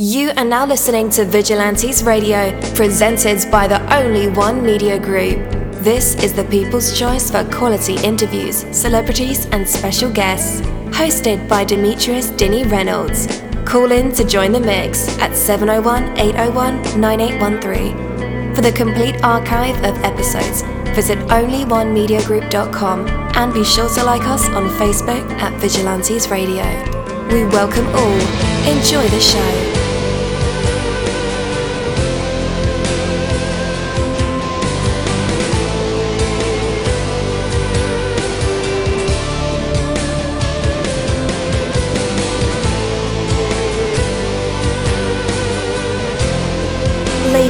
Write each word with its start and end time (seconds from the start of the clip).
You 0.00 0.30
are 0.36 0.44
now 0.44 0.64
listening 0.64 1.10
to 1.10 1.24
Vigilantes 1.24 2.04
Radio, 2.04 2.56
presented 2.76 3.50
by 3.50 3.66
the 3.66 3.82
Only 3.92 4.28
One 4.28 4.64
Media 4.64 4.96
Group. 4.96 5.50
This 5.82 6.14
is 6.22 6.32
the 6.32 6.44
people's 6.44 6.96
choice 6.96 7.32
for 7.32 7.42
quality 7.50 7.96
interviews, 8.06 8.64
celebrities, 8.70 9.46
and 9.46 9.68
special 9.68 10.08
guests. 10.08 10.60
Hosted 10.90 11.48
by 11.48 11.64
Demetrius 11.64 12.30
Dinny 12.30 12.62
Reynolds. 12.70 13.42
Call 13.64 13.90
in 13.90 14.12
to 14.12 14.22
join 14.22 14.52
the 14.52 14.60
mix 14.60 15.18
at 15.18 15.34
701 15.34 16.16
801 16.16 17.00
9813. 17.00 18.54
For 18.54 18.60
the 18.60 18.70
complete 18.70 19.20
archive 19.24 19.78
of 19.78 20.00
episodes, 20.04 20.62
visit 20.94 21.18
onlyonemediagroup.com 21.26 23.08
and 23.08 23.52
be 23.52 23.64
sure 23.64 23.88
to 23.88 24.04
like 24.04 24.22
us 24.28 24.48
on 24.50 24.68
Facebook 24.78 25.28
at 25.40 25.60
Vigilantes 25.60 26.28
Radio. 26.28 26.62
We 27.32 27.46
welcome 27.46 27.88
all. 27.88 28.20
Enjoy 28.64 29.04
the 29.08 29.20
show. 29.20 29.77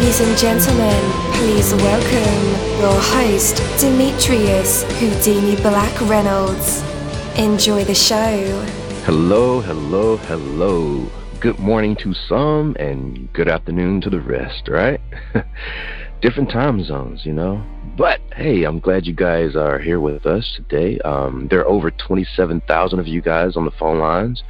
Ladies 0.09 0.27
and 0.27 0.39
gentlemen, 0.39 1.13
please 1.35 1.75
welcome 1.75 2.81
your 2.81 2.99
host, 2.99 3.57
Demetrius 3.79 4.83
Houdini 4.99 5.55
Black 5.57 6.01
Reynolds. 6.09 6.83
Enjoy 7.37 7.85
the 7.85 7.95
show. 7.95 8.65
Hello, 9.05 9.61
hello, 9.61 10.17
hello. 10.17 11.07
Good 11.41 11.59
morning 11.59 11.95
to 11.97 12.15
some 12.15 12.75
and 12.79 13.31
good 13.35 13.49
afternoon 13.49 14.01
to 14.01 14.09
the 14.09 14.19
rest, 14.19 14.69
right? 14.69 15.03
Different 16.21 16.51
time 16.51 16.83
zones, 16.83 17.25
you 17.25 17.33
know? 17.33 17.63
But 17.97 18.21
hey, 18.35 18.65
I'm 18.65 18.81
glad 18.81 19.07
you 19.07 19.13
guys 19.13 19.55
are 19.55 19.79
here 19.79 20.01
with 20.01 20.27
us 20.27 20.53
today. 20.57 20.99
Um, 21.01 21.47
there 21.49 21.61
are 21.61 21.69
over 21.69 21.91
27,000 21.91 22.99
of 22.99 23.07
you 23.07 23.21
guys 23.21 23.57
on 23.57 23.65
the 23.65 23.71
phone 23.73 23.99
lines. 23.99 24.43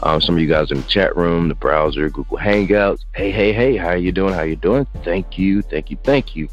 Um, 0.00 0.20
some 0.20 0.34
of 0.34 0.40
you 0.40 0.48
guys 0.48 0.70
in 0.70 0.78
the 0.78 0.86
chat 0.86 1.16
room, 1.16 1.48
the 1.48 1.54
browser, 1.54 2.10
Google 2.10 2.36
Hangouts. 2.36 3.00
Hey, 3.14 3.30
hey, 3.30 3.52
hey, 3.52 3.76
how 3.76 3.92
you 3.92 4.12
doing? 4.12 4.34
How 4.34 4.42
you 4.42 4.56
doing? 4.56 4.86
Thank 5.02 5.38
you, 5.38 5.62
thank 5.62 5.90
you, 5.90 5.96
thank 6.04 6.36
you. 6.36 6.48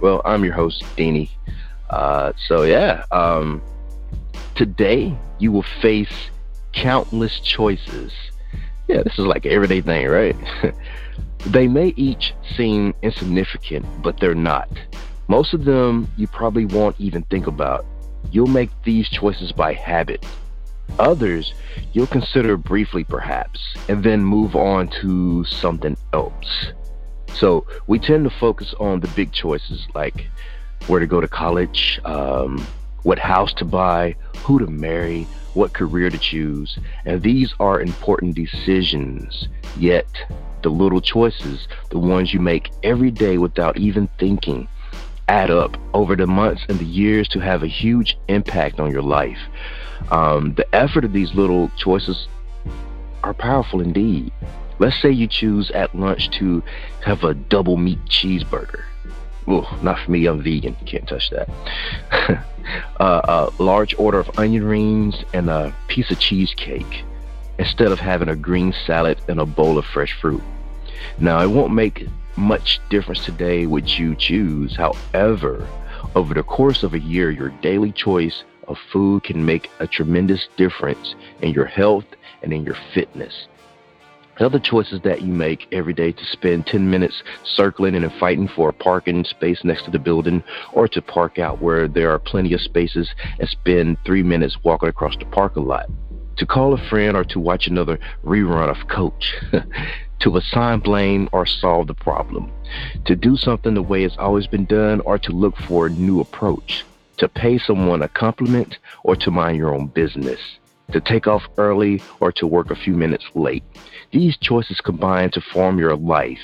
Well, 0.00 0.22
I'm 0.24 0.42
your 0.42 0.54
host, 0.54 0.84
Deanie. 0.96 1.30
Uh, 1.90 2.32
so 2.48 2.62
yeah, 2.62 3.04
um, 3.12 3.62
today 4.54 5.16
you 5.38 5.52
will 5.52 5.66
face 5.82 6.30
countless 6.72 7.40
choices. 7.40 8.12
Yeah, 8.88 9.02
this 9.02 9.18
is 9.18 9.26
like 9.26 9.46
everyday 9.46 9.80
thing, 9.80 10.06
right? 10.08 10.36
they 11.46 11.68
may 11.68 11.88
each 11.96 12.34
seem 12.56 12.94
insignificant, 13.02 13.86
but 14.02 14.18
they're 14.18 14.34
not. 14.34 14.68
Most 15.28 15.54
of 15.54 15.64
them 15.64 16.08
you 16.16 16.26
probably 16.26 16.64
won't 16.64 17.00
even 17.00 17.22
think 17.24 17.46
about. 17.46 17.84
You'll 18.30 18.46
make 18.46 18.70
these 18.84 19.08
choices 19.08 19.52
by 19.52 19.72
habit. 19.74 20.24
Others 20.98 21.54
you'll 21.92 22.06
consider 22.06 22.56
briefly, 22.56 23.04
perhaps, 23.04 23.74
and 23.88 24.02
then 24.02 24.24
move 24.24 24.54
on 24.54 24.88
to 25.00 25.44
something 25.44 25.96
else. 26.12 26.72
So 27.34 27.66
we 27.86 27.98
tend 27.98 28.24
to 28.24 28.36
focus 28.38 28.74
on 28.78 29.00
the 29.00 29.08
big 29.08 29.32
choices 29.32 29.86
like 29.94 30.28
where 30.86 31.00
to 31.00 31.06
go 31.06 31.20
to 31.20 31.28
college, 31.28 32.00
um, 32.04 32.64
what 33.02 33.18
house 33.18 33.52
to 33.54 33.64
buy, 33.64 34.14
who 34.38 34.58
to 34.58 34.66
marry, 34.66 35.26
what 35.54 35.72
career 35.72 36.10
to 36.10 36.18
choose. 36.18 36.78
And 37.04 37.22
these 37.22 37.54
are 37.58 37.80
important 37.80 38.34
decisions. 38.34 39.48
Yet, 39.78 40.06
the 40.64 40.70
little 40.70 41.00
choices, 41.00 41.68
the 41.90 41.98
ones 41.98 42.34
you 42.34 42.40
make 42.40 42.72
every 42.82 43.12
day 43.12 43.38
without 43.38 43.76
even 43.76 44.08
thinking, 44.18 44.66
add 45.28 45.50
up 45.50 45.76
over 45.92 46.16
the 46.16 46.26
months 46.26 46.62
and 46.68 46.78
the 46.78 46.84
years 46.84 47.28
to 47.28 47.38
have 47.38 47.62
a 47.62 47.68
huge 47.68 48.18
impact 48.28 48.80
on 48.80 48.90
your 48.90 49.02
life. 49.02 49.38
Um, 50.10 50.54
the 50.54 50.66
effort 50.74 51.04
of 51.04 51.12
these 51.12 51.32
little 51.34 51.70
choices 51.76 52.26
are 53.22 53.34
powerful 53.34 53.80
indeed. 53.80 54.32
Let's 54.78 55.00
say 55.00 55.10
you 55.10 55.28
choose 55.28 55.70
at 55.70 55.94
lunch 55.94 56.30
to 56.38 56.62
have 57.04 57.22
a 57.22 57.34
double 57.34 57.76
meat 57.76 58.00
cheeseburger. 58.06 58.82
Well, 59.46 59.78
not 59.82 59.98
for 60.00 60.10
me, 60.10 60.26
I'm 60.26 60.42
vegan. 60.42 60.74
Can't 60.86 61.06
touch 61.06 61.30
that. 61.30 61.48
uh, 62.98 63.50
a 63.58 63.62
large 63.62 63.94
order 63.98 64.18
of 64.18 64.38
onion 64.38 64.64
rings 64.64 65.22
and 65.34 65.50
a 65.50 65.74
piece 65.88 66.10
of 66.10 66.18
cheesecake 66.18 67.04
instead 67.58 67.92
of 67.92 67.98
having 67.98 68.28
a 68.28 68.36
green 68.36 68.74
salad 68.86 69.20
and 69.28 69.38
a 69.40 69.46
bowl 69.46 69.78
of 69.78 69.84
fresh 69.84 70.12
fruit. 70.20 70.42
Now, 71.18 71.40
it 71.42 71.50
won't 71.50 71.72
make 71.72 72.06
much 72.36 72.80
difference 72.90 73.24
today 73.24 73.66
what 73.66 73.98
you 73.98 74.14
choose. 74.14 74.76
However, 74.76 75.66
over 76.14 76.34
the 76.34 76.42
course 76.42 76.82
of 76.82 76.94
a 76.94 76.98
year, 76.98 77.30
your 77.30 77.50
daily 77.62 77.92
choice 77.92 78.44
of 78.68 78.76
food 78.92 79.24
can 79.24 79.44
make 79.44 79.70
a 79.80 79.86
tremendous 79.86 80.48
difference 80.56 81.14
in 81.42 81.52
your 81.52 81.66
health 81.66 82.06
and 82.42 82.52
in 82.52 82.64
your 82.64 82.76
fitness. 82.92 83.48
Other 84.40 84.58
choices 84.58 85.00
that 85.02 85.22
you 85.22 85.32
make 85.32 85.68
every 85.70 85.92
day 85.92 86.10
to 86.10 86.24
spend 86.24 86.66
10 86.66 86.90
minutes 86.90 87.22
circling 87.44 87.94
and 87.94 88.12
fighting 88.14 88.48
for 88.48 88.68
a 88.68 88.72
parking 88.72 89.24
space 89.24 89.62
next 89.62 89.84
to 89.84 89.92
the 89.92 89.98
building 89.98 90.42
or 90.72 90.88
to 90.88 91.00
park 91.00 91.38
out 91.38 91.62
where 91.62 91.86
there 91.86 92.10
are 92.10 92.18
plenty 92.18 92.52
of 92.52 92.60
spaces 92.60 93.08
and 93.38 93.48
spend 93.48 93.96
three 94.04 94.24
minutes 94.24 94.56
walking 94.64 94.88
across 94.88 95.16
the 95.16 95.24
parking 95.26 95.66
lot. 95.66 95.88
To 96.38 96.46
call 96.46 96.72
a 96.72 96.88
friend 96.88 97.16
or 97.16 97.22
to 97.26 97.38
watch 97.38 97.68
another 97.68 98.00
rerun 98.24 98.70
of 98.70 98.88
Coach. 98.88 99.36
to 100.20 100.36
assign 100.36 100.80
blame 100.80 101.28
or 101.32 101.46
solve 101.46 101.86
the 101.86 101.94
problem, 101.94 102.50
to 103.04 103.14
do 103.14 103.36
something 103.36 103.74
the 103.74 103.82
way 103.82 104.04
it's 104.04 104.16
always 104.16 104.46
been 104.46 104.64
done 104.64 105.00
or 105.00 105.18
to 105.18 105.32
look 105.32 105.56
for 105.56 105.86
a 105.86 105.90
new 105.90 106.20
approach, 106.20 106.84
to 107.18 107.28
pay 107.28 107.58
someone 107.58 108.02
a 108.02 108.08
compliment 108.08 108.78
or 109.02 109.16
to 109.16 109.30
mind 109.30 109.56
your 109.56 109.74
own 109.74 109.86
business, 109.88 110.40
to 110.92 111.00
take 111.00 111.26
off 111.26 111.42
early 111.58 112.02
or 112.20 112.32
to 112.32 112.46
work 112.46 112.70
a 112.70 112.76
few 112.76 112.94
minutes 112.94 113.24
late. 113.34 113.64
These 114.12 114.36
choices 114.38 114.80
combine 114.80 115.30
to 115.32 115.40
form 115.40 115.78
your 115.78 115.96
life. 115.96 116.42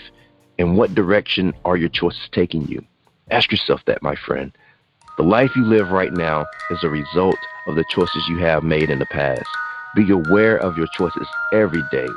In 0.59 0.77
what 0.77 0.95
direction 0.95 1.55
are 1.65 1.77
your 1.77 1.89
choices 1.89 2.29
taking 2.33 2.67
you? 2.67 2.85
Ask 3.31 3.51
yourself 3.51 3.83
that, 3.87 4.03
my 4.03 4.15
friend. 4.15 4.53
The 5.17 5.23
life 5.23 5.55
you 5.55 5.65
live 5.65 5.91
right 5.91 6.13
now 6.13 6.47
is 6.71 6.83
a 6.83 6.89
result 6.89 7.37
of 7.67 7.77
the 7.77 7.85
choices 7.91 8.27
you 8.29 8.39
have 8.39 8.63
made 8.63 8.91
in 8.91 8.99
the 8.99 9.07
past. 9.07 9.49
Be 9.95 10.11
aware 10.11 10.57
of 10.57 10.77
your 10.77 10.87
choices 10.97 11.27
every 11.53 11.83
day 11.91 12.09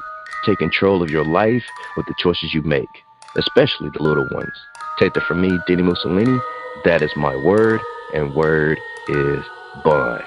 Take 0.45 0.59
control 0.59 1.01
of 1.01 1.09
your 1.09 1.23
life 1.23 1.63
with 1.95 2.05
the 2.05 2.13
choices 2.17 2.53
you 2.53 2.61
make, 2.63 3.03
especially 3.37 3.89
the 3.89 4.03
little 4.03 4.27
ones. 4.31 4.51
Take 4.99 5.13
that 5.13 5.23
from 5.23 5.41
me, 5.41 5.57
Denny 5.67 5.83
Mussolini. 5.83 6.37
That 6.83 7.01
is 7.01 7.15
my 7.15 7.35
word, 7.35 7.79
and 8.13 8.35
word 8.35 8.77
is 9.07 9.43
bond. 9.85 10.23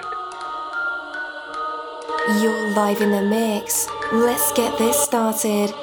You're 2.41 2.71
live 2.71 3.01
in 3.01 3.11
the 3.11 3.21
mix. 3.21 3.87
Let's 4.11 4.51
get 4.53 4.77
this 4.77 4.99
started. 4.99 5.73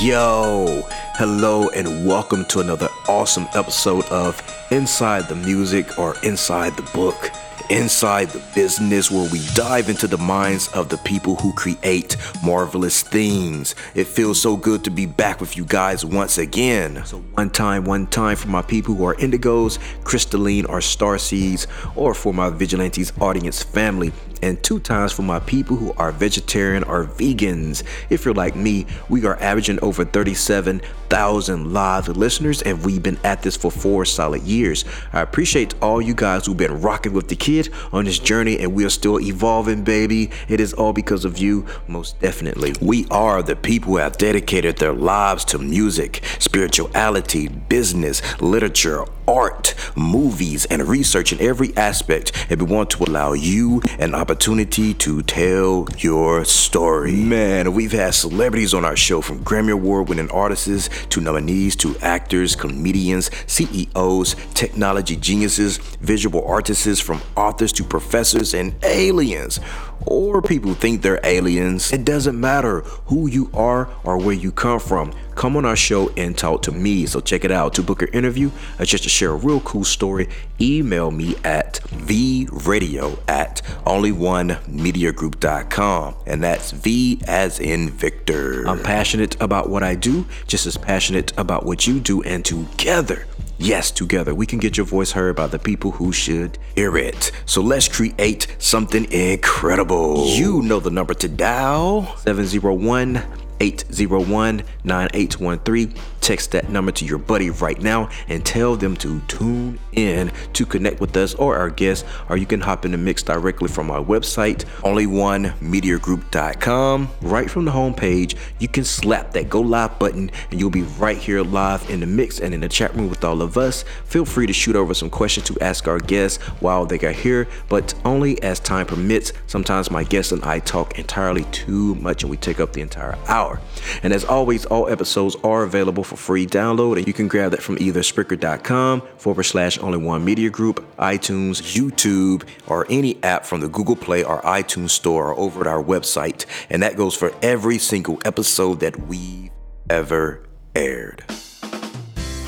Yo, 0.00 0.86
hello, 1.16 1.68
and 1.70 2.06
welcome 2.06 2.44
to 2.44 2.60
another 2.60 2.88
awesome 3.08 3.48
episode 3.56 4.04
of 4.10 4.40
Inside 4.70 5.28
the 5.28 5.34
Music 5.34 5.98
or 5.98 6.14
Inside 6.22 6.76
the 6.76 6.88
Book. 6.94 7.32
Inside 7.70 8.30
the 8.30 8.42
business, 8.54 9.10
where 9.10 9.30
we 9.30 9.40
dive 9.54 9.90
into 9.90 10.06
the 10.06 10.16
minds 10.16 10.68
of 10.68 10.88
the 10.88 10.96
people 10.98 11.36
who 11.36 11.52
create 11.52 12.16
marvelous 12.42 13.02
things. 13.02 13.74
It 13.94 14.06
feels 14.06 14.40
so 14.40 14.56
good 14.56 14.84
to 14.84 14.90
be 14.90 15.04
back 15.04 15.38
with 15.38 15.54
you 15.54 15.66
guys 15.66 16.02
once 16.02 16.38
again. 16.38 17.04
So, 17.04 17.18
one 17.18 17.50
time, 17.50 17.84
one 17.84 18.06
time 18.06 18.36
for 18.36 18.48
my 18.48 18.62
people 18.62 18.94
who 18.94 19.04
are 19.04 19.16
indigos, 19.16 19.78
crystalline, 20.02 20.64
or 20.64 20.80
star 20.80 21.18
seeds, 21.18 21.66
or 21.94 22.14
for 22.14 22.32
my 22.32 22.48
vigilantes 22.48 23.12
audience 23.20 23.62
family 23.62 24.12
and 24.42 24.62
two 24.62 24.80
times 24.80 25.12
for 25.12 25.22
my 25.22 25.40
people 25.40 25.76
who 25.76 25.92
are 25.94 26.12
vegetarian 26.12 26.84
or 26.84 27.04
vegans. 27.04 27.82
If 28.08 28.24
you're 28.24 28.34
like 28.34 28.54
me, 28.54 28.86
we 29.08 29.24
are 29.26 29.36
averaging 29.40 29.80
over 29.82 30.04
37,000 30.04 31.72
live 31.72 32.08
listeners, 32.08 32.62
and 32.62 32.84
we've 32.84 33.02
been 33.02 33.18
at 33.24 33.42
this 33.42 33.56
for 33.56 33.70
four 33.70 34.04
solid 34.04 34.42
years. 34.42 34.84
I 35.12 35.22
appreciate 35.22 35.74
all 35.82 36.00
you 36.00 36.14
guys 36.14 36.46
who've 36.46 36.56
been 36.56 36.80
rocking 36.80 37.12
with 37.12 37.28
the 37.28 37.36
kids 37.36 37.57
period 37.62 37.88
on 37.92 38.04
this 38.04 38.18
journey 38.18 38.58
and 38.58 38.74
we 38.74 38.84
are 38.84 38.90
still 38.90 39.20
evolving, 39.20 39.84
baby. 39.84 40.30
It 40.48 40.60
is 40.60 40.72
all 40.72 40.92
because 40.92 41.24
of 41.24 41.38
you, 41.38 41.66
most 41.86 42.20
definitely. 42.20 42.74
We 42.80 43.06
are 43.10 43.42
the 43.42 43.56
people 43.56 43.92
who 43.92 43.96
have 43.98 44.16
dedicated 44.16 44.76
their 44.78 44.92
lives 44.92 45.44
to 45.46 45.58
music, 45.58 46.22
spirituality, 46.38 47.48
business, 47.48 48.22
literature, 48.40 49.04
art, 49.26 49.74
movies, 49.94 50.64
and 50.66 50.88
research 50.88 51.32
in 51.32 51.40
every 51.40 51.76
aspect, 51.76 52.32
and 52.48 52.62
we 52.62 52.74
want 52.74 52.88
to 52.90 53.04
allow 53.04 53.34
you 53.34 53.82
an 53.98 54.14
opportunity 54.14 54.94
to 54.94 55.22
tell 55.22 55.86
your 55.98 56.44
story. 56.46 57.12
Man, 57.12 57.74
we've 57.74 57.92
had 57.92 58.14
celebrities 58.14 58.72
on 58.72 58.84
our 58.86 58.96
show 58.96 59.20
from 59.20 59.44
Grammy 59.44 59.72
Award 59.72 60.08
winning 60.08 60.30
artists 60.30 60.88
to 61.10 61.20
nominees 61.20 61.76
to 61.76 61.96
actors, 61.98 62.56
comedians, 62.56 63.30
CEOs, 63.46 64.34
technology 64.54 65.16
geniuses, 65.16 65.76
visual 66.00 66.42
artists, 66.46 66.98
from 67.00 67.20
authors 67.48 67.72
to 67.72 67.84
professors 67.84 68.52
and 68.52 68.74
aliens 68.84 69.60
or 70.06 70.40
people 70.40 70.74
think 70.74 71.02
they're 71.02 71.18
aliens. 71.24 71.92
It 71.92 72.04
doesn't 72.04 72.40
matter 72.40 72.82
who 73.06 73.28
you 73.28 73.50
are 73.52 73.88
or 74.04 74.16
where 74.18 74.34
you 74.34 74.52
come 74.52 74.78
from. 74.80 75.12
Come 75.34 75.56
on 75.56 75.64
our 75.64 75.76
show 75.76 76.10
and 76.16 76.36
talk 76.36 76.62
to 76.62 76.72
me. 76.72 77.06
So 77.06 77.20
check 77.20 77.44
it 77.44 77.50
out. 77.50 77.74
To 77.74 77.82
book 77.82 78.02
an 78.02 78.08
interview 78.08 78.50
or 78.78 78.84
just 78.84 79.04
to 79.04 79.10
share 79.10 79.30
a 79.30 79.36
real 79.36 79.60
cool 79.60 79.84
story, 79.84 80.28
email 80.60 81.10
me 81.10 81.34
at 81.44 81.80
vradio 81.84 83.18
at 83.28 83.62
onlyonemediagroup.com. 83.86 86.14
And 86.26 86.42
that's 86.42 86.72
V 86.72 87.20
as 87.26 87.60
in 87.60 87.90
Victor. 87.90 88.66
I'm 88.66 88.82
passionate 88.82 89.40
about 89.40 89.70
what 89.70 89.82
I 89.82 89.94
do, 89.94 90.26
just 90.46 90.66
as 90.66 90.76
passionate 90.76 91.32
about 91.38 91.64
what 91.64 91.86
you 91.86 92.00
do, 92.00 92.22
and 92.22 92.44
together 92.44 93.26
Yes, 93.60 93.90
together 93.90 94.36
we 94.36 94.46
can 94.46 94.60
get 94.60 94.76
your 94.76 94.86
voice 94.86 95.10
heard 95.10 95.34
by 95.34 95.48
the 95.48 95.58
people 95.58 95.90
who 95.90 96.12
should 96.12 96.58
hear 96.76 96.96
it. 96.96 97.32
So 97.44 97.60
let's 97.60 97.88
create 97.88 98.46
something 98.58 99.10
incredible. 99.10 100.28
You 100.28 100.62
know 100.62 100.78
the 100.78 100.90
number 100.90 101.12
to 101.14 101.28
dial 101.28 102.16
701 102.18 103.20
801 103.58 104.62
9813. 104.84 105.94
Text 106.28 106.50
that 106.50 106.68
number 106.68 106.92
to 106.92 107.06
your 107.06 107.16
buddy 107.16 107.48
right 107.48 107.80
now 107.80 108.10
and 108.28 108.44
tell 108.44 108.76
them 108.76 108.94
to 108.98 109.18
tune 109.28 109.78
in 109.92 110.30
to 110.52 110.66
connect 110.66 111.00
with 111.00 111.16
us 111.16 111.34
or 111.34 111.56
our 111.56 111.70
guests, 111.70 112.06
or 112.28 112.36
you 112.36 112.44
can 112.44 112.60
hop 112.60 112.84
in 112.84 112.90
the 112.90 112.98
mix 112.98 113.22
directly 113.22 113.66
from 113.66 113.90
our 113.90 114.04
website, 114.04 114.66
onlyonemediagroup.com. 114.82 117.08
Right 117.22 117.50
from 117.50 117.64
the 117.64 117.70
homepage, 117.70 118.36
you 118.58 118.68
can 118.68 118.84
slap 118.84 119.32
that 119.32 119.48
go 119.48 119.62
live 119.62 119.98
button 119.98 120.30
and 120.50 120.60
you'll 120.60 120.68
be 120.68 120.82
right 120.82 121.16
here 121.16 121.40
live 121.40 121.88
in 121.88 122.00
the 122.00 122.06
mix 122.06 122.40
and 122.40 122.52
in 122.52 122.60
the 122.60 122.68
chat 122.68 122.94
room 122.94 123.08
with 123.08 123.24
all 123.24 123.40
of 123.40 123.56
us. 123.56 123.86
Feel 124.04 124.26
free 124.26 124.46
to 124.46 124.52
shoot 124.52 124.76
over 124.76 124.92
some 124.92 125.08
questions 125.08 125.46
to 125.46 125.58
ask 125.62 125.88
our 125.88 125.98
guests 125.98 126.44
while 126.60 126.84
they 126.84 126.98
are 126.98 127.12
here, 127.12 127.48
but 127.70 127.94
only 128.04 128.42
as 128.42 128.60
time 128.60 128.84
permits. 128.84 129.32
Sometimes 129.46 129.90
my 129.90 130.04
guests 130.04 130.32
and 130.32 130.44
I 130.44 130.58
talk 130.58 130.98
entirely 130.98 131.44
too 131.52 131.94
much 131.94 132.22
and 132.22 132.30
we 132.30 132.36
take 132.36 132.60
up 132.60 132.74
the 132.74 132.82
entire 132.82 133.16
hour. 133.28 133.62
And 134.02 134.12
as 134.12 134.26
always, 134.26 134.66
all 134.66 134.90
episodes 134.90 135.34
are 135.42 135.62
available 135.62 136.04
for 136.04 136.17
free 136.18 136.46
download, 136.46 136.98
and 136.98 137.06
you 137.06 137.14
can 137.14 137.28
grab 137.28 137.52
that 137.52 137.62
from 137.62 137.78
either 137.80 138.00
Spreaker.com 138.00 139.02
forward 139.16 139.44
slash 139.44 139.78
only 139.78 139.98
one 139.98 140.24
media 140.24 140.50
group, 140.50 140.84
iTunes, 140.98 141.62
YouTube, 141.62 142.46
or 142.66 142.86
any 142.90 143.22
app 143.22 143.46
from 143.46 143.60
the 143.60 143.68
Google 143.68 143.96
Play 143.96 144.22
or 144.22 144.42
iTunes 144.42 144.90
Store 144.90 145.32
or 145.32 145.38
over 145.38 145.62
at 145.62 145.66
our 145.66 145.82
website. 145.82 146.44
And 146.68 146.82
that 146.82 146.96
goes 146.96 147.14
for 147.14 147.32
every 147.40 147.78
single 147.78 148.18
episode 148.24 148.80
that 148.80 149.00
we've 149.06 149.50
ever 149.88 150.42
aired. 150.74 151.07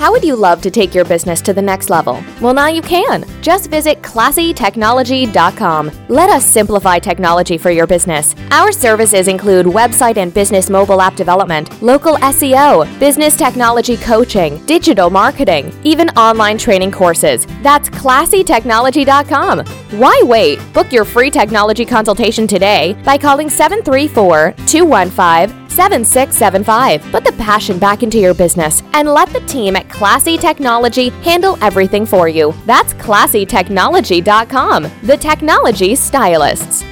How 0.01 0.11
would 0.11 0.25
you 0.25 0.35
love 0.35 0.63
to 0.63 0.71
take 0.71 0.95
your 0.95 1.05
business 1.05 1.43
to 1.43 1.53
the 1.53 1.61
next 1.61 1.91
level? 1.91 2.25
Well, 2.41 2.55
now 2.55 2.69
you 2.69 2.81
can. 2.81 3.27
Just 3.43 3.69
visit 3.69 4.01
classytechnology.com. 4.01 5.91
Let 6.09 6.31
us 6.31 6.43
simplify 6.43 6.99
technology 6.99 7.59
for 7.59 7.71
your 7.71 7.87
business. 7.87 8.35
Our 8.51 8.73
services 8.73 9.29
include 9.29 9.67
website 9.67 10.17
and 10.17 10.33
business 10.33 10.71
mobile 10.71 11.03
app 11.03 11.17
development, 11.17 11.83
local 11.83 12.15
SEO, 12.15 12.99
business 12.99 13.37
technology 13.37 13.99
coaching, 13.99 14.65
digital 14.65 15.11
marketing, 15.11 15.71
even 15.85 16.09
online 16.17 16.57
training 16.57 16.93
courses. 16.93 17.47
That's 17.63 17.91
classytechnology.com. 17.91 19.67
Why 20.01 20.19
wait? 20.25 20.61
Book 20.73 20.93
your 20.93 21.05
free 21.05 21.31
technology 21.31 21.85
consultation 21.85 22.47
today 22.47 22.97
by 23.05 23.19
calling 23.19 23.51
734 23.51 24.55
215 24.67 25.60
7675. 25.71 27.03
Put 27.11 27.25
the 27.25 27.33
passion 27.33 27.79
back 27.79 28.03
into 28.03 28.19
your 28.19 28.35
business 28.35 28.83
and 28.93 29.09
let 29.09 29.29
the 29.31 29.41
team 29.41 29.77
at 29.77 29.89
Classy 29.89 30.37
Technology 30.37 31.09
handle 31.23 31.57
everything 31.63 32.05
for 32.05 32.29
you. 32.29 32.55
That's 32.67 32.93
classytechnology.com, 32.95 34.91
the 35.03 35.17
technology 35.17 35.95
stylists. 35.95 36.85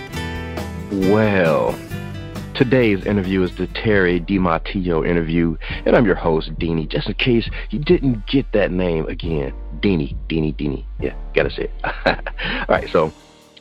Well, 0.90 1.78
today's 2.54 3.04
interview 3.04 3.42
is 3.42 3.54
the 3.54 3.66
Terry 3.68 4.20
DiMatteo 4.20 5.06
interview, 5.06 5.56
and 5.84 5.94
I'm 5.94 6.06
your 6.06 6.14
host, 6.14 6.54
Deanie. 6.54 6.88
Just 6.88 7.08
in 7.08 7.14
case 7.14 7.48
you 7.70 7.78
didn't 7.78 8.26
get 8.26 8.50
that 8.52 8.72
name 8.72 9.06
again, 9.06 9.52
Deanie, 9.80 10.16
Deanie, 10.28 10.56
Deanie. 10.56 10.84
Yeah, 10.98 11.14
gotta 11.34 11.50
say 11.50 11.64
it. 11.64 11.72
All 12.06 12.66
right, 12.68 12.88
so 12.90 13.12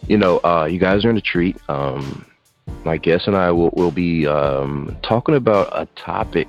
you 0.08 0.18
know, 0.18 0.40
uh, 0.40 0.68
you 0.72 0.80
guys 0.80 1.06
are 1.06 1.10
in 1.10 1.18
a 1.18 1.22
treat. 1.22 1.58
Um, 1.70 2.26
my 2.84 2.98
guest 2.98 3.28
and 3.28 3.36
I 3.36 3.52
will, 3.52 3.72
will 3.72 3.92
be 3.92 4.28
um, 4.28 4.96
talking 5.04 5.36
about 5.36 5.70
a 5.74 5.86
topic 5.96 6.48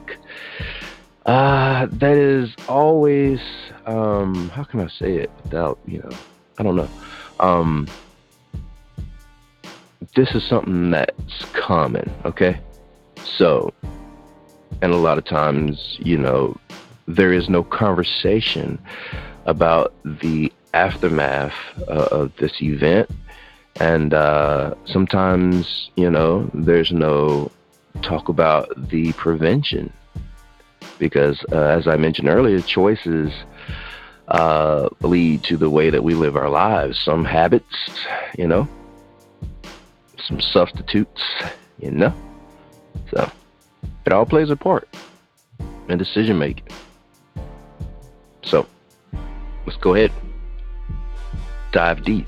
uh, 1.26 1.86
that 1.92 2.16
is 2.16 2.50
always, 2.68 3.38
um, 3.84 4.48
how 4.48 4.64
can 4.64 4.80
I 4.80 4.88
say 4.88 5.16
it 5.16 5.30
without, 5.44 5.78
you 5.86 5.98
know, 5.98 6.10
I 6.58 6.62
don't 6.62 6.74
know. 6.74 6.88
Um, 7.38 7.86
this 10.16 10.34
is 10.34 10.42
something 10.44 10.90
that's 10.90 11.44
common, 11.52 12.10
okay? 12.24 12.58
So, 13.36 13.74
and 14.80 14.92
a 14.92 14.96
lot 14.96 15.18
of 15.18 15.26
times, 15.26 15.98
you 16.00 16.16
know, 16.16 16.56
there 17.06 17.32
is 17.32 17.48
no 17.50 17.62
conversation 17.62 18.78
about 19.44 19.94
the 20.04 20.50
aftermath 20.72 21.54
uh, 21.88 22.08
of 22.10 22.34
this 22.36 22.62
event 22.62 23.10
and 23.80 24.12
uh, 24.12 24.74
sometimes, 24.86 25.90
you 25.96 26.10
know, 26.10 26.50
there's 26.52 26.90
no 26.90 27.50
talk 28.02 28.28
about 28.28 28.68
the 28.90 29.12
prevention 29.12 29.92
because, 30.98 31.44
uh, 31.52 31.56
as 31.56 31.86
I 31.86 31.96
mentioned 31.96 32.28
earlier, 32.28 32.60
choices 32.60 33.32
uh, 34.28 34.88
lead 35.02 35.44
to 35.44 35.56
the 35.56 35.70
way 35.70 35.90
that 35.90 36.02
we 36.02 36.14
live 36.14 36.36
our 36.36 36.50
lives. 36.50 36.98
Some 36.98 37.24
habits, 37.24 37.90
you 38.36 38.48
know, 38.48 38.68
some 40.26 40.40
substitutes, 40.40 41.22
you 41.78 41.90
know. 41.90 42.14
So 43.10 43.30
it 44.04 44.12
all 44.12 44.26
plays 44.26 44.50
a 44.50 44.56
part 44.56 44.88
in 45.88 45.98
decision 45.98 46.38
making. 46.38 46.66
So 48.42 48.66
let's 49.66 49.78
go 49.78 49.94
ahead, 49.94 50.12
dive 51.72 52.04
deep. 52.04 52.26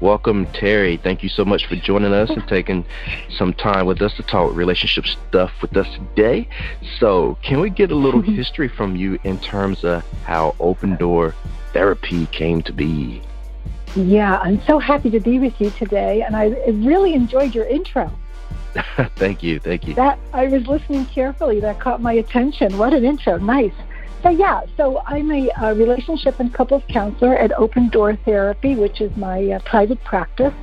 Welcome, 0.00 0.46
Terry. 0.52 0.96
Thank 0.96 1.24
you 1.24 1.28
so 1.28 1.44
much 1.44 1.66
for 1.66 1.74
joining 1.74 2.12
us 2.12 2.30
and 2.30 2.46
taking 2.46 2.84
some 3.36 3.52
time 3.52 3.84
with 3.84 4.00
us 4.00 4.14
to 4.14 4.22
talk 4.22 4.54
relationship 4.54 5.06
stuff 5.06 5.50
with 5.60 5.76
us 5.76 5.88
today. 5.92 6.48
So, 7.00 7.36
can 7.42 7.60
we 7.60 7.68
get 7.68 7.90
a 7.90 7.96
little 7.96 8.20
history 8.38 8.68
from 8.68 8.94
you 8.94 9.18
in 9.24 9.40
terms 9.40 9.82
of 9.82 10.04
how 10.22 10.54
open 10.60 10.94
door 10.96 11.34
therapy 11.72 12.26
came 12.26 12.62
to 12.62 12.72
be? 12.72 13.22
Yeah, 13.96 14.38
I'm 14.38 14.62
so 14.66 14.78
happy 14.78 15.10
to 15.10 15.18
be 15.18 15.40
with 15.40 15.60
you 15.60 15.70
today, 15.70 16.22
and 16.22 16.36
I 16.36 16.50
really 16.68 17.14
enjoyed 17.14 17.52
your 17.52 17.66
intro. 17.66 18.12
thank 19.16 19.42
you, 19.42 19.58
thank 19.58 19.88
you. 19.88 19.94
That 19.94 20.20
I 20.32 20.46
was 20.46 20.66
listening 20.68 21.06
carefully. 21.06 21.58
That 21.58 21.80
caught 21.80 22.00
my 22.00 22.12
attention. 22.12 22.78
What 22.78 22.94
an 22.94 23.04
intro! 23.04 23.38
Nice. 23.38 23.72
So 24.22 24.30
yeah, 24.30 24.62
so 24.76 25.00
I'm 25.06 25.30
a, 25.30 25.48
a, 25.62 25.74
relationship 25.74 26.40
and 26.40 26.52
couples 26.52 26.82
counselor 26.88 27.36
at 27.36 27.52
Open 27.52 27.88
Door 27.88 28.16
Therapy, 28.24 28.74
which 28.74 29.00
is 29.00 29.16
my 29.16 29.52
uh, 29.52 29.60
private 29.60 30.02
practice. 30.02 30.54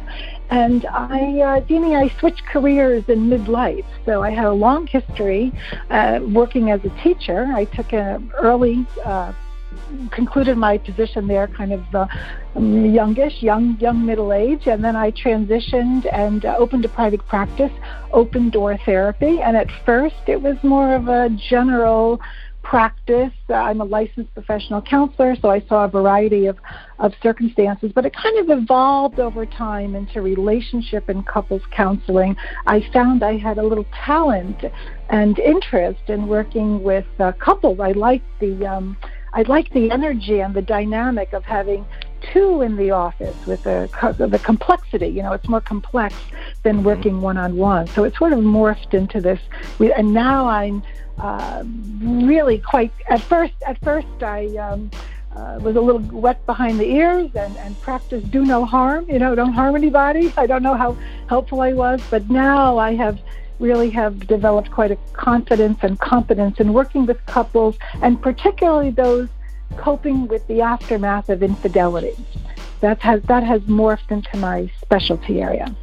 And 0.49 0.85
I, 0.85 1.39
uh, 1.39 1.61
Deanie, 1.61 1.95
I 1.95 2.13
switched 2.19 2.45
careers 2.45 3.05
in 3.07 3.29
midlife. 3.29 3.85
So 4.05 4.21
I 4.21 4.31
had 4.31 4.45
a 4.45 4.51
long 4.51 4.87
history 4.87 5.53
uh, 5.89 6.19
working 6.21 6.69
as 6.69 6.81
a 6.83 6.89
teacher. 7.01 7.47
I 7.55 7.63
took 7.65 7.93
an 7.93 8.31
early 8.37 8.85
uh, 9.05 9.31
concluded 10.11 10.57
my 10.57 10.77
position 10.77 11.27
there 11.27 11.47
kind 11.47 11.73
of 11.73 11.83
uh, 11.95 12.07
youngish, 12.59 13.41
young, 13.41 13.77
young 13.79 14.05
middle 14.05 14.33
age, 14.33 14.67
and 14.67 14.83
then 14.83 14.95
I 14.95 15.11
transitioned 15.11 16.07
and 16.11 16.45
uh, 16.45 16.55
opened 16.57 16.85
a 16.85 16.89
private 16.89 17.25
practice, 17.27 17.71
open 18.11 18.49
door 18.49 18.77
therapy. 18.85 19.41
And 19.41 19.57
at 19.57 19.67
first, 19.85 20.15
it 20.27 20.41
was 20.41 20.57
more 20.63 20.95
of 20.95 21.07
a 21.07 21.29
general 21.29 22.19
practice. 22.65 23.31
Uh, 23.49 23.53
I'm 23.53 23.79
a 23.79 23.85
licensed 23.85 24.33
professional 24.33 24.81
counselor, 24.81 25.35
so 25.41 25.49
I 25.49 25.61
saw 25.69 25.85
a 25.85 25.87
variety 25.87 26.47
of, 26.47 26.57
of 26.99 27.13
circumstances, 27.21 27.91
but 27.93 28.05
it 28.05 28.13
kind 28.13 28.37
of 28.39 28.57
evolved 28.57 29.19
over 29.19 29.45
time 29.45 29.95
into 29.95 30.21
relationship 30.21 31.07
and 31.07 31.25
couples 31.25 31.61
counseling. 31.71 32.35
I 32.65 32.81
found 32.91 33.23
I 33.23 33.37
had 33.37 33.59
a 33.59 33.63
little 33.63 33.85
talent 34.05 34.65
and 35.09 35.37
interest 35.37 36.01
in 36.07 36.27
working 36.27 36.81
with 36.81 37.05
uh, 37.19 37.33
couples. 37.33 37.79
I 37.79 37.91
liked 37.91 38.25
the 38.39 38.65
um, 38.65 38.97
I 39.33 39.43
liked 39.43 39.73
the 39.73 39.91
energy 39.91 40.39
and 40.39 40.55
the 40.55 40.61
dynamic 40.61 41.33
of 41.33 41.43
having 41.43 41.85
two 42.33 42.61
in 42.61 42.75
the 42.75 42.91
office 42.91 43.35
with 43.45 43.63
the 43.63 43.89
the 44.17 44.39
complexity. 44.39 45.07
You 45.07 45.23
know, 45.23 45.33
it's 45.33 45.47
more 45.47 45.61
complex 45.61 46.15
than 46.63 46.77
mm-hmm. 46.77 46.85
working 46.85 47.21
one 47.21 47.37
on 47.37 47.55
one. 47.57 47.87
So 47.87 48.03
it 48.03 48.15
sort 48.15 48.33
of 48.33 48.39
morphed 48.39 48.93
into 48.93 49.21
this. 49.21 49.39
And 49.79 50.13
now 50.13 50.47
I'm 50.47 50.83
uh, 51.17 51.63
really 52.01 52.59
quite. 52.59 52.91
At 53.07 53.21
first, 53.21 53.53
at 53.65 53.79
first 53.81 54.07
I. 54.21 54.55
Um, 54.57 54.91
uh, 55.35 55.59
was 55.61 55.75
a 55.75 55.81
little 55.81 55.99
wet 56.17 56.45
behind 56.45 56.79
the 56.79 56.85
ears 56.85 57.29
and, 57.35 57.57
and 57.57 57.77
practice 57.81 58.23
do 58.23 58.45
no 58.45 58.63
harm, 58.63 59.05
you 59.09 59.19
know, 59.19 59.35
don't 59.35 59.51
harm 59.51 59.75
anybody. 59.75 60.31
I 60.37 60.47
don't 60.47 60.63
know 60.63 60.75
how 60.75 60.97
helpful 61.27 61.59
I 61.59 61.73
was, 61.73 62.01
but 62.09 62.29
now 62.29 62.77
I 62.77 62.95
have 62.95 63.19
really 63.59 63.89
have 63.89 64.27
developed 64.27 64.71
quite 64.71 64.91
a 64.91 64.97
confidence 65.13 65.79
and 65.81 65.99
competence 65.99 66.59
in 66.61 66.73
working 66.73 67.05
with 67.05 67.25
couples 67.25 67.77
and 68.01 68.21
particularly 68.21 68.91
those 68.91 69.29
coping 69.77 70.27
with 70.27 70.47
the 70.47 70.61
aftermath 70.61 71.29
of 71.29 71.43
infidelity. 71.43 72.15
That 72.81 73.01
has 73.01 73.21
that 73.23 73.43
has 73.43 73.61
morphed 73.61 74.11
into 74.11 74.37
my 74.37 74.69
specialty 74.81 75.41
area. 75.41 75.75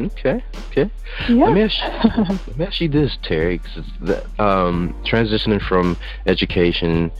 Okay, 0.00 0.42
okay. 0.70 0.90
Yeah. 1.28 1.44
Let 1.46 1.52
me 1.52 1.62
ask 1.62 1.78
you, 1.78 2.24
let 2.46 2.58
me 2.58 2.64
ask 2.66 2.80
you 2.80 2.88
this, 2.88 3.18
Terry. 3.22 3.60
The, 4.00 4.24
um, 4.42 4.94
transitioning 5.04 5.60
from 5.60 5.96
education 6.26 7.10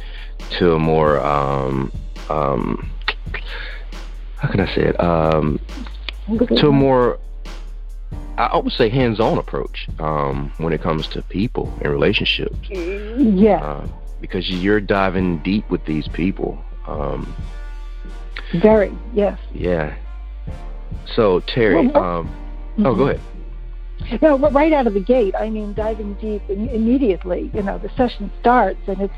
to 0.52 0.74
a 0.74 0.78
more 0.78 1.20
um, 1.20 1.92
um, 2.28 2.90
how 4.38 4.48
can 4.48 4.60
I 4.60 4.74
say 4.74 4.82
it? 4.82 5.00
Um, 5.00 5.60
to 6.28 6.68
a 6.68 6.72
more 6.72 7.18
I 8.38 8.56
would 8.56 8.72
say 8.72 8.88
hands-on 8.88 9.38
approach 9.38 9.88
um, 9.98 10.52
when 10.56 10.72
it 10.72 10.80
comes 10.80 11.06
to 11.08 11.22
people 11.22 11.72
and 11.80 11.92
relationships. 11.92 12.68
Yeah. 12.70 13.62
Uh, 13.62 13.86
because 14.22 14.48
you're 14.48 14.80
diving 14.80 15.38
deep 15.42 15.68
with 15.68 15.84
these 15.84 16.08
people. 16.08 16.64
Um, 16.86 17.34
Very, 18.54 18.96
yes. 19.12 19.38
Yeah. 19.52 19.94
So 21.14 21.40
Terry, 21.40 21.88
well, 21.88 22.02
um, 22.02 22.28
mm-hmm. 22.28 22.86
oh, 22.86 22.94
go 22.94 23.08
ahead. 23.08 23.20
No, 24.22 24.38
right 24.38 24.72
out 24.72 24.86
of 24.86 24.94
the 24.94 25.00
gate. 25.00 25.34
I 25.38 25.50
mean, 25.50 25.74
diving 25.74 26.14
deep 26.14 26.42
immediately. 26.48 27.50
You 27.52 27.62
know, 27.62 27.78
the 27.78 27.90
session 27.90 28.32
starts 28.40 28.80
and 28.86 29.00
it's 29.00 29.14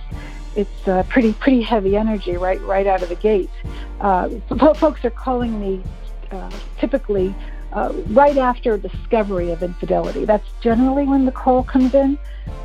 it's 0.57 0.89
uh, 0.89 1.05
pretty 1.09 1.33
pretty 1.35 1.63
heavy 1.63 1.97
energy 1.97 2.37
right 2.37 2.61
right 2.63 2.87
out 2.87 3.03
of 3.03 3.09
the 3.09 3.17
gate. 3.17 3.51
Uh, 4.01 4.29
folks 4.75 5.05
are 5.05 5.11
calling 5.11 5.61
me 5.61 5.83
uh, 6.31 6.51
typically 6.79 7.35
uh, 7.75 7.93
right 8.09 8.39
after 8.39 8.79
discovery 8.79 9.51
of 9.51 9.63
infidelity. 9.63 10.25
That's 10.25 10.49
generally 10.61 11.07
when 11.07 11.27
the 11.27 11.33
call 11.33 11.65
comes 11.65 11.95
in. 11.95 12.19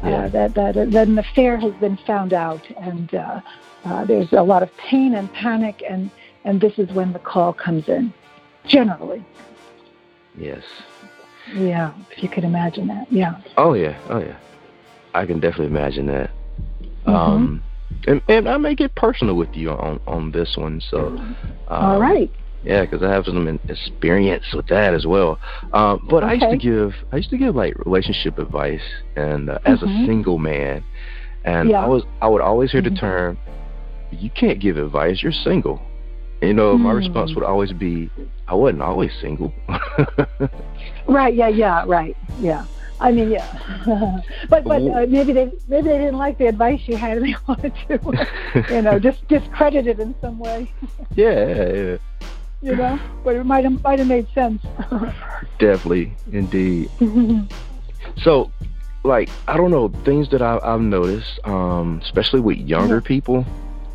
Uh, 0.04 0.08
yeah. 0.08 0.28
that 0.28 0.54
that 0.56 0.78
uh, 0.78 0.86
then 0.86 1.16
the 1.16 1.22
affair 1.22 1.58
has 1.58 1.74
been 1.76 1.98
found 1.98 2.34
out, 2.34 2.62
and 2.78 3.14
uh, 3.14 3.42
uh, 3.86 4.06
there's 4.06 4.32
a 4.34 4.42
lot 4.42 4.64
of 4.64 4.76
pain 4.78 5.16
and 5.16 5.32
panic, 5.34 5.84
and 5.90 6.12
and 6.46 6.62
this 6.62 6.78
is 6.78 6.90
when 6.92 7.12
the 7.14 7.20
call 7.20 7.54
comes 7.54 7.90
in. 7.90 8.14
Generally. 8.66 9.26
Yes. 10.38 10.64
Yeah, 11.54 11.94
if 12.12 12.22
you 12.22 12.30
could 12.30 12.44
imagine 12.44 12.88
that. 12.88 13.12
Yeah. 13.12 13.42
Oh 13.58 13.74
yeah. 13.74 13.98
Oh 14.10 14.20
yeah. 14.20 14.38
I 15.16 15.26
can 15.26 15.40
definitely 15.40 15.68
imagine 15.68 16.06
that. 16.08 16.30
Mm-hmm. 17.06 17.16
Um, 17.16 17.64
and, 18.06 18.22
and 18.28 18.48
I 18.48 18.58
may 18.58 18.76
get 18.76 18.94
personal 18.96 19.36
with 19.36 19.56
you 19.56 19.72
on 19.72 20.00
on 20.06 20.32
this 20.32 20.56
one. 20.56 20.82
So. 20.82 21.08
Um, 21.08 21.36
All 21.70 22.00
right. 22.00 22.32
Yeah, 22.64 22.82
because 22.82 23.02
I 23.02 23.12
have 23.12 23.26
some 23.26 23.60
experience 23.70 24.44
with 24.54 24.68
that 24.68 24.94
as 24.94 25.06
well. 25.06 25.40
Um, 25.72 26.06
but 26.10 26.24
okay. 26.24 26.32
I 26.32 26.34
used 26.34 26.50
to 26.50 26.58
give 26.58 26.94
I 27.12 27.18
used 27.18 27.30
to 27.30 27.38
give 27.38 27.56
like 27.56 27.74
relationship 27.86 28.38
advice, 28.38 28.82
and 29.16 29.50
uh, 29.50 29.60
as 29.66 29.80
mm-hmm. 29.80 30.04
a 30.04 30.06
single 30.06 30.38
man, 30.38 30.84
and 31.46 31.70
yeah. 31.70 31.84
I 31.84 31.88
was 31.88 32.04
I 32.22 32.28
would 32.28 32.42
always 32.42 32.72
hear 32.72 32.82
mm-hmm. 32.82 32.96
the 32.96 33.00
term, 33.00 33.38
"You 34.12 34.30
can't 34.30 34.60
give 34.60 34.78
advice. 34.78 35.24
You're 35.24 35.32
single." 35.32 35.82
You 36.42 36.54
know, 36.54 36.76
mm. 36.76 36.82
my 36.82 36.92
response 36.92 37.34
would 37.36 37.44
always 37.44 37.72
be, 37.72 38.10
"I 38.48 38.56
wasn't 38.56 38.82
always 38.82 39.12
single." 39.22 39.54
right. 41.08 41.34
Yeah. 41.34 41.48
Yeah. 41.48 41.86
Right. 41.88 42.18
Yeah. 42.40 42.66
I 43.02 43.14
mean, 43.14 43.32
yeah, 43.32 43.48
but 44.50 44.66
but 44.66 44.82
uh, 44.82 45.06
maybe 45.08 45.32
they 45.32 45.50
maybe 45.70 45.88
they 45.88 46.00
didn't 46.00 46.18
like 46.18 46.38
the 46.38 46.48
advice 46.48 46.82
you 46.84 46.98
had, 46.98 47.20
and 47.20 47.26
they 47.28 47.36
wanted 47.48 47.74
to, 47.88 48.28
you 48.70 48.82
know, 48.82 49.00
just 49.00 49.26
discredit 49.30 49.88
it 49.88 50.02
in 50.02 50.14
some 50.20 50.38
way. 50.38 50.70
yeah, 51.16 51.72
yeah 51.74 51.98
you 52.62 52.76
know, 52.76 53.00
but 53.24 53.36
it 53.36 53.44
might 53.46 53.64
have 53.64 53.84
might 53.84 54.00
have 54.00 54.08
made 54.08 54.28
sense. 54.34 54.62
Definitely, 55.60 56.14
indeed. 56.32 56.90
so, 58.22 58.52
like 59.04 59.30
I 59.48 59.58
don't 59.58 59.72
know 59.72 59.90
things 60.04 60.30
that 60.30 60.42
I, 60.42 60.60
have 60.64 60.82
noticed, 60.82 61.40
um, 61.46 62.02
especially 62.04 62.42
with 62.42 62.58
younger 62.58 62.96
yeah. 62.96 63.08
people 63.08 63.46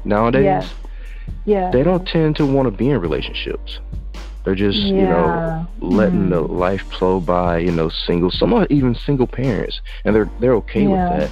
nowadays. 0.04 0.44
Yeah. 0.44 0.66
yeah. 1.44 1.70
They 1.70 1.82
don't 1.82 2.06
tend 2.06 2.36
to 2.36 2.46
want 2.46 2.66
to 2.66 2.70
be 2.70 2.90
in 2.90 3.00
relationships. 3.00 3.80
They're 4.44 4.54
just, 4.54 4.78
yeah. 4.78 4.94
you 4.94 5.02
know, 5.02 5.66
letting 5.80 6.26
mm. 6.26 6.30
the 6.30 6.40
life 6.40 6.82
flow 6.98 7.18
by, 7.18 7.58
you 7.58 7.72
know, 7.72 7.88
single, 7.88 8.30
some 8.30 8.52
are 8.52 8.66
even 8.68 8.94
single 8.94 9.26
parents, 9.26 9.80
and 10.04 10.14
they're 10.14 10.30
they're 10.40 10.54
okay 10.56 10.86
with 10.86 10.98
that. 10.98 11.30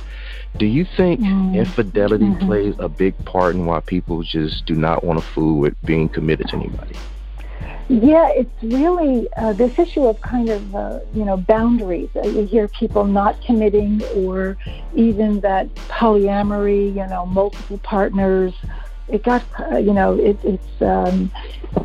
Do 0.57 0.67
you 0.67 0.85
think 0.85 1.21
mm. 1.21 1.55
infidelity 1.55 2.27
mm-hmm. 2.27 2.47
plays 2.47 2.75
a 2.79 2.89
big 2.89 3.17
part 3.25 3.55
in 3.55 3.65
why 3.65 3.81
people 3.81 4.23
just 4.23 4.67
do 4.67 4.75
not 4.75 5.03
want 5.03 5.19
to 5.19 5.25
fool 5.25 5.59
with 5.59 5.75
being 5.83 6.09
committed 6.09 6.49
to 6.49 6.57
anybody? 6.57 6.95
Yeah, 7.93 8.31
it's 8.31 8.63
really 8.63 9.29
uh, 9.37 9.53
this 9.53 9.79
issue 9.79 10.07
of 10.07 10.19
kind 10.23 10.49
of 10.49 10.75
uh, 10.75 11.01
you 11.13 11.27
know 11.27 11.37
boundaries. 11.37 12.09
Uh, 12.17 12.27
you 12.27 12.47
hear 12.47 12.67
people 12.67 13.05
not 13.05 13.39
committing, 13.43 14.03
or 14.17 14.57
even 14.95 15.41
that 15.41 15.69
polyamory. 15.91 16.87
You 16.97 17.07
know, 17.07 17.27
multiple 17.27 17.77
partners. 17.83 18.55
It 19.09 19.23
got 19.25 19.45
uh, 19.61 19.77
you 19.77 19.93
know 19.93 20.15
it, 20.15 20.39
it's 20.43 20.81
um, 20.81 21.31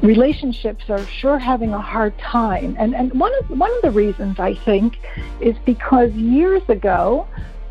relationships 0.01 0.89
are 0.89 1.05
sure 1.07 1.37
having 1.37 1.73
a 1.73 1.81
hard 1.81 2.17
time, 2.19 2.77
and 2.79 2.95
and 2.95 3.11
one 3.19 3.33
of 3.41 3.59
one 3.59 3.75
of 3.75 3.81
the 3.81 3.91
reasons 3.91 4.39
I 4.39 4.55
think 4.55 4.97
is 5.41 5.57
because 5.65 6.13
years 6.13 6.61
ago 6.69 7.27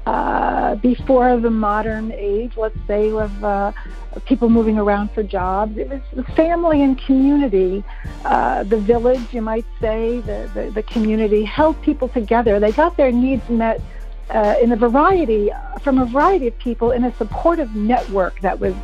uh, 0.07 0.77
before 0.77 1.39
the 1.41 1.51
modern 1.51 2.13
age, 2.13 2.53
let's 2.57 2.79
say, 2.87 3.11
of 3.11 3.45
uh, 3.45 3.73
people 4.25 4.49
moving 4.49 4.79
around 4.79 5.11
for 5.11 5.25
jobs. 5.25 5.77
It 5.77 5.89
was 5.89 6.01
the 6.15 6.23
family 6.35 6.83
and 6.83 6.97
community, 6.97 7.83
uh, 8.25 8.63
the 8.63 8.79
village, 8.79 9.33
you 9.33 9.43
might 9.43 9.67
say, 9.81 10.21
the, 10.21 10.49
the, 10.55 10.71
the, 10.71 10.83
community 10.85 11.43
held 11.43 11.81
people 11.83 12.09
together. 12.09 12.61
They 12.61 12.71
got 12.71 12.97
their 12.97 13.11
needs 13.11 13.49
met 13.49 13.81
uh, 14.31 14.55
in 14.63 14.71
a 14.71 14.77
variety, 14.77 15.51
from 15.83 15.99
a 15.99 16.07
variety 16.07 16.47
of 16.47 16.59
people 16.59 16.93
in 16.93 17.03
a 17.03 17.15
supportive 17.17 17.75
network 17.75 18.41
that 18.43 18.61
was 18.61 18.75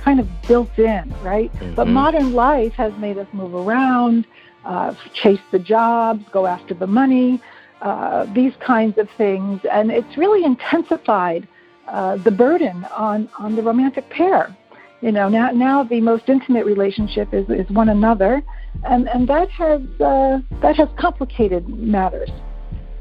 kind 0.00 0.20
of 0.20 0.28
built 0.42 0.78
in, 0.78 1.10
right? 1.22 1.50
Mm-hmm. 1.54 1.74
But 1.74 1.88
modern 1.88 2.34
life 2.34 2.74
has 2.74 2.92
made 2.98 3.16
us 3.16 3.26
move 3.32 3.54
around, 3.54 4.26
uh, 4.66 4.94
chase 5.14 5.40
the 5.52 5.58
jobs, 5.58 6.22
go 6.32 6.44
after 6.44 6.74
the 6.74 6.86
money 6.86 7.40
uh, 7.82 8.24
these 8.32 8.52
kinds 8.60 8.98
of 8.98 9.08
things, 9.16 9.60
and 9.70 9.90
it's 9.90 10.16
really 10.16 10.44
intensified 10.44 11.46
uh, 11.88 12.16
the 12.16 12.30
burden 12.30 12.84
on 12.96 13.28
on 13.38 13.54
the 13.56 13.62
romantic 13.62 14.08
pair. 14.10 14.54
You 15.02 15.12
know, 15.12 15.28
now 15.28 15.50
now 15.50 15.82
the 15.82 16.00
most 16.00 16.28
intimate 16.28 16.64
relationship 16.64 17.32
is 17.32 17.48
is 17.50 17.68
one 17.70 17.88
another, 17.88 18.42
and 18.84 19.08
and 19.08 19.28
that 19.28 19.50
has 19.50 19.82
uh, 20.00 20.40
that 20.62 20.76
has 20.76 20.88
complicated 20.96 21.68
matters. 21.68 22.30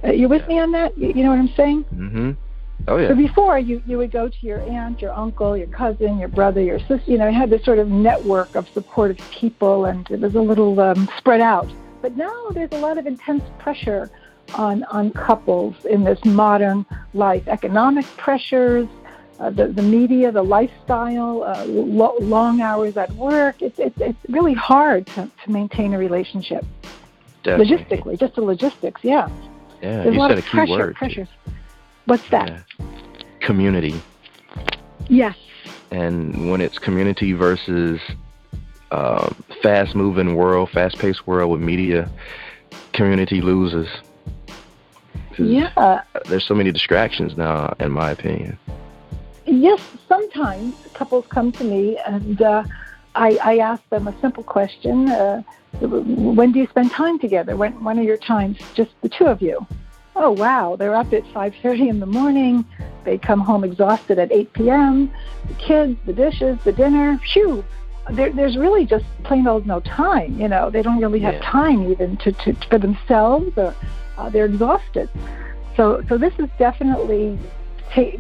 Uh, 0.04 0.12
you 0.12 0.28
with 0.28 0.48
me 0.48 0.60
on 0.60 0.72
that? 0.74 0.98
You, 0.98 1.08
you 1.10 1.24
know 1.24 1.30
what 1.30 1.40
I'm 1.40 1.54
saying? 1.56 1.86
Mm-hmm. 1.86 2.32
Oh 2.88 2.98
yeah. 2.98 3.10
So 3.10 3.16
before 3.16 3.58
you 3.58 3.82
you 3.88 3.98
would 3.98 4.12
go 4.12 4.28
to 4.28 4.38
your 4.42 4.60
aunt, 4.62 5.02
your 5.02 5.14
uncle, 5.14 5.56
your 5.58 5.68
cousin, 5.68 6.20
your 6.20 6.28
brother, 6.28 6.62
your 6.62 6.80
sister. 6.80 7.04
You 7.08 7.18
know, 7.18 7.28
you 7.28 7.34
had 7.34 7.50
this 7.50 7.64
sort 7.64 7.80
of 7.80 7.88
network 7.88 8.56
of 8.56 8.68
supportive 8.70 9.20
people, 9.32 9.86
and 9.86 10.10
it 10.12 10.20
was 10.20 10.36
a 10.36 10.42
little 10.42 10.80
um, 10.80 11.10
spread 11.18 11.42
out. 11.42 11.68
But 12.02 12.18
now 12.18 12.50
there's 12.52 12.72
a 12.74 12.80
lot 12.80 12.98
of 12.98 13.08
intense 13.08 13.44
pressure 13.58 14.12
on, 14.54 14.84
on 14.86 15.12
couples 15.12 15.76
in 15.86 16.04
this 16.04 16.24
modern 16.24 16.86
life. 17.14 17.48
Economic 17.48 18.06
pressures, 18.18 18.88
uh, 19.40 19.50
the, 19.50 19.68
the 19.68 19.82
media, 19.82 20.32
the 20.32 20.44
lifestyle, 20.44 21.44
uh, 21.44 21.66
lo- 21.66 22.18
long 22.22 22.62
hours 22.62 22.96
at 22.96 23.12
work. 23.14 23.62
It's, 23.62 23.80
it's, 23.80 24.00
it's 24.00 24.20
really 24.30 24.54
hard 24.54 25.08
to, 25.08 25.30
to 25.44 25.52
maintain 25.52 25.94
a 25.94 25.98
relationship. 25.98 26.66
Definitely. 27.44 27.78
Logistically, 27.78 28.20
just 28.20 28.36
the 28.36 28.42
logistics, 28.42 29.04
yeah. 29.04 29.30
Yeah, 29.82 30.04
There's 30.04 30.16
you 30.16 30.20
a 30.20 30.22
lot 30.22 30.30
said 30.30 30.38
of 30.40 30.46
a 30.46 30.48
key 30.48 30.58
pressure, 30.58 30.72
word. 30.72 30.96
Pressures. 30.96 31.28
What's 32.06 32.30
that? 32.30 32.50
Yeah. 32.50 32.86
Community. 33.42 34.02
Yes. 35.10 35.36
And 35.92 36.50
when 36.50 36.62
it's 36.62 36.80
community 36.80 37.34
versus 37.34 38.00
uh, 38.92 39.34
fast-moving 39.62 40.36
world, 40.36 40.70
fast-paced 40.72 41.28
world 41.28 41.52
with 41.52 41.62
media, 41.62 42.10
community 42.94 43.42
loses. 43.42 43.88
Yeah. 45.38 46.02
There's 46.28 46.46
so 46.48 46.54
many 46.54 46.72
distractions 46.72 47.36
now, 47.38 47.76
in 47.80 47.92
my 47.92 48.12
opinion. 48.12 48.58
Yes, 49.46 49.80
sometimes 50.08 50.76
couples 50.94 51.26
come 51.30 51.52
to 51.54 51.64
me 51.64 51.98
and 52.06 52.42
uh, 52.42 52.64
I, 53.14 53.38
I 53.44 53.58
ask 53.60 53.88
them 53.90 54.08
a 54.08 54.20
simple 54.20 54.44
question. 54.44 55.12
Uh, 55.12 55.44
when 55.82 56.52
do 56.52 56.60
you 56.60 56.68
spend 56.68 56.92
time 56.92 57.20
together? 57.20 57.56
When, 57.56 57.84
when 57.84 58.00
are 58.00 58.04
your 58.04 58.18
times 58.18 58.58
just 58.74 58.92
the 59.02 59.10
two 59.10 59.26
of 59.26 59.42
you? 59.42 59.66
Oh, 60.16 60.32
wow. 60.32 60.76
They're 60.78 60.96
up 60.96 61.12
at 61.14 61.24
5.30 61.26 61.90
in 61.90 62.00
the 62.00 62.06
morning. 62.06 62.66
They 63.04 63.18
come 63.18 63.40
home 63.42 63.64
exhausted 63.64 64.18
at 64.18 64.32
8 64.32 64.54
p.m. 64.54 65.12
The 65.48 65.54
kids, 65.56 65.98
the 66.06 66.14
dishes, 66.14 66.58
the 66.64 66.72
dinner. 66.72 67.20
Phew. 67.34 67.64
there, 68.12 68.32
there's 68.32 68.58
really 68.58 68.86
just 68.86 69.06
plain 69.24 69.46
old 69.46 69.68
no 69.68 69.82
time. 69.82 70.40
You 70.40 70.48
know, 70.48 70.70
they 70.70 70.82
don't 70.82 71.00
really 71.02 71.20
have 71.20 71.36
Yeah. 71.36 71.42
time 71.52 71.92
even 71.92 72.18
to, 72.18 72.32
to 72.32 72.54
for 72.70 72.80
themselves, 72.80 73.52
or 73.58 73.76
uh, 74.18 74.30
they're 74.30 74.46
exhausted. 74.46 75.10
So, 75.76 76.04
so 76.08 76.18
this 76.18 76.34
is 76.40 76.48
definitely 76.58 77.38
ta- 77.94 78.18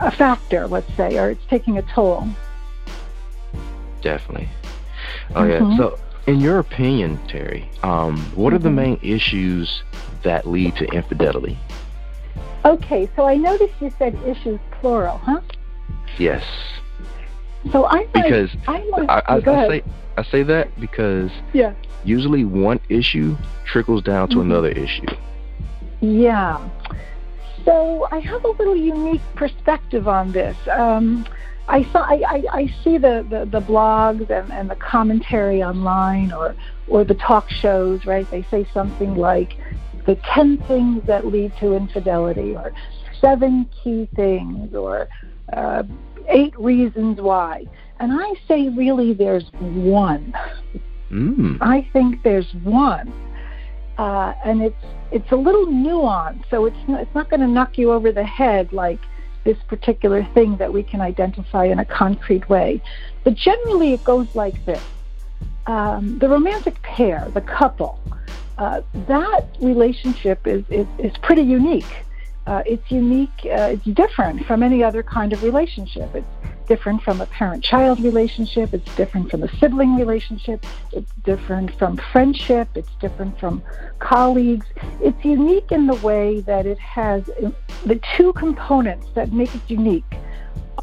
a 0.00 0.10
factor, 0.10 0.66
let's 0.66 0.92
say, 0.96 1.16
or 1.18 1.30
it's 1.30 1.44
taking 1.48 1.78
a 1.78 1.82
toll. 1.82 2.26
Definitely. 4.02 4.48
Oh 5.34 5.44
yeah. 5.44 5.60
Mhm. 5.60 5.76
So, 5.76 5.98
in 6.26 6.40
your 6.40 6.58
opinion, 6.58 7.18
Terry, 7.28 7.68
um, 7.82 8.16
what 8.34 8.52
are 8.52 8.58
the 8.58 8.68
Mhm. 8.68 8.74
main 8.74 8.98
issues 9.02 9.82
that 10.22 10.46
lead 10.46 10.76
to 10.76 10.86
infidelity? 10.92 11.56
Okay, 12.64 13.08
so 13.16 13.26
I 13.26 13.36
noticed 13.36 13.74
you 13.80 13.90
said 13.98 14.16
issues 14.26 14.60
plural, 14.80 15.18
huh? 15.24 15.40
Yes, 16.18 16.42
So 17.72 17.86
I 17.86 17.96
might, 17.96 18.12
because 18.12 18.50
I 18.66 18.84
might, 18.90 19.08
I, 19.10 19.22
I, 19.26 19.36
I 19.36 19.68
say 19.68 19.82
I 20.16 20.22
say 20.24 20.42
that 20.42 20.68
because 20.80 21.30
yeah, 21.52 21.72
usually 22.04 22.44
one 22.44 22.80
issue 22.88 23.36
trickles 23.64 24.02
down 24.02 24.28
to 24.30 24.36
Mhm. 24.36 24.42
another 24.42 24.68
issue. 24.68 25.06
Yeah. 26.00 26.68
So 27.64 28.08
I 28.10 28.18
have 28.20 28.44
a 28.44 28.48
little 28.48 28.76
unique 28.76 29.20
perspective 29.34 30.08
on 30.08 30.32
this. 30.32 30.56
Um, 30.70 31.26
I 31.68 31.82
saw, 31.92 32.00
I, 32.00 32.22
I, 32.26 32.44
I 32.50 32.74
see 32.82 32.96
the, 32.96 33.26
the, 33.28 33.44
the 33.44 33.60
blogs 33.60 34.30
and, 34.30 34.50
and 34.52 34.70
the 34.70 34.76
commentary 34.76 35.62
online 35.62 36.32
or 36.32 36.54
or 36.86 37.04
the 37.04 37.14
talk 37.14 37.50
shows, 37.50 38.06
right? 38.06 38.28
They 38.30 38.42
say 38.50 38.66
something 38.72 39.14
like 39.16 39.58
the 40.06 40.14
ten 40.34 40.56
things 40.66 41.02
that 41.06 41.26
lead 41.26 41.52
to 41.60 41.74
infidelity, 41.74 42.56
or 42.56 42.72
seven 43.20 43.68
key 43.82 44.08
things, 44.16 44.74
or 44.74 45.08
uh, 45.52 45.82
eight 46.28 46.58
reasons 46.58 47.20
why. 47.20 47.66
And 48.00 48.12
I 48.12 48.32
say, 48.46 48.70
really, 48.70 49.12
there's 49.12 49.44
one. 49.60 50.32
Mm. 51.10 51.58
I 51.60 51.86
think 51.92 52.22
there's 52.22 52.50
one, 52.62 53.12
uh, 53.98 54.32
and 54.44 54.62
it's 54.62 54.84
it's 55.10 55.30
a 55.32 55.36
little 55.36 55.66
nuanced, 55.66 56.44
so 56.50 56.66
it's 56.66 56.76
not, 56.86 57.00
it's 57.00 57.14
not 57.14 57.30
going 57.30 57.40
to 57.40 57.46
knock 57.46 57.78
you 57.78 57.92
over 57.92 58.12
the 58.12 58.24
head 58.24 58.72
like 58.72 59.00
this 59.44 59.56
particular 59.68 60.26
thing 60.34 60.56
that 60.58 60.72
we 60.72 60.82
can 60.82 61.00
identify 61.00 61.64
in 61.64 61.78
a 61.78 61.84
concrete 61.84 62.48
way. 62.48 62.82
But 63.24 63.34
generally, 63.34 63.92
it 63.92 64.04
goes 64.04 64.28
like 64.34 64.64
this: 64.66 64.82
um, 65.66 66.18
the 66.18 66.28
romantic 66.28 66.80
pair, 66.82 67.28
the 67.34 67.40
couple, 67.40 67.98
uh, 68.58 68.82
that 69.06 69.46
relationship 69.60 70.46
is 70.46 70.64
is, 70.70 70.86
is 70.98 71.12
pretty 71.22 71.42
unique. 71.42 71.92
Uh, 72.48 72.62
it's 72.64 72.90
unique. 72.90 73.40
Uh, 73.44 73.74
it's 73.74 73.84
different 73.84 74.46
from 74.46 74.62
any 74.62 74.82
other 74.82 75.02
kind 75.02 75.34
of 75.34 75.42
relationship. 75.42 76.08
It's 76.14 76.26
different 76.66 77.02
from 77.02 77.20
a 77.20 77.26
parent-child 77.26 78.00
relationship. 78.00 78.72
It's 78.72 78.94
different 78.96 79.30
from 79.30 79.42
a 79.42 79.48
sibling 79.58 79.96
relationship. 79.96 80.64
It's 80.92 81.12
different 81.24 81.70
from 81.78 81.98
friendship. 82.10 82.68
It's 82.74 82.94
different 83.00 83.38
from 83.38 83.62
colleagues. 83.98 84.64
It's 85.02 85.22
unique 85.22 85.70
in 85.72 85.86
the 85.86 85.96
way 85.96 86.40
that 86.52 86.64
it 86.64 86.78
has 86.78 87.26
the 87.84 88.00
two 88.16 88.32
components 88.32 89.06
that 89.14 89.30
make 89.30 89.54
it 89.54 89.60
unique 89.68 90.10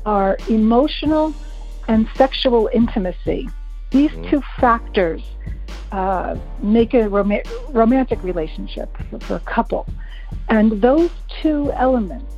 are 0.05 0.38
emotional 0.48 1.34
and 1.88 2.07
sexual 2.15 2.69
intimacy. 2.74 3.50
These 3.89 4.12
Mhm. 4.12 4.29
two 4.29 4.41
factors 4.62 5.24
uh, 5.91 6.36
make 6.62 6.93
a 6.93 7.07
rom- 7.10 7.41
romantic 7.69 8.22
relationship 8.24 8.89
for, 9.10 9.19
for 9.19 9.36
a 9.36 9.45
couple. 9.55 9.88
And 10.50 10.82
those 10.82 11.10
two 11.41 11.72
elements, 11.74 12.34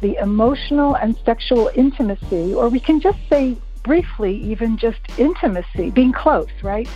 the 0.00 0.16
emotional 0.16 0.94
and 0.94 1.16
sexual 1.24 1.70
intimacy, 1.74 2.54
or 2.54 2.68
we 2.68 2.80
can 2.80 3.00
just 3.00 3.18
say 3.28 3.56
briefly, 3.82 4.36
even 4.36 4.76
just 4.76 5.00
intimacy, 5.18 5.90
being 5.90 6.12
close, 6.12 6.50
right? 6.62 6.88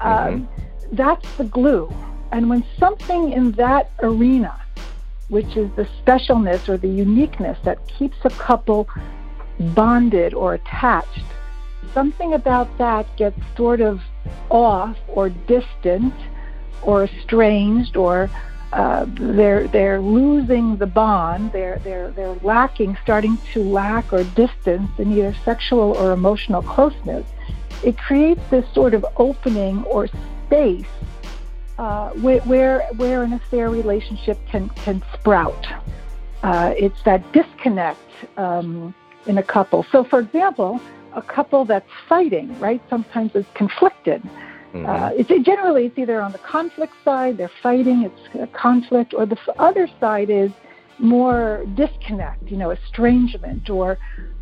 Um, 0.00 0.48
that's 0.92 1.26
the 1.36 1.44
glue. 1.44 1.92
And 2.32 2.48
when 2.48 2.64
something 2.78 3.32
in 3.32 3.52
that 3.52 3.90
arena, 4.00 4.58
which 5.28 5.56
is 5.56 5.70
the 5.76 5.88
specialness 6.04 6.68
or 6.68 6.76
the 6.76 6.88
uniqueness 6.88 7.58
that 7.64 7.86
keeps 7.86 8.16
a 8.24 8.30
couple 8.30 8.88
bonded 9.58 10.34
or 10.34 10.54
attached, 10.54 11.24
something 11.94 12.34
about 12.34 12.76
that 12.78 13.06
gets 13.16 13.38
sort 13.56 13.80
of 13.80 14.00
off 14.50 14.96
or 15.08 15.28
distant 15.30 16.14
or 16.82 17.04
estranged 17.04 17.96
or 17.96 18.30
uh, 18.72 19.04
they're 19.08 19.68
they're 19.68 20.00
losing 20.00 20.76
the 20.76 20.86
bond. 20.86 21.52
They're 21.52 21.78
they're 21.84 22.10
they're 22.10 22.34
lacking, 22.42 22.96
starting 23.02 23.36
to 23.52 23.62
lack 23.62 24.12
or 24.12 24.24
distance 24.24 24.90
in 24.98 25.12
either 25.12 25.34
sexual 25.44 25.96
or 25.96 26.12
emotional 26.12 26.62
closeness. 26.62 27.26
It 27.84 27.98
creates 27.98 28.40
this 28.50 28.64
sort 28.72 28.94
of 28.94 29.04
opening 29.16 29.84
or 29.84 30.08
space 30.46 30.86
uh, 31.78 32.10
where, 32.10 32.40
where 32.42 32.88
where 32.96 33.22
an 33.22 33.32
affair 33.34 33.68
relationship 33.68 34.38
can 34.46 34.68
can 34.70 35.02
sprout. 35.14 35.66
Uh, 36.42 36.74
it's 36.76 37.02
that 37.02 37.30
disconnect 37.32 38.00
um, 38.36 38.94
in 39.26 39.38
a 39.38 39.42
couple. 39.42 39.84
So, 39.92 40.02
for 40.02 40.20
example, 40.20 40.80
a 41.14 41.22
couple 41.22 41.64
that's 41.64 41.88
fighting, 42.08 42.58
right? 42.58 42.80
Sometimes 42.88 43.34
is 43.34 43.46
conflicted. 43.54 44.22
Mhm. 44.72 44.88
Uh, 44.88 45.10
it's 45.14 45.44
generally 45.44 45.86
it's 45.86 45.98
either 45.98 46.20
on 46.20 46.32
the 46.32 46.38
conflict 46.38 46.94
side, 47.04 47.36
they're 47.36 47.50
fighting, 47.62 48.02
it's 48.02 48.40
a 48.40 48.46
conflict, 48.46 49.12
or 49.14 49.26
the 49.26 49.38
other 49.58 49.86
side 50.00 50.30
is 50.30 50.50
more 50.98 51.64
disconnect, 51.74 52.50
you 52.50 52.56
know, 52.56 52.70
estrangement 52.70 53.68
or 53.68 53.98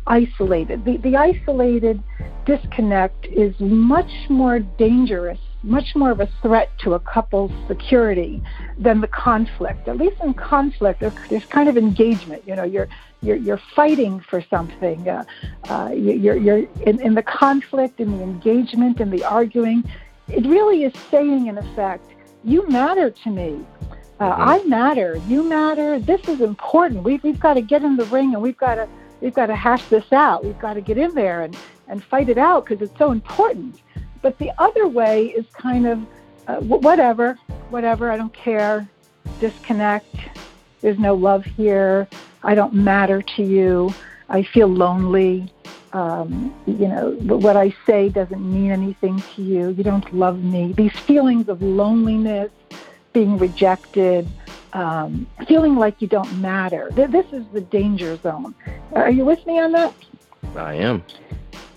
isolated. 0.07 0.85
The 0.85 0.97
the 0.97 1.15
isolated 1.17 2.01
disconnect 2.45 3.25
is 3.25 3.53
much 3.59 4.11
more 4.29 4.59
dangerous, 4.59 5.39
much 5.63 5.95
more 5.95 6.11
of 6.11 6.19
a 6.19 6.29
threat 6.41 6.69
to 6.79 6.93
a 6.93 6.99
couple's 6.99 7.51
security 7.67 8.41
than 8.77 9.01
the 9.01 9.07
conflict. 9.07 9.87
At 9.87 9.97
least 9.97 10.17
in 10.23 10.33
conflict, 10.33 11.01
there's, 11.01 11.13
there's 11.29 11.45
kind 11.45 11.67
of 11.67 11.77
engagement. 11.77 12.43
You 12.47 12.55
know, 12.55 12.63
you're 12.63 12.87
you're, 13.21 13.35
you're 13.35 13.61
fighting 13.75 14.23
for 14.29 14.43
something. 14.49 15.07
Uh, 15.07 15.25
uh, 15.69 15.89
you're 15.93 16.37
you're 16.37 16.63
in, 16.87 17.01
in 17.01 17.15
the 17.15 17.23
conflict, 17.23 17.99
in 17.99 18.17
the 18.17 18.23
engagement, 18.23 18.99
in 18.99 19.09
the 19.11 19.23
arguing. 19.23 19.83
It 20.27 20.45
really 20.45 20.83
is 20.83 20.93
saying, 21.09 21.47
in 21.47 21.57
effect, 21.57 22.03
you 22.43 22.67
matter 22.69 23.09
to 23.09 23.29
me. 23.29 23.65
Uh, 24.19 24.35
Mhm. 24.35 24.47
I 24.47 24.63
matter. 24.63 25.19
You 25.27 25.43
matter. 25.43 25.99
This 25.99 26.27
is 26.27 26.41
important. 26.41 27.03
We've, 27.03 27.23
we've 27.23 27.39
got 27.39 27.55
to 27.55 27.61
get 27.61 27.83
in 27.83 27.95
the 27.97 28.05
ring 28.05 28.33
and 28.33 28.41
we've 28.41 28.57
got 28.57 28.75
to 28.75 28.87
we've 29.19 29.33
got 29.33 29.47
to 29.47 29.55
hash 29.55 29.83
this 29.85 30.11
out. 30.11 30.43
We've 30.43 30.57
got 30.59 30.73
to 30.75 30.81
get 30.81 30.97
in 30.97 31.13
there 31.13 31.41
and, 31.41 31.55
and 31.87 32.03
fight 32.03 32.29
it 32.29 32.37
out 32.37 32.65
because 32.65 32.81
it's 32.87 32.97
so 32.97 33.11
important. 33.11 33.81
But 34.21 34.37
the 34.39 34.51
other 34.59 34.87
way 34.87 35.27
is 35.27 35.45
kind 35.53 35.85
of 35.87 35.99
uh, 36.47 36.55
whatever, 36.61 37.37
whatever. 37.69 38.11
I 38.11 38.17
don't 38.17 38.33
care. 38.33 38.87
Disconnect. 39.39 40.15
There's 40.81 40.99
no 40.99 41.13
love 41.13 41.43
here. 41.45 42.07
I 42.43 42.55
don't 42.55 42.73
matter 42.73 43.21
to 43.21 43.43
you. 43.43 43.93
I 44.29 44.43
feel 44.43 44.67
lonely. 44.67 45.51
Um, 45.93 46.53
you 46.65 46.87
know, 46.87 47.11
what 47.19 47.57
I 47.57 47.75
say 47.85 48.09
doesn't 48.09 48.41
mean 48.41 48.71
anything 48.71 49.21
to 49.35 49.41
you. 49.41 49.69
You 49.69 49.83
don't 49.83 50.13
love 50.13 50.41
me. 50.41 50.73
These 50.73 50.97
feelings 50.99 51.49
of 51.49 51.61
loneliness, 51.61 52.51
being 53.13 53.37
rejected, 53.37 54.27
um, 54.73 55.27
feeling 55.47 55.75
like 55.75 56.01
you 56.01 56.07
don't 56.07 56.39
matter. 56.39 56.89
This 56.93 57.25
is 57.33 57.45
the 57.51 57.61
danger 57.61 58.15
zone. 58.17 58.55
Are 58.93 59.11
you 59.11 59.25
with 59.25 59.45
me 59.45 59.59
on 59.59 59.73
that? 59.73 59.93
I 60.55 60.75
am. 60.75 61.03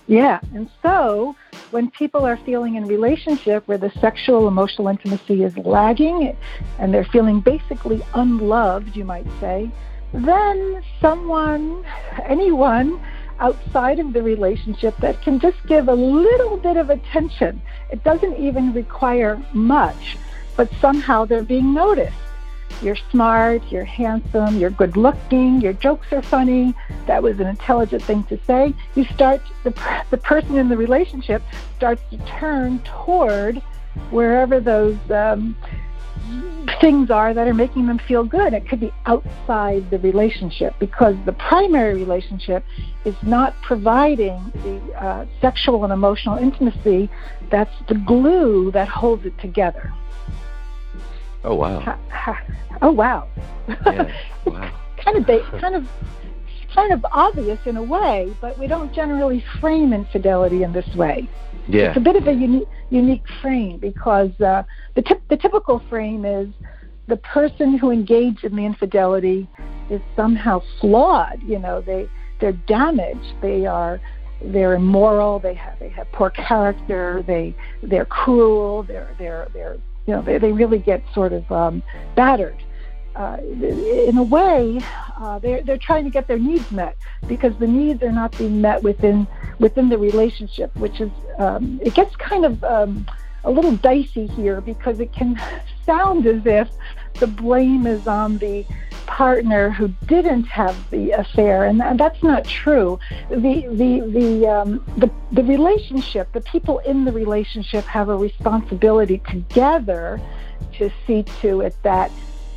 Yeah. 0.06 0.38
And 0.54 0.70
so 0.82 1.34
when 1.70 1.90
people 1.90 2.24
are 2.24 2.36
feeling 2.36 2.76
in 2.76 2.86
relationship 2.86 3.66
where 3.66 3.78
the 3.78 3.90
sexual 4.00 4.46
emotional 4.46 4.88
intimacy 4.88 5.42
is 5.42 5.56
lagging 5.58 6.36
and 6.78 6.94
they're 6.94 7.04
feeling 7.06 7.40
basically 7.40 8.02
unloved, 8.14 8.94
you 8.94 9.04
might 9.04 9.26
say, 9.40 9.70
then 10.12 10.84
someone, 11.00 11.84
anyone 12.26 13.00
outside 13.40 13.98
of 13.98 14.12
the 14.12 14.22
relationship 14.22 14.96
that 14.98 15.20
can 15.22 15.40
just 15.40 15.56
give 15.66 15.88
a 15.88 15.94
little 15.94 16.56
bit 16.56 16.76
of 16.76 16.90
attention. 16.90 17.60
It 17.90 18.02
doesn't 18.04 18.38
even 18.38 18.72
require 18.72 19.42
much, 19.52 20.16
but 20.56 20.70
somehow 20.80 21.24
they're 21.24 21.42
being 21.42 21.74
noticed. 21.74 22.16
You're 22.82 22.96
smart, 23.10 23.62
you're 23.70 23.84
handsome, 23.84 24.58
you're 24.58 24.70
good 24.70 24.96
looking, 24.96 25.60
your 25.60 25.72
jokes 25.72 26.12
are 26.12 26.22
funny. 26.22 26.74
That 27.06 27.22
was 27.22 27.40
an 27.40 27.46
intelligent 27.46 28.02
thing 28.02 28.24
to 28.24 28.38
say. 28.46 28.74
You 28.94 29.04
start, 29.04 29.40
the, 29.62 29.74
the 30.10 30.18
person 30.18 30.56
in 30.56 30.68
the 30.68 30.76
relationship 30.76 31.42
starts 31.76 32.02
to 32.10 32.18
turn 32.26 32.80
toward 32.80 33.58
wherever 34.10 34.60
those 34.60 34.98
um, 35.10 35.56
things 36.80 37.10
are 37.10 37.34
that 37.34 37.46
are 37.46 37.54
making 37.54 37.86
them 37.86 37.98
feel 37.98 38.24
good. 38.24 38.52
It 38.52 38.68
could 38.68 38.80
be 38.80 38.92
outside 39.06 39.90
the 39.90 39.98
relationship 39.98 40.74
because 40.78 41.16
the 41.24 41.32
primary 41.32 41.94
relationship 41.94 42.64
is 43.04 43.14
not 43.22 43.54
providing 43.62 44.52
the 44.62 45.02
uh, 45.02 45.26
sexual 45.40 45.84
and 45.84 45.92
emotional 45.92 46.38
intimacy 46.38 47.08
that's 47.50 47.74
the 47.88 47.94
glue 47.94 48.70
that 48.72 48.88
holds 48.88 49.24
it 49.26 49.38
together. 49.38 49.92
Oh 51.44 51.54
wow. 51.54 51.80
Ha- 51.80 51.98
ha- 52.10 52.42
Oh 52.82 52.90
wow! 52.90 53.28
Yeah. 53.68 54.12
Wow. 54.44 54.72
kind 54.98 55.16
of 55.16 55.26
ba- 55.26 55.58
kind 55.60 55.74
of 55.74 55.88
kind 56.74 56.92
of 56.92 57.04
obvious 57.12 57.58
in 57.66 57.76
a 57.76 57.82
way, 57.82 58.34
but 58.40 58.58
we 58.58 58.66
don't 58.66 58.92
generally 58.92 59.44
frame 59.60 59.92
infidelity 59.92 60.62
in 60.64 60.72
this 60.72 60.86
way. 60.96 61.28
Yeah. 61.68 61.88
It's 61.88 61.96
a 61.96 62.00
bit 62.00 62.16
of 62.16 62.26
a 62.26 62.32
unique 62.32 62.68
unique 62.90 63.24
frame 63.40 63.78
because 63.78 64.30
uh, 64.40 64.62
the 64.94 65.02
tip, 65.02 65.22
the 65.28 65.36
typical 65.36 65.82
frame 65.88 66.24
is 66.24 66.48
the 67.08 67.16
person 67.16 67.78
who 67.78 67.90
engaged 67.90 68.44
in 68.44 68.56
the 68.56 68.64
infidelity 68.64 69.48
is 69.90 70.00
somehow 70.16 70.62
flawed. 70.80 71.42
You 71.42 71.58
know, 71.58 71.80
they 71.80 72.08
they're 72.40 72.52
damaged. 72.52 73.34
They 73.40 73.66
are 73.66 74.00
they're 74.42 74.74
immoral. 74.74 75.38
They 75.38 75.54
have 75.54 75.78
they 75.78 75.88
have 75.90 76.10
poor 76.12 76.30
character. 76.30 77.24
They 77.26 77.54
they're 77.82 78.04
cruel. 78.04 78.82
They're 78.82 79.14
they're 79.18 79.48
they're 79.52 79.76
you 80.06 80.14
know 80.14 80.22
they 80.22 80.38
they 80.38 80.52
really 80.52 80.78
get 80.78 81.02
sort 81.14 81.32
of 81.32 81.50
um, 81.50 81.82
battered. 82.14 82.56
Uh, 83.14 83.36
in 83.40 84.18
a 84.18 84.22
way, 84.22 84.80
uh, 85.20 85.38
they're 85.38 85.62
they're 85.62 85.78
trying 85.78 86.04
to 86.04 86.10
get 86.10 86.26
their 86.26 86.38
needs 86.38 86.70
met 86.72 86.96
because 87.28 87.56
the 87.58 87.66
needs 87.66 88.02
are 88.02 88.10
not 88.10 88.36
being 88.36 88.60
met 88.60 88.82
within 88.82 89.26
within 89.60 89.88
the 89.88 89.98
relationship, 89.98 90.74
which 90.76 91.00
is 91.00 91.10
um, 91.38 91.80
it 91.82 91.94
gets 91.94 92.16
kind 92.16 92.44
of 92.44 92.62
um, 92.64 93.06
a 93.44 93.50
little 93.50 93.76
dicey 93.76 94.26
here 94.26 94.60
because 94.60 95.00
it 95.00 95.12
can 95.12 95.40
sound 95.86 96.26
as 96.26 96.44
if 96.44 96.68
the 97.14 97.26
blame 97.26 97.86
is 97.86 98.08
on 98.08 98.38
the 98.38 98.66
partner 99.06 99.70
who 99.70 99.88
didn't 100.06 100.44
have 100.44 100.74
the 100.90 101.12
affair, 101.12 101.64
and, 101.64 101.80
that's 102.00 102.22
not 102.22 102.44
true. 102.44 102.98
The 103.30 103.66
the 103.70 104.00
the, 104.00 104.48
um, 104.48 104.84
the 104.96 105.10
the 105.32 105.44
relationship, 105.44 106.32
the 106.32 106.40
people 106.40 106.80
in 106.80 107.04
the 107.04 107.12
relationship 107.12 107.84
have 107.84 108.08
a 108.08 108.16
responsibility 108.16 109.18
together 109.30 110.20
to 110.78 110.90
see 111.06 111.22
to 111.42 111.60
it 111.60 111.76
that 111.82 112.10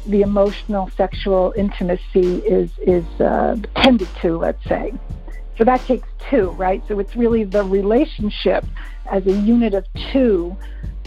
the 0.08 0.22
emotional 0.22 0.89
sexual 0.96 1.54
intimacy 1.56 2.38
is 2.38 2.70
is 2.86 3.06
uh, 3.20 3.58
tended 3.76 4.10
to. 4.22 4.38
Let's 4.38 4.63
say. 4.67 4.93
So 5.58 5.63
that 5.63 5.86
takes 5.86 6.08
two, 6.30 6.52
right? 6.52 6.84
So 6.88 7.00
it's 7.00 7.15
really 7.15 7.43
the 7.43 7.63
relationship 7.63 8.63
as 9.12 9.26
a 9.26 9.32
unit 9.32 9.74
of 9.74 9.86
two 10.12 10.56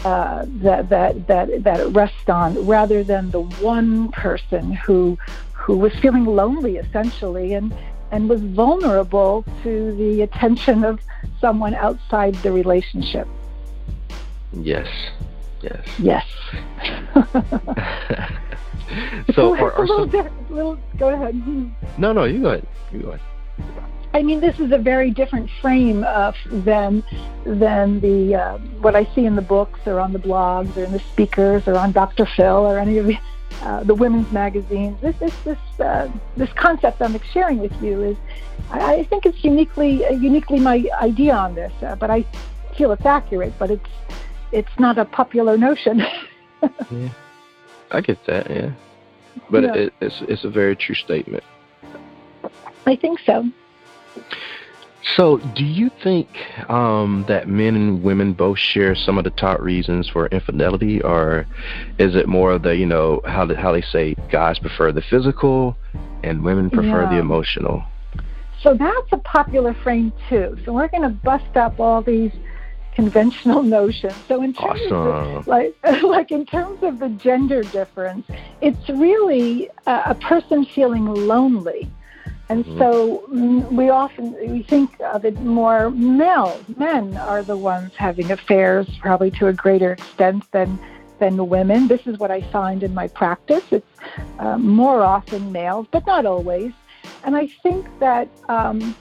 uh, 0.04 0.44
that 0.62 0.88
that 0.88 1.26
that 1.28 1.62
that 1.64 1.80
it 1.80 1.88
rests 1.94 2.28
on, 2.28 2.66
rather 2.66 3.04
than 3.04 3.30
the 3.30 3.42
one 3.42 4.10
person 4.12 4.72
who 4.72 5.18
who 5.52 5.76
was 5.76 5.92
feeling 6.00 6.24
lonely 6.24 6.76
essentially 6.76 7.52
and 7.52 7.72
and 8.10 8.28
was 8.28 8.40
vulnerable 8.40 9.44
to 9.62 9.94
the 9.96 10.22
attention 10.22 10.84
of 10.84 10.98
someone 11.40 11.74
outside 11.74 12.34
the 12.42 12.50
relationship. 12.50 13.28
Yes. 14.52 14.88
Yes. 15.62 15.86
Yes. 15.98 16.26
so, 19.34 19.56
are, 19.56 19.72
are 19.72 19.82
a 19.82 19.86
little, 19.86 20.10
some... 20.10 20.30
little, 20.50 20.78
go 20.98 21.08
ahead. 21.08 21.34
No, 21.98 22.12
no, 22.12 22.24
you 22.24 22.40
go 22.40 22.50
ahead. 22.50 22.66
You 22.92 23.00
go 23.00 23.08
ahead. 23.10 23.20
I 24.12 24.22
mean, 24.22 24.40
this 24.40 24.58
is 24.58 24.72
a 24.72 24.78
very 24.78 25.10
different 25.10 25.48
frame 25.60 26.04
uh, 26.04 26.32
than 26.46 27.04
than 27.44 28.00
the 28.00 28.34
uh, 28.34 28.58
what 28.80 28.96
I 28.96 29.04
see 29.14 29.24
in 29.24 29.36
the 29.36 29.42
books 29.42 29.80
or 29.86 30.00
on 30.00 30.12
the 30.12 30.18
blogs 30.18 30.76
or 30.76 30.84
in 30.84 30.92
the 30.92 30.98
speakers 30.98 31.68
or 31.68 31.76
on 31.76 31.92
Dr. 31.92 32.26
Phil 32.26 32.66
or 32.66 32.78
any 32.78 32.98
of 32.98 33.06
the, 33.06 33.18
uh, 33.62 33.84
the 33.84 33.94
women's 33.94 34.30
magazines. 34.32 35.00
This 35.00 35.16
this 35.18 35.34
this 35.44 35.58
uh, 35.78 36.10
this 36.36 36.52
concept 36.54 37.00
I'm 37.00 37.18
sharing 37.32 37.58
with 37.58 37.72
you 37.80 38.02
is, 38.02 38.16
I, 38.70 38.94
I 38.94 39.04
think 39.04 39.26
it's 39.26 39.44
uniquely 39.44 40.04
uh, 40.04 40.10
uniquely 40.10 40.58
my 40.58 40.84
idea 41.00 41.34
on 41.34 41.54
this, 41.54 41.72
uh, 41.82 41.94
but 41.94 42.10
I 42.10 42.24
feel 42.76 42.90
it's 42.90 43.06
accurate. 43.06 43.52
But 43.60 43.70
it's 43.70 43.90
it's 44.52 44.78
not 44.78 44.98
a 44.98 45.04
popular 45.04 45.56
notion. 45.56 45.98
yeah, 46.90 47.08
I 47.90 48.00
get 48.00 48.18
that. 48.26 48.50
Yeah, 48.50 48.72
but 49.50 49.62
yeah. 49.62 49.74
It, 49.74 49.94
it's 50.00 50.22
it's 50.22 50.44
a 50.44 50.50
very 50.50 50.76
true 50.76 50.94
statement. 50.94 51.44
I 52.86 52.96
think 52.96 53.20
so. 53.24 53.44
So, 55.16 55.38
do 55.38 55.64
you 55.64 55.90
think 56.02 56.28
um, 56.68 57.24
that 57.26 57.48
men 57.48 57.74
and 57.74 58.02
women 58.02 58.34
both 58.34 58.58
share 58.58 58.94
some 58.94 59.16
of 59.16 59.24
the 59.24 59.30
top 59.30 59.60
reasons 59.60 60.08
for 60.08 60.26
infidelity, 60.26 61.00
or 61.02 61.46
is 61.98 62.14
it 62.14 62.28
more 62.28 62.52
of 62.52 62.62
the 62.62 62.76
you 62.76 62.86
know 62.86 63.20
how 63.24 63.46
the, 63.46 63.56
how 63.56 63.72
they 63.72 63.80
say 63.80 64.14
guys 64.30 64.58
prefer 64.58 64.92
the 64.92 65.02
physical 65.02 65.76
and 66.22 66.44
women 66.44 66.68
prefer 66.68 67.04
yeah. 67.04 67.10
the 67.10 67.18
emotional? 67.18 67.82
So 68.62 68.74
that's 68.74 69.12
a 69.12 69.16
popular 69.18 69.72
frame 69.72 70.12
too. 70.28 70.58
So 70.64 70.74
we're 70.74 70.88
going 70.88 71.02
to 71.02 71.08
bust 71.08 71.56
up 71.56 71.80
all 71.80 72.02
these 72.02 72.32
conventional 73.00 73.62
notions. 73.62 74.14
So 74.28 74.42
in 74.42 74.52
terms 74.52 74.80
awesome. 74.92 75.36
of 75.36 75.46
like 75.46 75.74
like 76.02 76.30
in 76.30 76.44
terms 76.46 76.82
of 76.82 76.98
the 76.98 77.08
gender 77.10 77.62
difference, 77.62 78.26
it's 78.60 78.88
really 78.88 79.70
a, 79.86 80.02
a 80.06 80.14
person 80.14 80.64
feeling 80.64 81.06
lonely 81.06 81.90
and 82.50 82.64
mm-hmm. 82.64 82.78
so 82.78 83.24
mm, 83.30 83.70
we 83.70 83.90
often 83.90 84.36
we 84.50 84.64
think 84.64 85.00
of 85.00 85.24
it 85.24 85.40
more 85.40 85.90
male. 85.90 86.60
Men 86.76 87.16
are 87.16 87.44
the 87.44 87.56
ones 87.56 87.92
having 87.96 88.32
affairs, 88.32 88.88
probably 89.00 89.30
to 89.38 89.46
a 89.46 89.52
greater 89.52 89.92
extent 89.92 90.42
than 90.50 90.76
than 91.20 91.36
the 91.36 91.44
women. 91.44 91.86
This 91.86 92.06
is 92.08 92.18
what 92.18 92.32
I 92.32 92.40
find 92.50 92.82
in 92.82 92.92
my 92.92 93.06
practice. 93.06 93.62
It's 93.70 93.86
uh, 94.40 94.58
more 94.58 95.02
often 95.02 95.52
males, 95.52 95.86
but 95.92 96.04
not 96.06 96.26
always. 96.26 96.72
And 97.22 97.36
I 97.36 97.46
think 97.62 97.86
that 98.00 98.28
um, 98.48 98.96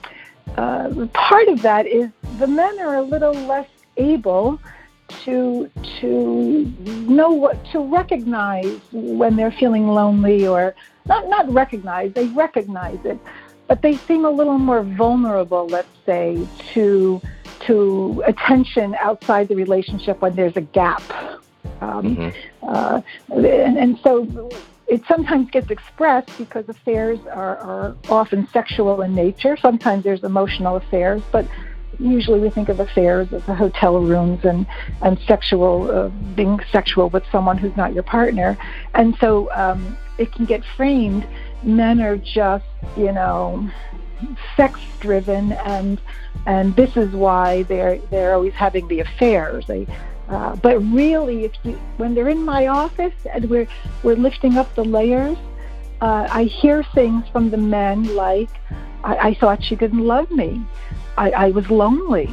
uh, 0.56 1.08
part 1.12 1.48
of 1.48 1.62
that 1.62 1.86
is 1.88 2.08
the 2.38 2.46
men 2.46 2.78
are 2.78 2.94
a 2.94 3.02
little 3.02 3.34
less 3.34 3.68
able 3.96 4.60
to 5.24 5.70
to 6.00 6.64
know 7.08 7.30
what 7.30 7.62
to 7.72 7.80
recognize 7.80 8.80
when 8.92 9.36
they're 9.36 9.50
feeling 9.52 9.88
lonely 9.88 10.46
or 10.46 10.74
not 11.06 11.28
not 11.28 11.52
recognize 11.52 12.12
they 12.12 12.28
recognize 12.28 12.98
it 13.04 13.18
but 13.66 13.82
they 13.82 13.96
seem 13.96 14.24
a 14.24 14.30
little 14.30 14.58
more 14.58 14.82
vulnerable 14.82 15.66
let's 15.66 15.88
say 16.06 16.46
to 16.72 17.20
to 17.58 18.22
attention 18.26 18.94
outside 19.00 19.48
the 19.48 19.56
relationship 19.56 20.20
when 20.20 20.34
there's 20.36 20.56
a 20.56 20.60
gap 20.60 21.02
um, 21.80 22.16
mm-hmm. 22.16 22.68
uh, 22.68 23.00
and, 23.30 23.78
and 23.78 23.98
so 24.04 24.50
it 24.90 25.02
sometimes 25.06 25.48
gets 25.50 25.70
expressed 25.70 26.36
because 26.36 26.68
affairs 26.68 27.20
are, 27.32 27.58
are 27.58 27.96
often 28.08 28.46
sexual 28.48 29.02
in 29.02 29.14
nature. 29.14 29.56
Sometimes 29.56 30.02
there's 30.02 30.24
emotional 30.24 30.74
affairs, 30.76 31.22
but 31.30 31.46
usually 32.00 32.40
we 32.40 32.50
think 32.50 32.68
of 32.68 32.80
affairs 32.80 33.32
as 33.32 33.44
the 33.44 33.54
hotel 33.54 34.00
rooms 34.00 34.44
and 34.44 34.66
and 35.02 35.18
sexual 35.26 35.90
uh, 35.90 36.08
being 36.34 36.60
sexual 36.72 37.08
with 37.10 37.24
someone 37.30 37.58
who's 37.58 37.76
not 37.76 37.92
your 37.92 38.02
partner, 38.02 38.56
and 38.94 39.16
so 39.20 39.52
um, 39.52 39.96
it 40.18 40.32
can 40.32 40.46
get 40.46 40.62
framed. 40.76 41.26
Men 41.62 42.00
are 42.00 42.16
just 42.16 42.64
you 42.96 43.12
know 43.12 43.70
sex 44.56 44.80
driven 45.00 45.52
and 45.52 46.00
and 46.46 46.74
this 46.76 46.96
is 46.96 47.10
why 47.14 47.62
they're 47.64 47.98
they're 48.10 48.34
always 48.34 48.54
having 48.54 48.88
the 48.88 49.00
affairs. 49.00 49.66
They 49.66 49.86
uh, 50.28 50.54
but 50.56 50.78
really, 50.78 51.44
if 51.44 51.52
you 51.64 51.72
when 51.96 52.14
they're 52.14 52.28
in 52.28 52.44
my 52.44 52.68
office 52.68 53.14
and 53.32 53.50
we're 53.50 53.66
we're 54.02 54.16
lifting 54.16 54.56
up 54.56 54.72
the 54.74 54.84
layers, 54.84 55.36
uh, 56.00 56.28
I 56.30 56.44
hear 56.44 56.84
things 56.94 57.28
from 57.32 57.50
the 57.50 57.56
men 57.56 58.14
like, 58.14 58.50
I, 59.02 59.16
"I 59.16 59.34
thought 59.34 59.62
she 59.62 59.74
didn't 59.74 60.06
love 60.06 60.30
me," 60.30 60.62
I, 61.20 61.30
I 61.32 61.50
was 61.50 61.68
lonely. 61.70 62.30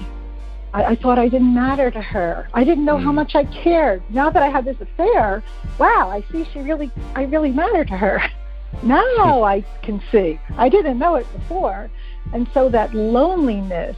I, 0.74 0.86
I 0.86 0.96
thought 0.96 1.20
I 1.20 1.28
didn't 1.28 1.54
matter 1.54 1.92
to 1.92 2.02
her. 2.02 2.48
I 2.54 2.64
didn't 2.64 2.86
know 2.86 2.96
mm. 2.96 3.04
how 3.04 3.12
much 3.12 3.36
I 3.36 3.44
cared. 3.44 4.02
Now 4.10 4.30
that 4.30 4.42
I 4.42 4.48
had 4.48 4.64
this 4.64 4.80
affair, 4.80 5.44
wow, 5.78 6.10
I 6.10 6.24
see 6.32 6.48
she 6.54 6.60
really, 6.60 6.90
I 7.14 7.24
really 7.24 7.52
matter 7.52 7.84
to 7.84 7.98
her. 7.98 8.22
now 8.84 9.44
I 9.44 9.66
can 9.84 10.02
see. 10.10 10.40
I 10.58 10.70
didn't 10.70 11.00
know 11.00 11.16
it 11.16 11.28
before. 11.34 11.90
And 12.34 12.48
so 12.54 12.70
that 12.70 12.94
loneliness, 12.94 13.98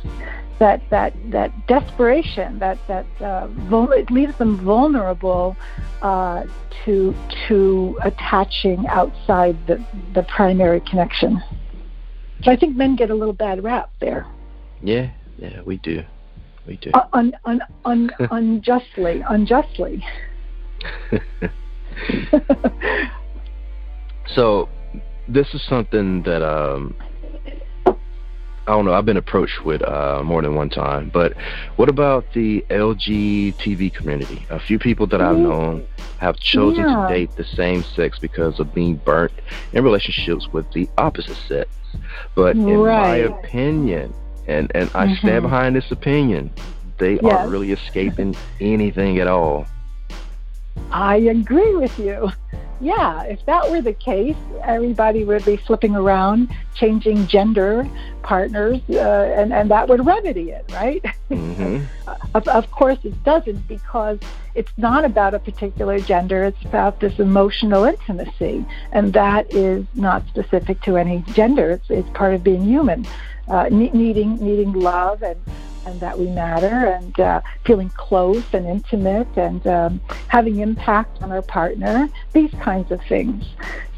that 0.57 0.81
that 0.89 1.13
that 1.31 1.67
desperation, 1.67 2.59
that 2.59 2.79
that 2.87 3.05
uh, 3.21 3.47
vul- 3.47 3.91
it 3.91 4.09
leaves 4.11 4.35
them 4.37 4.57
vulnerable 4.57 5.55
uh, 6.01 6.45
to 6.85 7.15
to 7.47 7.97
attaching 8.03 8.87
outside 8.87 9.55
the 9.67 9.83
the 10.13 10.23
primary 10.23 10.81
connection. 10.81 11.41
So 12.43 12.51
I 12.51 12.55
think 12.55 12.75
men 12.75 12.95
get 12.95 13.09
a 13.09 13.15
little 13.15 13.33
bad 13.33 13.63
rap 13.63 13.91
there. 13.99 14.27
Yeah, 14.81 15.09
yeah, 15.37 15.61
we 15.61 15.77
do. 15.77 16.03
We 16.65 16.77
do. 16.77 16.91
Uh, 16.93 17.07
un, 17.13 17.35
un, 17.45 17.61
un, 17.85 18.11
unjustly, 18.31 19.23
unjustly. 19.27 20.05
so, 24.27 24.69
this 25.27 25.53
is 25.53 25.61
something 25.63 26.23
that 26.23 26.41
um, 26.41 26.95
I 28.69 28.73
don't 28.73 28.85
know. 28.85 28.93
I've 28.93 29.05
been 29.05 29.17
approached 29.17 29.65
with 29.65 29.81
uh, 29.81 30.21
more 30.23 30.43
than 30.43 30.53
one 30.53 30.69
time. 30.69 31.09
But 31.09 31.33
what 31.77 31.89
about 31.89 32.33
the 32.33 32.63
LGBT 32.69 33.91
community? 33.91 34.45
A 34.51 34.59
few 34.59 34.77
people 34.77 35.07
that 35.07 35.21
I've 35.21 35.39
known 35.39 35.87
have 36.19 36.37
chosen 36.37 36.83
yeah. 36.87 37.07
to 37.07 37.11
date 37.11 37.35
the 37.35 37.45
same 37.45 37.81
sex 37.81 38.19
because 38.19 38.59
of 38.59 38.71
being 38.71 38.97
burnt 38.97 39.31
in 39.73 39.83
relationships 39.83 40.47
with 40.53 40.71
the 40.71 40.87
opposite 40.99 41.37
sex. 41.47 41.67
But 42.35 42.57
in 42.57 42.77
right. 42.77 43.27
my 43.27 43.37
opinion, 43.39 44.13
and 44.49 44.71
and 44.75 44.89
I 44.93 45.07
mm-hmm. 45.07 45.15
stand 45.15 45.41
behind 45.43 45.75
this 45.75 45.91
opinion. 45.91 46.51
They 46.97 47.13
yes. 47.13 47.23
aren't 47.23 47.51
really 47.51 47.71
escaping 47.71 48.35
anything 48.59 49.19
at 49.19 49.27
all. 49.27 49.65
I 50.91 51.17
agree 51.17 51.75
with 51.75 51.97
you. 51.99 52.31
yeah, 52.81 53.23
if 53.23 53.45
that 53.45 53.69
were 53.69 53.81
the 53.81 53.93
case, 53.93 54.35
everybody 54.63 55.23
would 55.23 55.45
be 55.45 55.57
flipping 55.57 55.95
around, 55.95 56.53
changing 56.75 57.27
gender 57.27 57.87
partners, 58.23 58.79
uh, 58.89 58.99
and, 58.99 59.53
and 59.53 59.69
that 59.71 59.87
would 59.89 60.05
remedy 60.05 60.51
it, 60.51 60.65
right? 60.71 61.03
Mm-hmm. 61.29 61.83
of, 62.35 62.47
of 62.47 62.71
course, 62.71 62.99
it 63.03 63.23
doesn't 63.23 63.67
because 63.67 64.19
it's 64.55 64.71
not 64.77 65.05
about 65.05 65.33
a 65.33 65.39
particular 65.39 65.99
gender, 65.99 66.45
it's 66.45 66.63
about 66.65 66.99
this 66.99 67.19
emotional 67.19 67.83
intimacy, 67.83 68.65
and 68.91 69.13
that 69.13 69.53
is 69.53 69.85
not 69.95 70.25
specific 70.27 70.81
to 70.81 70.97
any 70.97 71.23
gender. 71.33 71.71
It's, 71.71 71.89
it's 71.89 72.09
part 72.11 72.33
of 72.33 72.43
being 72.43 72.63
human, 72.63 73.05
uh, 73.49 73.67
needing, 73.69 74.35
needing 74.37 74.73
love 74.73 75.21
and 75.23 75.39
and 75.85 75.99
that 76.01 76.17
we 76.17 76.27
matter 76.27 76.67
and 76.67 77.19
uh, 77.19 77.41
feeling 77.65 77.89
close 77.89 78.43
and 78.53 78.65
intimate 78.67 79.27
and 79.37 79.65
um, 79.65 80.01
having 80.27 80.59
impact 80.59 81.21
on 81.21 81.31
our 81.31 81.41
partner, 81.41 82.09
these 82.33 82.51
kinds 82.61 82.91
of 82.91 83.01
things. 83.05 83.45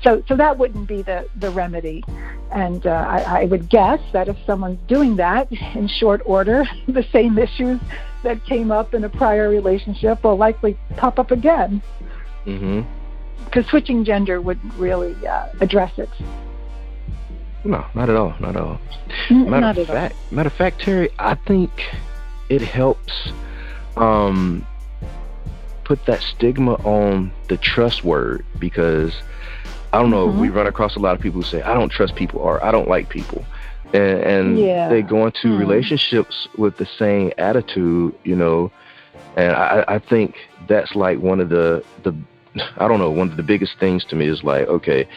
So, 0.03 0.23
so 0.27 0.35
that 0.35 0.57
wouldn't 0.57 0.87
be 0.87 1.01
the, 1.01 1.27
the 1.35 1.49
remedy. 1.49 2.03
And 2.51 2.85
uh, 2.85 3.05
I, 3.07 3.41
I 3.41 3.45
would 3.45 3.69
guess 3.69 3.99
that 4.13 4.27
if 4.27 4.37
someone's 4.45 4.79
doing 4.87 5.15
that 5.17 5.51
in 5.51 5.87
short 5.87 6.21
order, 6.25 6.65
the 6.87 7.05
same 7.11 7.37
issues 7.37 7.79
that 8.23 8.43
came 8.45 8.71
up 8.71 8.93
in 8.93 9.03
a 9.03 9.09
prior 9.09 9.49
relationship 9.49 10.23
will 10.23 10.37
likely 10.37 10.77
pop 10.97 11.19
up 11.19 11.31
again. 11.31 11.81
Mm-hmm. 12.45 12.81
Because 13.45 13.65
switching 13.67 14.05
gender 14.05 14.39
wouldn't 14.39 14.73
really 14.75 15.15
uh, 15.27 15.47
address 15.59 15.91
it. 15.97 16.09
No, 17.63 17.85
not 17.93 18.09
at 18.09 18.15
all. 18.15 18.33
Not 18.39 18.55
at 18.55 18.61
all. 18.61 18.79
Matter 19.29 19.61
not 19.61 19.77
of 19.77 19.87
fact, 19.87 20.15
all. 20.15 20.35
matter 20.35 20.47
of 20.47 20.53
fact, 20.53 20.81
Terry, 20.81 21.09
I 21.19 21.35
think 21.35 21.71
it 22.49 22.61
helps 22.61 23.31
um, 23.97 24.65
put 25.83 26.05
that 26.05 26.21
stigma 26.21 26.73
on 26.85 27.31
the 27.49 27.57
trust 27.57 28.03
word 28.03 28.45
because 28.59 29.13
I 29.93 29.99
don't 29.99 30.09
know. 30.09 30.27
Mm-hmm. 30.27 30.39
We 30.39 30.49
run 30.49 30.67
across 30.67 30.95
a 30.95 30.99
lot 30.99 31.15
of 31.15 31.21
people 31.21 31.41
who 31.41 31.47
say, 31.47 31.61
"I 31.61 31.73
don't 31.73 31.89
trust 31.89 32.15
people" 32.15 32.39
or 32.39 32.63
"I 32.63 32.71
don't 32.71 32.87
like 32.87 33.09
people," 33.09 33.45
and, 33.93 34.23
and 34.23 34.59
yeah. 34.59 34.89
they 34.89 35.01
go 35.01 35.25
into 35.25 35.49
mm. 35.49 35.59
relationships 35.59 36.47
with 36.57 36.77
the 36.77 36.87
same 36.97 37.31
attitude, 37.37 38.15
you 38.23 38.35
know. 38.35 38.71
And 39.35 39.53
I, 39.53 39.83
I 39.87 39.99
think 39.99 40.35
that's 40.67 40.95
like 40.95 41.19
one 41.19 41.39
of 41.39 41.49
the 41.49 41.83
the 42.03 42.15
I 42.77 42.87
don't 42.87 42.99
know 42.99 43.11
one 43.11 43.29
of 43.29 43.37
the 43.37 43.43
biggest 43.43 43.77
things 43.79 44.05
to 44.05 44.15
me 44.15 44.27
is 44.27 44.43
like, 44.43 44.67
okay, 44.67 45.07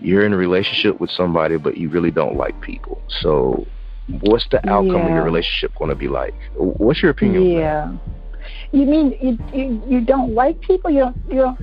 you're 0.00 0.24
in 0.24 0.32
a 0.32 0.36
relationship 0.36 1.00
with 1.00 1.10
somebody, 1.10 1.56
but 1.56 1.76
you 1.76 1.88
really 1.88 2.10
don't 2.10 2.36
like 2.36 2.60
people. 2.60 3.00
So, 3.20 3.66
what's 4.20 4.46
the 4.48 4.58
outcome 4.68 4.96
yeah. 4.96 5.06
of 5.06 5.10
your 5.10 5.24
relationship 5.24 5.74
going 5.76 5.90
to 5.90 5.96
be 5.96 6.08
like? 6.08 6.34
What's 6.54 7.02
your 7.02 7.10
opinion? 7.10 7.46
Yeah. 7.46 7.92
You 8.72 8.86
mean 8.86 9.16
you, 9.20 9.38
you 9.52 9.82
you 9.88 10.00
don't 10.00 10.34
like 10.34 10.60
people? 10.60 10.90
You 10.90 11.00
don't 11.00 11.16
you 11.28 11.34
don't 11.36 11.58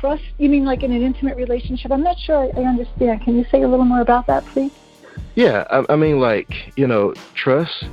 trust? 0.00 0.22
You 0.38 0.48
mean 0.48 0.64
like 0.64 0.82
in 0.82 0.92
an 0.92 1.02
intimate 1.02 1.36
relationship? 1.36 1.90
I'm 1.90 2.02
not 2.02 2.18
sure 2.18 2.36
I, 2.36 2.60
I 2.60 2.64
understand. 2.64 3.22
Can 3.22 3.36
you 3.36 3.44
say 3.50 3.62
a 3.62 3.68
little 3.68 3.84
more 3.84 4.00
about 4.00 4.26
that, 4.26 4.44
please? 4.46 4.72
Yeah, 5.34 5.64
I, 5.70 5.92
I 5.92 5.96
mean, 5.96 6.20
like 6.20 6.72
you 6.76 6.86
know, 6.86 7.14
trust. 7.34 7.84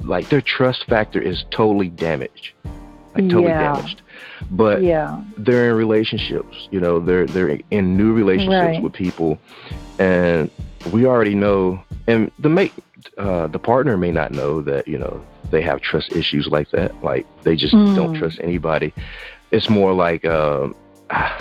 Like 0.00 0.28
their 0.30 0.40
trust 0.40 0.86
factor 0.86 1.20
is 1.20 1.44
totally 1.52 1.88
damaged, 1.88 2.54
like 3.14 3.28
totally 3.28 3.44
yeah. 3.44 3.74
damaged 3.74 4.01
but 4.50 4.82
yeah. 4.82 5.22
they're 5.38 5.70
in 5.70 5.76
relationships. 5.76 6.68
You 6.70 6.80
know, 6.80 6.98
they're 7.00 7.26
they're 7.26 7.58
in 7.70 7.96
new 7.96 8.12
relationships 8.12 8.76
right. 8.76 8.82
with 8.82 8.92
people, 8.92 9.38
and 9.98 10.50
we 10.92 11.06
already 11.06 11.34
know. 11.34 11.82
And 12.06 12.30
the 12.38 12.48
mate, 12.48 12.72
uh, 13.18 13.46
the 13.46 13.58
partner 13.58 13.96
may 13.96 14.10
not 14.10 14.32
know 14.32 14.60
that 14.62 14.88
you 14.88 14.98
know 14.98 15.24
they 15.50 15.62
have 15.62 15.80
trust 15.80 16.12
issues 16.12 16.48
like 16.48 16.70
that. 16.70 17.02
Like 17.02 17.26
they 17.42 17.56
just 17.56 17.74
mm. 17.74 17.94
don't 17.94 18.14
trust 18.14 18.40
anybody. 18.42 18.92
It's 19.50 19.68
more 19.68 19.92
like 19.92 20.24
uh, 20.24 20.68
I 21.10 21.40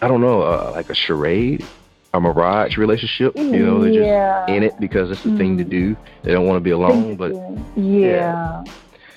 don't 0.00 0.20
know, 0.20 0.42
uh, 0.42 0.72
like 0.74 0.90
a 0.90 0.94
charade 0.94 1.64
a 2.12 2.20
mirage 2.20 2.76
relationship. 2.76 3.36
You 3.36 3.66
know, 3.66 3.82
they're 3.82 3.92
yeah. 3.92 4.40
just 4.46 4.50
in 4.50 4.62
it 4.62 4.80
because 4.80 5.10
it's 5.10 5.22
the 5.22 5.30
mm. 5.30 5.38
thing 5.38 5.58
to 5.58 5.64
mm. 5.64 5.70
do. 5.70 5.96
They 6.22 6.32
don't 6.32 6.46
want 6.46 6.56
to 6.56 6.60
be 6.60 6.70
alone, 6.70 7.16
but 7.16 7.32
yeah. 7.76 8.64
yeah. 8.64 8.64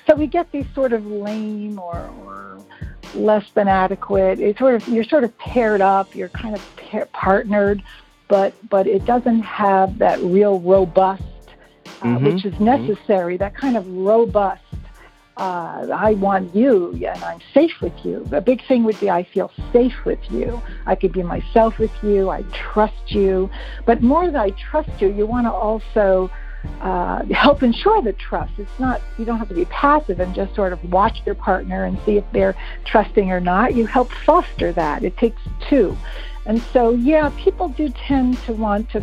So 0.06 0.14
we 0.14 0.26
get 0.26 0.50
these 0.52 0.66
sort 0.74 0.92
of 0.92 1.06
lame 1.06 1.78
or, 1.78 2.10
or 2.24 2.64
less 3.14 3.44
than 3.54 3.68
adequate. 3.68 4.40
It's 4.40 4.58
sort 4.58 4.74
of 4.74 4.86
you're 4.88 5.04
sort 5.04 5.24
of 5.24 5.36
paired 5.38 5.80
up. 5.80 6.14
You're 6.14 6.28
kind 6.28 6.54
of 6.54 6.76
pair, 6.76 7.06
partnered, 7.06 7.82
but 8.28 8.54
but 8.68 8.86
it 8.86 9.04
doesn't 9.04 9.40
have 9.40 9.98
that 9.98 10.20
real 10.20 10.60
robust, 10.60 11.22
uh, 11.22 12.04
mm-hmm. 12.04 12.24
which 12.24 12.44
is 12.44 12.54
mm-hmm. 12.54 12.64
necessary. 12.64 13.34
Mm-hmm. 13.34 13.44
That 13.44 13.56
kind 13.56 13.76
of 13.76 13.88
robust. 13.88 14.62
Uh, 15.36 15.88
I 15.92 16.14
want 16.14 16.54
you, 16.54 16.92
and 16.92 17.24
I'm 17.24 17.40
safe 17.52 17.80
with 17.80 17.92
you. 18.04 18.24
The 18.26 18.40
big 18.40 18.64
thing 18.68 18.84
would 18.84 19.00
be 19.00 19.10
I 19.10 19.24
feel 19.24 19.50
safe 19.72 20.04
with 20.04 20.20
you. 20.30 20.62
I 20.86 20.94
could 20.94 21.12
be 21.12 21.24
myself 21.24 21.76
with 21.80 21.90
you. 22.04 22.30
I 22.30 22.42
trust 22.52 23.10
you. 23.10 23.50
But 23.84 24.00
more 24.00 24.26
than 24.26 24.36
I 24.36 24.50
trust 24.50 24.90
you, 25.00 25.12
you 25.12 25.26
want 25.26 25.48
to 25.48 25.52
also 25.52 26.30
uh, 26.80 27.24
help 27.26 27.62
ensure 27.62 28.02
the 28.02 28.12
trust. 28.12 28.52
It's 28.58 28.78
not 28.78 29.00
you 29.18 29.24
don't 29.24 29.38
have 29.38 29.48
to 29.48 29.54
be 29.54 29.64
passive 29.66 30.20
and 30.20 30.34
just 30.34 30.54
sort 30.54 30.72
of 30.72 30.92
watch 30.92 31.22
your 31.24 31.34
partner 31.34 31.84
and 31.84 31.98
see 32.04 32.16
if 32.16 32.24
they're 32.32 32.54
trusting 32.84 33.30
or 33.30 33.40
not. 33.40 33.74
You 33.74 33.86
help 33.86 34.10
foster 34.12 34.72
that. 34.72 35.04
It 35.04 35.16
takes 35.16 35.40
two, 35.68 35.96
and 36.46 36.62
so 36.72 36.90
yeah, 36.90 37.30
people 37.38 37.68
do 37.68 37.88
tend 37.90 38.42
to 38.44 38.52
want 38.52 38.90
to 38.90 39.02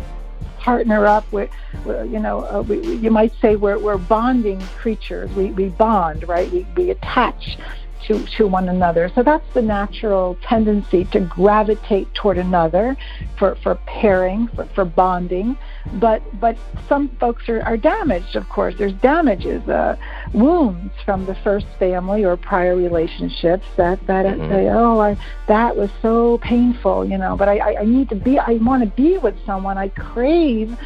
partner 0.58 1.06
up 1.06 1.30
with, 1.32 1.50
you 1.84 2.20
know, 2.20 2.44
uh, 2.44 2.62
we, 2.62 2.80
you 2.96 3.10
might 3.10 3.32
say 3.40 3.56
we're, 3.56 3.78
we're 3.78 3.98
bonding 3.98 4.60
creatures. 4.78 5.28
We, 5.32 5.46
we 5.46 5.70
bond, 5.70 6.28
right? 6.28 6.50
We, 6.52 6.64
we 6.76 6.90
attach 6.90 7.58
to, 8.06 8.24
to 8.36 8.46
one 8.46 8.68
another. 8.68 9.10
So 9.14 9.22
that's 9.22 9.46
the 9.54 9.62
natural 9.62 10.36
tendency 10.42 11.04
to 11.06 11.20
gravitate 11.20 12.12
toward 12.14 12.38
another 12.38 12.96
for, 13.38 13.56
for 13.56 13.76
pairing, 13.86 14.48
for, 14.48 14.66
for 14.66 14.84
bonding. 14.84 15.56
But 15.94 16.22
but 16.40 16.56
some 16.88 17.08
folks 17.20 17.48
are, 17.48 17.62
are 17.62 17.76
damaged, 17.76 18.36
of 18.36 18.48
course. 18.48 18.74
There's 18.78 18.92
damages, 18.94 19.68
uh, 19.68 19.96
wounds 20.32 20.92
from 21.04 21.26
the 21.26 21.34
first 21.36 21.66
family 21.78 22.24
or 22.24 22.36
prior 22.36 22.76
relationships 22.76 23.66
that, 23.76 24.06
that 24.06 24.26
mm-hmm. 24.26 24.50
say, 24.50 24.68
oh, 24.68 25.00
I, 25.00 25.16
that 25.48 25.76
was 25.76 25.90
so 26.00 26.38
painful, 26.38 27.04
you 27.04 27.18
know, 27.18 27.36
but 27.36 27.48
I, 27.48 27.58
I, 27.58 27.80
I 27.80 27.84
need 27.84 28.08
to 28.10 28.14
be, 28.14 28.38
I 28.38 28.54
want 28.54 28.82
to 28.84 28.90
be 28.90 29.18
with 29.18 29.34
someone. 29.44 29.76
I 29.78 29.88
crave 29.88 30.76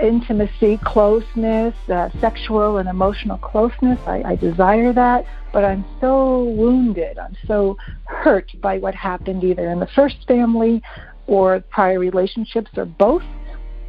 intimacy, 0.00 0.78
closeness, 0.84 1.74
uh, 1.88 2.10
sexual 2.20 2.78
and 2.78 2.88
emotional 2.88 3.38
closeness. 3.38 3.98
I, 4.06 4.22
I 4.22 4.36
desire 4.36 4.92
that, 4.92 5.24
but 5.52 5.64
I'm 5.64 5.84
so 6.00 6.44
wounded. 6.44 7.18
I'm 7.18 7.36
so 7.46 7.76
hurt 8.04 8.50
by 8.60 8.78
what 8.78 8.94
happened 8.94 9.44
either 9.44 9.68
in 9.70 9.80
the 9.80 9.88
first 9.94 10.16
family 10.26 10.82
or 11.26 11.60
prior 11.70 11.98
relationships 11.98 12.70
or 12.76 12.84
both. 12.84 13.22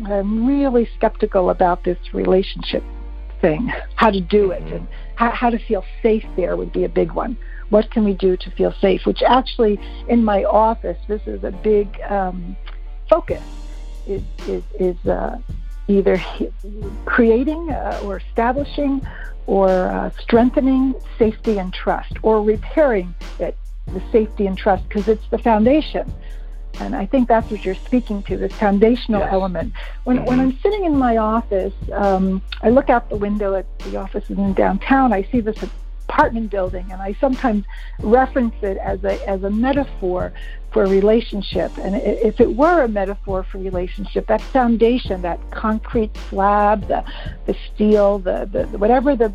I'm 0.05 0.45
really 0.45 0.87
skeptical 0.95 1.49
about 1.49 1.83
this 1.83 1.97
relationship 2.13 2.83
thing, 3.41 3.71
how 3.95 4.11
to 4.11 4.21
do 4.21 4.51
it, 4.51 4.63
and 4.63 4.87
how, 5.15 5.31
how 5.31 5.49
to 5.49 5.59
feel 5.59 5.83
safe 6.01 6.23
there 6.35 6.55
would 6.55 6.71
be 6.71 6.83
a 6.83 6.89
big 6.89 7.11
one. 7.11 7.37
What 7.69 7.91
can 7.91 8.05
we 8.05 8.13
do 8.13 8.37
to 8.37 8.51
feel 8.51 8.73
safe? 8.79 9.05
Which 9.05 9.21
actually, 9.21 9.79
in 10.07 10.23
my 10.23 10.43
office, 10.43 10.97
this 11.07 11.21
is 11.25 11.43
a 11.43 11.51
big 11.51 11.99
um, 12.09 12.55
focus. 13.09 13.43
Is 14.07 14.21
is, 14.47 14.63
is 14.79 15.05
uh, 15.05 15.37
either 15.87 16.21
creating 17.05 17.69
uh, 17.69 18.01
or 18.03 18.17
establishing 18.17 19.05
or 19.45 19.69
uh, 19.69 20.09
strengthening 20.19 20.93
safety 21.17 21.57
and 21.57 21.73
trust 21.73 22.13
or 22.21 22.43
repairing 22.43 23.15
it, 23.39 23.57
the 23.87 24.01
safety 24.11 24.45
and 24.45 24.57
trust, 24.57 24.87
because 24.89 25.07
it's 25.07 25.27
the 25.29 25.37
foundation. 25.37 26.11
And 26.79 26.95
I 26.95 27.05
think 27.05 27.27
that's 27.27 27.49
what 27.49 27.65
you're 27.65 27.75
speaking 27.75 28.21
to, 28.23 28.37
this 28.37 28.53
foundational 28.53 29.21
yes. 29.21 29.33
element. 29.33 29.73
When, 30.03 30.23
when 30.25 30.39
I'm 30.39 30.57
sitting 30.59 30.85
in 30.85 30.95
my 30.95 31.17
office, 31.17 31.73
um, 31.91 32.41
I 32.61 32.69
look 32.69 32.89
out 32.89 33.09
the 33.09 33.15
window 33.15 33.55
at 33.55 33.65
the 33.79 33.97
offices 33.97 34.37
in 34.37 34.53
downtown, 34.53 35.11
I 35.13 35.23
see 35.23 35.39
this 35.39 35.57
apartment 36.07 36.49
building, 36.49 36.85
and 36.91 37.01
I 37.01 37.13
sometimes 37.19 37.65
reference 37.99 38.55
it 38.61 38.77
as 38.77 39.03
a, 39.03 39.27
as 39.27 39.43
a 39.43 39.49
metaphor 39.49 40.33
for 40.71 40.85
relationship. 40.85 41.71
And 41.77 41.95
if 41.95 42.39
it 42.39 42.55
were 42.55 42.83
a 42.83 42.87
metaphor 42.87 43.43
for 43.43 43.57
relationship, 43.57 44.27
that 44.27 44.41
foundation, 44.41 45.21
that 45.23 45.39
concrete 45.51 46.15
slab, 46.29 46.87
the, 46.87 47.03
the 47.45 47.55
steel, 47.67 48.19
the, 48.19 48.49
the 48.51 48.77
whatever 48.77 49.15
the 49.15 49.33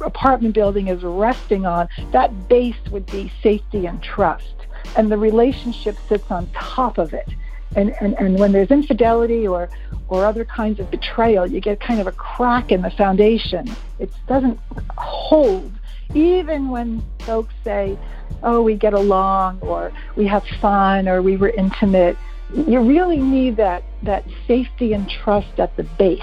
apartment 0.00 0.54
building 0.54 0.88
is 0.88 1.02
resting 1.02 1.66
on, 1.66 1.88
that 2.12 2.48
base 2.48 2.76
would 2.90 3.06
be 3.06 3.32
safety 3.42 3.86
and 3.86 4.02
trust. 4.02 4.54
And 4.96 5.10
the 5.10 5.18
relationship 5.18 5.96
sits 6.08 6.30
on 6.30 6.48
top 6.52 6.98
of 6.98 7.14
it. 7.14 7.28
And, 7.76 7.94
and, 8.00 8.14
and 8.18 8.38
when 8.38 8.52
there's 8.52 8.70
infidelity 8.70 9.48
or, 9.48 9.68
or 10.08 10.24
other 10.24 10.44
kinds 10.44 10.78
of 10.78 10.90
betrayal, 10.90 11.46
you 11.46 11.60
get 11.60 11.80
kind 11.80 12.00
of 12.00 12.06
a 12.06 12.12
crack 12.12 12.70
in 12.70 12.82
the 12.82 12.90
foundation. 12.90 13.68
It 13.98 14.12
doesn't 14.28 14.58
hold 14.96 15.72
even 16.14 16.68
when 16.68 17.02
folks 17.20 17.54
say, 17.64 17.98
oh, 18.42 18.62
we 18.62 18.74
get 18.74 18.92
along 18.92 19.60
or 19.60 19.92
we 20.16 20.26
have 20.26 20.44
fun 20.60 21.08
or 21.08 21.22
we 21.22 21.36
were 21.36 21.50
intimate, 21.50 22.16
you 22.52 22.80
really 22.80 23.18
need 23.18 23.56
that, 23.56 23.82
that 24.02 24.24
safety 24.46 24.92
and 24.92 25.08
trust 25.08 25.58
at 25.58 25.76
the 25.76 25.82
base. 25.82 26.20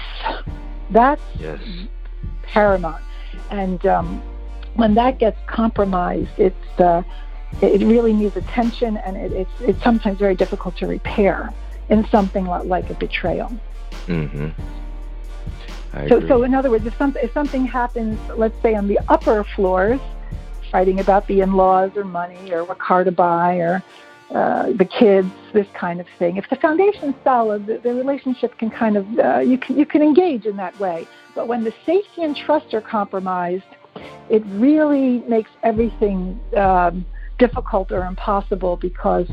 That's 0.90 1.22
yes. 1.38 1.60
paramount. 2.42 3.02
And 3.50 3.84
um, 3.86 4.22
when 4.74 4.94
that 4.94 5.18
gets 5.18 5.38
compromised, 5.46 6.38
it's, 6.38 6.80
uh, 6.80 7.02
it 7.60 7.82
really 7.82 8.12
needs 8.12 8.36
attention, 8.36 8.96
and 8.96 9.16
it, 9.16 9.32
it's 9.32 9.50
it's 9.60 9.82
sometimes 9.82 10.18
very 10.18 10.34
difficult 10.34 10.74
to 10.78 10.86
repair 10.86 11.52
in 11.90 12.06
something 12.08 12.46
like 12.46 12.88
a 12.88 12.94
betrayal. 12.94 13.52
Mm-hmm. 14.06 14.48
So, 16.08 16.26
so 16.26 16.42
in 16.42 16.54
other 16.54 16.70
words, 16.70 16.86
if, 16.86 16.96
some, 16.96 17.14
if 17.22 17.32
something 17.32 17.66
happens, 17.66 18.18
let's 18.36 18.60
say 18.62 18.74
on 18.74 18.88
the 18.88 18.98
upper 19.08 19.44
floors, 19.44 20.00
fighting 20.70 21.00
about 21.00 21.26
the 21.26 21.40
in-laws 21.40 21.90
or 21.96 22.04
money 22.04 22.52
or 22.52 22.64
what 22.64 22.78
car 22.78 23.04
to 23.04 23.12
buy 23.12 23.56
or 23.56 23.82
uh, 24.30 24.72
the 24.72 24.84
kids, 24.86 25.28
this 25.52 25.66
kind 25.74 26.00
of 26.00 26.06
thing. 26.18 26.38
If 26.38 26.48
the 26.48 26.56
foundation's 26.56 27.14
solid, 27.22 27.66
the, 27.66 27.78
the 27.78 27.92
relationship 27.92 28.56
can 28.56 28.70
kind 28.70 28.96
of 28.96 29.06
uh, 29.18 29.40
you 29.40 29.58
can 29.58 29.78
you 29.78 29.84
can 29.84 30.00
engage 30.00 30.46
in 30.46 30.56
that 30.56 30.78
way. 30.80 31.06
But 31.34 31.48
when 31.48 31.64
the 31.64 31.74
safety 31.84 32.22
and 32.22 32.34
trust 32.34 32.72
are 32.72 32.80
compromised, 32.80 33.64
it 34.30 34.42
really 34.46 35.18
makes 35.28 35.50
everything 35.62 36.40
um, 36.56 37.04
difficult 37.38 37.92
or 37.92 38.06
impossible 38.06 38.76
because 38.76 39.28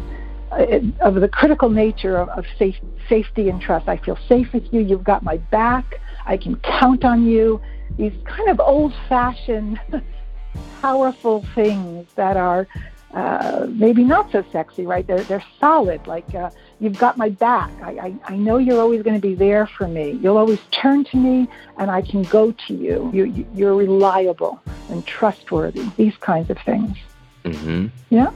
uh, 0.52 0.80
of 1.00 1.15
the 1.15 1.30
critical 1.30 1.69
nature 1.69 2.17
of, 2.17 2.28
of 2.30 2.45
safe, 2.58 2.76
safety 3.08 3.50
and 3.50 3.62
trust. 3.62 3.88
I 3.88 3.98
feel 3.98 4.17
safe 4.28 4.52
with 4.54 4.74
you. 4.74 4.82
You've 4.82 5.04
got 5.04 5.24
my 5.24 5.38
back. 5.38 6.02
I 6.26 6.38
can 6.38 6.56
count 6.58 7.06
on 7.06 7.26
you. 7.26 7.62
These 7.98 8.14
kind 8.26 8.50
of 8.50 8.60
old-fashioned, 8.60 9.80
powerful 10.82 11.46
things 11.56 12.08
that 12.16 12.38
are 12.38 12.68
uh, 13.14 13.66
maybe 13.70 14.04
not 14.04 14.32
so 14.32 14.44
sexy, 14.52 14.86
right? 14.86 15.06
They're 15.08 15.24
they're 15.24 15.44
solid. 15.60 16.06
Like 16.06 16.36
uh, 16.36 16.52
you've 16.80 16.98
got 16.98 17.18
my 17.18 17.30
back. 17.30 17.72
I, 17.82 17.92
I 17.92 18.34
I 18.34 18.36
know 18.36 18.58
you're 18.58 18.80
always 18.80 19.02
going 19.02 19.16
to 19.16 19.22
be 19.22 19.34
there 19.34 19.66
for 19.66 19.88
me. 19.88 20.12
You'll 20.22 20.38
always 20.38 20.60
turn 20.70 21.04
to 21.06 21.18
me, 21.18 21.48
and 21.78 21.90
I 21.90 22.04
can 22.04 22.22
go 22.24 22.52
to 22.68 22.74
you. 22.74 23.10
You 23.12 23.48
you're 23.56 23.76
reliable 23.76 24.62
and 24.90 25.06
trustworthy. 25.08 25.90
These 25.98 26.16
kinds 26.18 26.52
of 26.52 26.58
things. 26.60 26.98
Mm-hmm. 27.46 27.88
Yeah. 28.12 28.32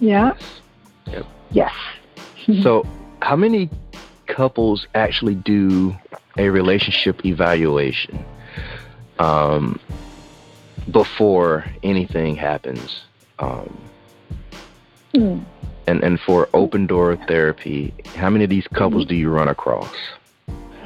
Yeah. 0.00 0.36
Yep. 1.06 1.26
Yes. 1.52 1.74
so, 2.62 2.86
how 3.22 3.36
many 3.36 3.70
couples 4.26 4.86
actually 4.94 5.34
do 5.34 5.96
a 6.38 6.48
relationship 6.48 7.24
evaluation 7.24 8.24
um, 9.18 9.78
before 10.90 11.64
anything 11.82 12.36
happens? 12.36 13.02
Um, 13.38 13.76
Mm. 15.14 15.44
And 15.86 16.04
and 16.04 16.20
for 16.20 16.48
open 16.54 16.86
door 16.86 17.16
therapy, 17.16 17.92
how 18.14 18.30
many 18.30 18.44
of 18.44 18.50
these 18.50 18.66
couples 18.68 19.06
do 19.06 19.16
you 19.16 19.28
run 19.30 19.48
across? 19.48 19.94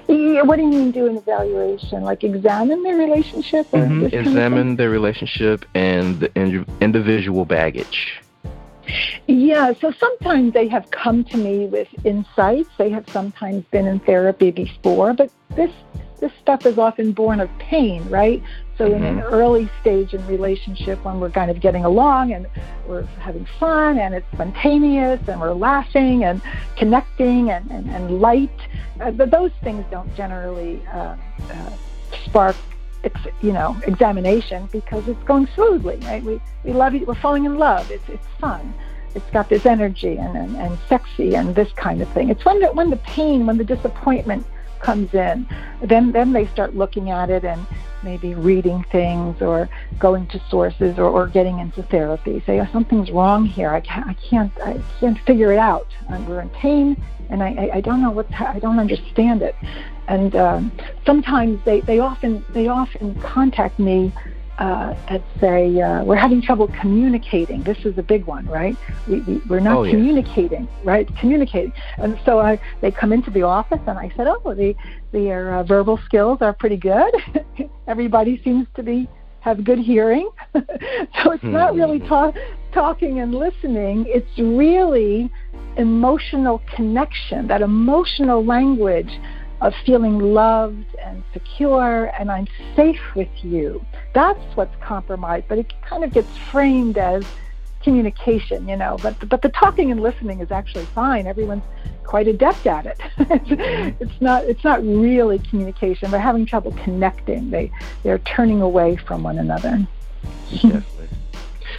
Yeah, 0.09 0.43
what 0.43 0.57
do 0.57 0.63
you 0.63 0.69
mean 0.69 0.91
do 0.91 1.07
an 1.07 1.17
evaluation? 1.17 2.03
Like 2.03 2.25
examine 2.25 2.83
their 2.83 2.97
relationship? 2.97 3.71
Mm-hmm. 3.71 4.07
Examine 4.07 4.77
their 4.77 4.91
relationship 4.91 5.65
and 5.75 6.21
the 6.21 6.35
in- 6.35 6.67
individual 6.81 7.45
baggage. 7.45 8.21
Yeah, 9.27 9.73
so 9.81 9.93
sometimes 9.93 10.53
they 10.53 10.69
have 10.69 10.91
come 10.91 11.25
to 11.25 11.37
me 11.37 11.67
with 11.67 11.89
insights. 12.05 12.69
They 12.79 12.91
have 12.91 13.09
sometimes 13.09 13.65
been 13.71 13.87
in 13.87 14.01
therapy 14.01 14.51
before, 14.51 15.13
but 15.13 15.31
this 15.57 15.73
this 16.21 16.33
stuff 16.41 16.65
is 16.65 16.79
often 16.79 17.13
born 17.13 17.41
of 17.41 17.51
pain, 17.59 18.09
right? 18.09 18.43
So 18.79 18.87
mm-hmm. 18.87 18.95
in 18.95 19.05
an 19.05 19.17
mm-hmm. 19.17 19.35
early 19.35 19.71
stage 19.81 20.15
in 20.15 20.27
relationship 20.27 21.05
when 21.05 21.21
we're 21.21 21.31
kind 21.31 21.51
of 21.51 21.61
getting 21.61 21.85
along 21.85 22.33
and 22.33 22.47
we're 22.89 23.05
having 23.21 23.47
fun 23.61 23.99
and 23.99 24.15
it's 24.15 24.27
spontaneous 24.33 25.21
and 25.29 25.41
we're 25.41 25.53
laughing 25.53 26.25
and 26.25 26.41
connecting 26.77 27.51
and, 27.51 27.71
and, 27.71 27.91
and 27.91 28.21
light, 28.21 28.59
uh, 29.01 29.11
but 29.11 29.31
those 29.31 29.51
things 29.63 29.85
don't 29.91 30.15
generally 30.17 30.81
uh, 30.87 31.17
uh, 31.51 31.71
spark 32.25 32.57
it's 33.05 33.43
you 33.43 33.53
know 33.53 33.77
examination 33.87 34.69
because 34.73 35.07
it's 35.09 35.23
going 35.25 35.47
smoothly 35.55 35.97
right 36.03 36.23
we 36.23 36.41
we 36.65 36.73
love 36.73 36.95
it 36.95 37.07
we're 37.07 37.15
falling 37.15 37.45
in 37.45 37.59
love 37.59 37.91
it's 37.91 38.09
it's 38.09 38.27
fun 38.41 38.75
it's 39.15 39.31
got 39.31 39.49
this 39.49 39.65
energy 39.65 40.17
and, 40.17 40.37
and, 40.37 40.57
and 40.57 40.79
sexy 40.89 41.37
and 41.37 41.55
this 41.55 41.73
kind 41.73 42.03
of 42.03 42.09
thing 42.11 42.29
it's 42.31 42.45
when 42.45 42.61
the 42.61 42.67
when 42.69 42.91
the 42.91 42.97
pain 42.99 43.47
when 43.47 43.59
the 43.59 43.65
disappointment 43.65 44.45
comes 44.81 45.15
in 45.15 45.47
then 45.83 46.13
then 46.13 46.33
they 46.33 46.47
start 46.47 46.75
looking 46.75 47.11
at 47.11 47.31
it 47.31 47.45
and 47.45 47.67
maybe 48.05 48.35
reading 48.35 48.85
things 48.93 49.41
or 49.41 49.69
going 49.99 50.27
to 50.29 50.41
sources 50.49 50.99
or, 50.99 51.07
or 51.07 51.27
getting 51.27 51.59
into 51.59 51.83
therapy. 51.85 52.43
Say, 52.47 52.61
oh, 52.61 52.69
something's 52.71 53.11
wrong 53.11 53.47
here. 53.47 53.71
I 53.71 53.81
can't, 53.81 54.07
I 54.07 54.15
can't, 54.15 54.53
I 54.63 54.81
can't 55.01 55.19
figure 55.21 55.53
it 55.53 55.59
out. 55.59 55.89
We're 56.29 56.43
in 56.43 56.51
pain, 56.51 57.03
and 57.31 57.43
I, 57.43 57.49
I, 57.49 57.77
I 57.77 57.81
don't 57.81 58.03
know 58.03 58.11
what, 58.11 58.31
I 58.41 58.59
don't 58.59 58.79
understand 58.79 59.43
it. 59.43 59.57
And 60.09 60.35
um, 60.37 60.73
sometimes 61.07 61.61
they, 61.65 61.81
they 61.81 61.99
often, 61.99 62.45
they 62.51 62.69
often 62.69 63.21
contact 63.21 63.79
me 63.79 64.13
uh, 64.59 64.95
and 65.09 65.23
say 65.41 65.81
uh, 65.81 66.05
we're 66.05 66.17
having 66.17 66.41
trouble 66.41 66.69
communicating. 66.81 67.63
This 67.63 67.79
is 67.85 67.99
a 67.99 68.03
big 68.03 68.25
one, 68.27 68.47
right? 68.47 68.77
We, 69.09 69.21
we, 69.21 69.57
are 69.57 69.61
not 69.61 69.79
oh, 69.79 69.91
communicating, 69.91 70.69
right? 70.85 71.09
Communicating. 71.17 71.73
And 71.99 72.19
so 72.25 72.39
I, 72.39 72.61
they 72.81 72.91
come 72.91 73.13
into 73.13 73.31
the 73.31 73.43
office, 73.43 73.81
and 73.87 73.99
I 73.99 74.13
said, 74.17 74.27
oh, 74.29 74.55
the, 74.55 74.75
their 75.13 75.57
uh, 75.57 75.63
verbal 75.65 75.99
skills 76.05 76.39
are 76.41 76.53
pretty 76.53 76.77
good. 76.77 77.13
Everybody 77.87 78.41
seems 78.45 78.67
to 78.77 78.83
be 78.83 79.09
have 79.41 79.63
good 79.63 79.79
hearing. 79.79 80.31
so 80.55 81.33
it's 81.33 81.45
not 81.45 81.75
really 81.75 81.99
hmm. 81.99 82.07
ta- 82.07 82.33
talking 82.73 83.21
and 83.21 83.35
listening. 83.35 84.07
It's 84.09 84.39
really 84.39 85.31
emotional 85.77 86.63
connection, 86.75 87.49
that 87.49 87.61
emotional 87.61 88.43
language 88.43 89.11
of 89.65 89.75
feeling 89.87 90.19
loved 90.19 90.95
and 91.03 91.23
secure 91.33 92.13
and 92.19 92.31
I'm 92.31 92.47
safe 92.77 93.01
with 93.15 93.31
you. 93.43 93.85
That's 94.13 94.45
what's 94.57 94.77
compromised, 94.83 95.49
but 95.49 95.57
it 95.59 95.73
kind 95.83 96.05
of 96.05 96.13
gets 96.13 96.29
framed 96.37 96.99
as 96.99 97.25
communication, 97.83 98.69
you 98.69 98.77
know. 98.77 98.99
But 99.03 99.27
but 99.29 99.41
the 99.41 99.49
talking 99.49 99.91
and 99.91 100.03
listening 100.03 100.41
is 100.41 100.53
actually 100.53 100.85
fine. 100.87 101.27
Everyone's 101.27 101.65
quite 102.05 102.29
adept 102.29 102.67
at 102.67 102.85
it. 102.85 103.01
it's 104.01 104.21
not 104.21 104.45
it's 104.45 104.65
not 104.65 104.83
really 104.83 105.39
communication. 105.39 106.11
They're 106.11 106.21
having 106.21 106.45
trouble 106.45 106.73
connecting. 106.85 107.51
They 107.51 107.73
they're 108.03 108.19
turning 108.19 108.61
away 108.61 108.97
from 108.97 109.23
one 109.23 109.39
another. 109.39 109.87
Definitely. 110.51 111.09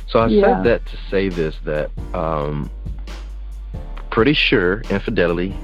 So 0.07 0.19
I 0.19 0.27
yeah. 0.27 0.41
said 0.41 0.63
that 0.63 0.85
to 0.87 0.97
say 1.11 1.29
this 1.29 1.55
that 1.65 1.91
um, 2.15 2.71
pretty 4.09 4.33
sure 4.33 4.81
infidelity 4.89 5.55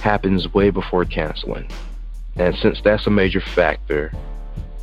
happens 0.00 0.52
way 0.54 0.70
before 0.70 1.04
canceling. 1.04 1.70
And 2.36 2.56
since 2.56 2.80
that's 2.82 3.06
a 3.06 3.10
major 3.10 3.40
factor, 3.40 4.12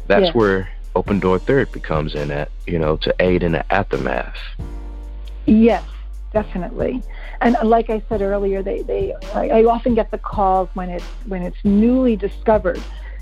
that's 0.08 0.28
yes. 0.28 0.36
where 0.36 0.70
open 0.96 1.20
door 1.20 1.40
therapy 1.40 1.80
comes 1.80 2.16
in 2.16 2.32
at, 2.32 2.50
you 2.68 2.80
know, 2.80 2.98
to 2.98 3.16
aid 3.20 3.44
in 3.44 3.54
the 3.54 3.74
aftermath. 3.74 4.38
Yes, 5.46 5.84
definitely. 6.34 7.02
And 7.42 7.58
like 7.64 7.90
I 7.90 8.02
said 8.10 8.22
earlier, 8.22 8.64
they, 8.64 8.82
they 8.82 9.14
I, 9.34 9.50
I 9.50 9.64
often 9.66 9.96
get 9.96 10.12
the 10.12 10.18
calls 10.18 10.70
when 10.74 10.90
it's 10.90 11.06
when 11.28 11.42
it's 11.42 11.58
newly 11.64 12.16
discovered. 12.16 12.82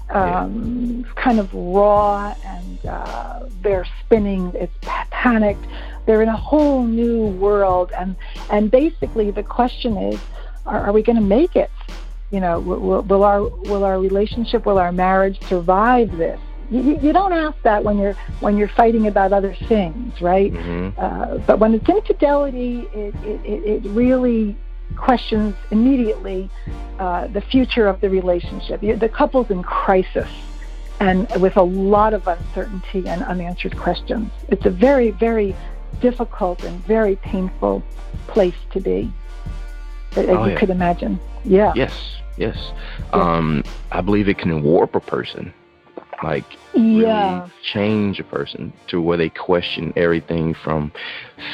Um, 0.10 1.06
yeah. 1.08 1.14
kind 1.16 1.40
of 1.40 1.52
raw 1.54 2.36
and 2.46 2.86
uh, 2.86 3.48
they're 3.62 3.88
spinning, 4.02 4.52
it's 4.54 4.74
panicked. 5.10 5.66
They're 6.06 6.22
in 6.22 6.28
a 6.28 6.38
whole 6.38 6.84
new 6.84 7.28
world. 7.28 7.92
And, 7.98 8.16
and 8.52 8.70
basically 8.70 9.32
the 9.32 9.42
question 9.44 9.98
is, 9.98 10.20
are, 10.66 10.88
are 10.88 10.94
we 10.94 11.04
going 11.04 11.16
to 11.16 11.22
make 11.22 11.56
it? 11.56 11.72
You 12.32 12.40
know, 12.40 12.60
will, 12.60 13.02
will 13.02 13.24
our 13.24 13.44
will 13.44 13.84
our 13.84 14.00
relationship, 14.00 14.66
will 14.66 14.80
our 14.80 14.92
marriage 14.92 15.40
survive 15.48 16.18
this? 16.18 16.40
You, 16.72 16.98
you, 17.00 17.14
don't 17.14 17.34
ask 17.34 17.62
that 17.62 17.84
when 17.84 18.00
you're 18.00 18.14
when 18.40 18.58
you're 18.58 18.70
fighting 18.70 19.06
about 19.06 19.34
other 19.34 19.54
things, 19.54 20.20
right? 20.22 20.52
Mm-hmm. 20.52 21.00
Uh, 21.00 21.38
but 21.40 21.60
when 21.60 21.76
it's 21.76 21.88
infidelity, 21.88 22.88
it, 22.94 23.14
it, 23.24 23.84
it 23.86 23.90
really 23.90 24.58
questions 24.96 25.56
immediately 25.72 26.50
uh, 27.00 27.28
the 27.28 27.42
future 27.42 27.88
of 27.88 28.02
the 28.02 28.10
relationship. 28.10 28.82
The 28.82 29.10
couple's 29.10 29.50
in 29.50 29.64
crisis 29.64 30.30
and 31.00 31.28
with 31.42 31.58
a 31.58 31.62
lot 31.62 32.14
of 32.14 32.28
uncertainty 32.28 33.08
and 33.08 33.24
unanswered 33.24 33.78
questions. 33.78 34.32
It's 34.48 34.66
a 34.66 34.70
very, 34.70 35.12
very 35.12 35.56
difficult 36.00 36.64
and 36.64 36.84
very 36.86 37.16
painful 37.18 37.84
place 38.28 38.56
to 38.72 38.80
be 38.80 39.12
as 40.18 40.30
oh, 40.30 40.46
you 40.46 40.52
yeah. 40.52 40.60
could 40.60 40.70
imagine. 40.70 41.20
Yeah. 41.44 41.74
Yes, 41.76 41.94
yes. 42.38 42.58
Yeah. 43.14 43.20
Um, 43.20 43.64
I 43.92 44.02
believe 44.02 44.28
it 44.28 44.38
can 44.38 44.64
warp 44.64 44.96
a 44.96 45.00
person, 45.00 45.54
like 46.24 46.46
yeah. 46.74 47.40
really 47.40 47.52
change 47.62 48.20
a 48.20 48.24
person 48.24 48.74
to 48.88 49.02
where 49.02 49.18
they 49.18 49.30
question 49.30 49.94
everything 49.96 50.54
from 50.54 50.92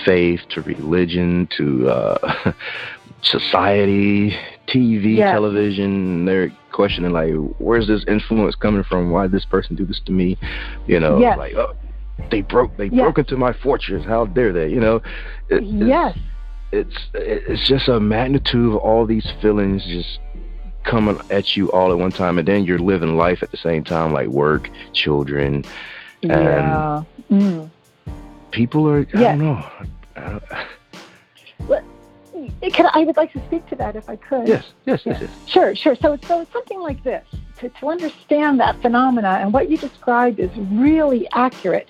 faith 0.06 0.42
to 0.50 0.62
religion 0.62 1.48
to 1.58 1.90
uh, 1.90 2.54
society, 3.22 4.38
TV, 4.68 5.18
yeah. 5.18 5.32
television. 5.32 6.26
They're 6.26 6.52
questioning 6.72 7.12
like, 7.12 7.34
where's 7.60 7.88
this 7.88 8.04
influence 8.08 8.56
coming 8.56 8.84
from? 8.84 9.12
Why 9.12 9.24
did 9.24 9.32
this 9.32 9.46
person 9.46 9.76
do 9.76 9.86
this 9.86 10.00
to 10.02 10.12
me? 10.12 10.38
You 10.88 11.00
know, 11.00 11.20
yes. 11.20 11.38
like, 11.38 11.56
oh, 11.56 11.76
they 12.32 12.42
broke, 12.42 12.76
they 12.78 12.88
yes. 12.88 13.02
broke 13.02 13.18
into 13.18 13.38
my 13.38 13.54
fortress. 13.54 14.06
How 14.06 14.26
dare 14.26 14.54
they? 14.54 14.70
You 14.70 14.80
know, 14.80 15.02
it, 15.50 15.64
yes 15.64 16.18
it's 16.72 16.96
it's 17.14 17.68
just 17.68 17.88
a 17.88 18.00
magnitude 18.00 18.74
of 18.74 18.76
all 18.78 19.06
these 19.06 19.28
feelings 19.42 19.84
just 19.86 20.20
coming 20.84 21.20
at 21.30 21.58
you 21.58 21.72
all 21.72 21.92
at 21.92 21.98
one 21.98 22.12
time 22.12 22.38
and 22.38 22.48
then 22.48 22.64
you're 22.64 22.80
living 22.80 23.18
life 23.18 23.44
at 23.44 23.52
the 23.52 23.58
same 23.58 23.84
time 23.84 24.14
like 24.14 24.28
work 24.28 24.70
children 24.94 25.64
yeah 26.22 27.04
mm. 27.30 27.70
people 28.52 28.88
are 28.88 29.06
i 29.14 29.20
don't 29.20 29.40
know 29.40 29.66
can, 32.72 32.88
I 32.94 33.04
would 33.04 33.18
like 33.18 33.32
to 33.34 33.46
speak 33.46 33.68
to 33.68 33.76
that 33.76 33.96
if 33.96 34.10
I 34.10 34.16
could. 34.16 34.48
Yes, 34.48 34.66
yes, 34.86 35.02
yes, 35.06 35.22
yes. 35.22 35.30
Sure, 35.48 35.76
sure. 35.76 35.96
So, 35.96 36.18
so 36.26 36.42
it's 36.42 36.52
something 36.52 36.80
like 36.80 37.04
this. 37.04 37.26
To, 37.60 37.70
to 37.70 37.90
understand 37.90 38.60
that 38.62 38.82
phenomena 38.82 39.40
and 39.42 39.52
what 39.52 39.70
you 39.70 39.78
described 39.78 40.40
is 40.40 40.50
really 40.72 41.28
accurate, 41.32 41.88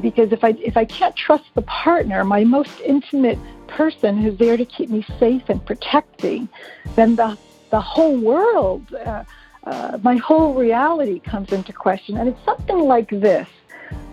because 0.00 0.32
if 0.32 0.42
I 0.42 0.50
if 0.50 0.76
I 0.76 0.84
can't 0.86 1.14
trust 1.14 1.44
the 1.54 1.62
partner, 1.62 2.24
my 2.24 2.44
most 2.44 2.80
intimate 2.80 3.38
person 3.70 4.18
who's 4.20 4.36
there 4.38 4.56
to 4.56 4.64
keep 4.64 4.90
me 4.90 5.04
safe 5.18 5.48
and 5.48 5.64
protect 5.64 6.22
me, 6.22 6.48
then 6.96 7.16
the 7.16 7.36
the 7.70 7.80
whole 7.80 8.18
world, 8.18 8.92
uh, 8.94 9.22
uh, 9.64 9.98
my 10.02 10.16
whole 10.16 10.54
reality 10.54 11.20
comes 11.20 11.52
into 11.52 11.72
question. 11.72 12.16
And 12.16 12.28
it's 12.28 12.44
something 12.44 12.80
like 12.80 13.10
this 13.10 13.46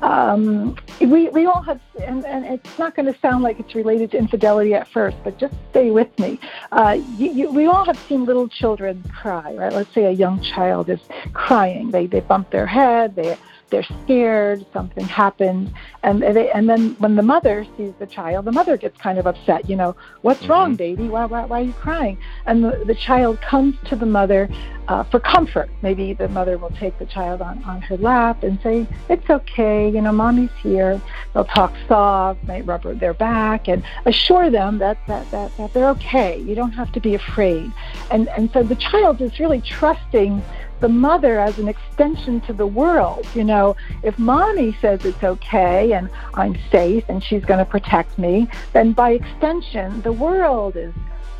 um, 0.01 0.75
we, 1.01 1.29
we 1.29 1.45
all 1.45 1.61
have, 1.63 1.81
and, 2.03 2.23
and 2.25 2.45
it's 2.45 2.77
not 2.77 2.95
going 2.95 3.11
to 3.11 3.19
sound 3.19 3.43
like 3.43 3.59
it's 3.59 3.73
related 3.73 4.11
to 4.11 4.17
infidelity 4.17 4.73
at 4.73 4.87
first, 4.87 5.17
but 5.23 5.37
just 5.39 5.55
stay 5.71 5.89
with 5.89 6.17
me. 6.19 6.39
Uh, 6.71 6.99
you, 7.17 7.31
you, 7.31 7.51
we 7.51 7.65
all 7.65 7.83
have 7.85 7.97
seen 8.07 8.25
little 8.25 8.47
children 8.47 9.03
cry, 9.13 9.53
right? 9.55 9.73
Let's 9.73 9.93
say 9.93 10.05
a 10.05 10.11
young 10.11 10.41
child 10.41 10.89
is 10.89 10.99
crying. 11.33 11.89
They, 11.89 12.05
they 12.05 12.19
bump 12.19 12.51
their 12.51 12.67
head, 12.67 13.15
they, 13.15 13.37
they're 13.69 13.87
scared, 14.03 14.65
something 14.71 15.05
happened, 15.05 15.73
and 16.03 16.21
they, 16.21 16.49
and 16.51 16.69
then 16.69 16.95
when 16.99 17.15
the 17.15 17.21
mother 17.21 17.65
sees 17.75 17.93
the 17.99 18.07
child, 18.07 18.45
the 18.45 18.51
mother 18.51 18.77
gets 18.77 18.97
kind 18.97 19.19
of 19.19 19.27
upset. 19.27 19.69
You 19.69 19.75
know, 19.75 19.95
what's 20.21 20.41
mm-hmm. 20.41 20.51
wrong, 20.51 20.75
baby? 20.75 21.07
Why, 21.07 21.25
why, 21.25 21.45
why 21.45 21.61
are 21.61 21.63
you 21.65 21.73
crying? 21.73 22.17
And 22.45 22.63
the, 22.63 22.83
the 22.85 22.95
child 22.95 23.41
comes 23.41 23.75
to 23.85 23.95
the 23.95 24.05
mother 24.05 24.49
uh, 24.87 25.03
for 25.03 25.19
comfort. 25.19 25.69
Maybe 25.81 26.13
the 26.13 26.29
mother 26.29 26.57
will 26.57 26.71
take 26.71 26.97
the 26.97 27.05
child 27.05 27.41
on, 27.41 27.61
on 27.63 27.81
her 27.81 27.97
lap 27.97 28.43
and 28.43 28.59
say, 28.61 28.87
"It's 29.09 29.29
okay, 29.29 29.89
you 29.89 30.01
know, 30.01 30.11
mommy's 30.11 30.49
here." 30.61 31.01
They'll 31.33 31.45
talk 31.45 31.73
soft, 31.87 32.43
might 32.45 32.65
rub 32.65 32.83
their 32.99 33.13
back, 33.13 33.67
and 33.67 33.83
assure 34.05 34.49
them 34.49 34.77
that 34.79 34.97
that 35.07 35.29
that, 35.31 35.55
that 35.57 35.73
they're 35.73 35.89
okay. 35.89 36.39
You 36.39 36.55
don't 36.55 36.71
have 36.71 36.91
to 36.93 36.99
be 36.99 37.15
afraid. 37.15 37.71
And 38.11 38.29
and 38.29 38.49
so 38.51 38.63
the 38.63 38.75
child 38.75 39.21
is 39.21 39.39
really 39.39 39.61
trusting 39.61 40.41
the 40.79 40.89
mother 40.89 41.39
as 41.39 41.57
an 41.57 41.67
extension 41.67 42.41
to 42.41 42.53
the 42.53 42.67
world. 42.67 43.25
You 43.33 43.43
know, 43.43 43.75
if 44.03 44.17
mommy 44.19 44.77
says 44.81 44.99
it's 45.03 45.23
okay 45.23 45.93
and 45.93 46.09
I'm 46.33 46.57
safe 46.71 47.03
and 47.09 47.23
she's 47.23 47.43
going 47.45 47.59
to 47.59 47.65
protect 47.65 48.17
me, 48.17 48.47
then 48.73 48.93
by 48.93 49.11
extension, 49.11 50.01
the 50.01 50.13
world 50.13 50.75
is 50.75 50.93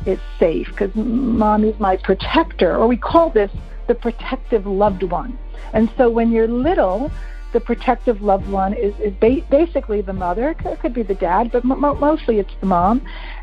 is 0.06 0.20
safe 0.38 0.68
because 0.68 0.94
mommy's 0.94 1.78
my 1.78 1.96
protector. 1.96 2.76
Or 2.76 2.86
we 2.86 2.96
call 2.96 3.30
this 3.30 3.50
the 3.88 3.94
protective 3.94 4.66
loved 4.66 5.02
one. 5.02 5.38
And 5.72 5.90
so 5.96 6.08
when 6.08 6.30
you're 6.30 6.48
little, 6.48 7.10
the 7.52 7.60
protective 7.60 8.22
loved 8.22 8.48
one 8.48 8.74
is, 8.74 8.94
is 9.00 9.12
ba- 9.14 9.44
basically 9.50 10.00
the 10.00 10.12
mother. 10.12 10.50
It 10.50 10.80
could 10.80 10.94
be 10.94 11.02
the 11.02 11.14
dad, 11.14 11.50
but 11.50 11.64
m- 11.64 11.80
mostly 11.80 12.38
it's 12.38 12.54
the 12.60 12.66
mom. 12.66 13.02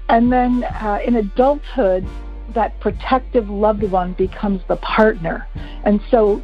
And 0.10 0.32
then 0.32 0.64
uh, 0.64 1.00
in 1.06 1.16
adulthood, 1.16 2.06
that 2.54 2.80
protective 2.80 3.50
loved 3.50 3.84
one 3.84 4.14
becomes 4.14 4.62
the 4.68 4.78
partner. 4.78 5.48
And 5.84 6.00
so 6.10 6.42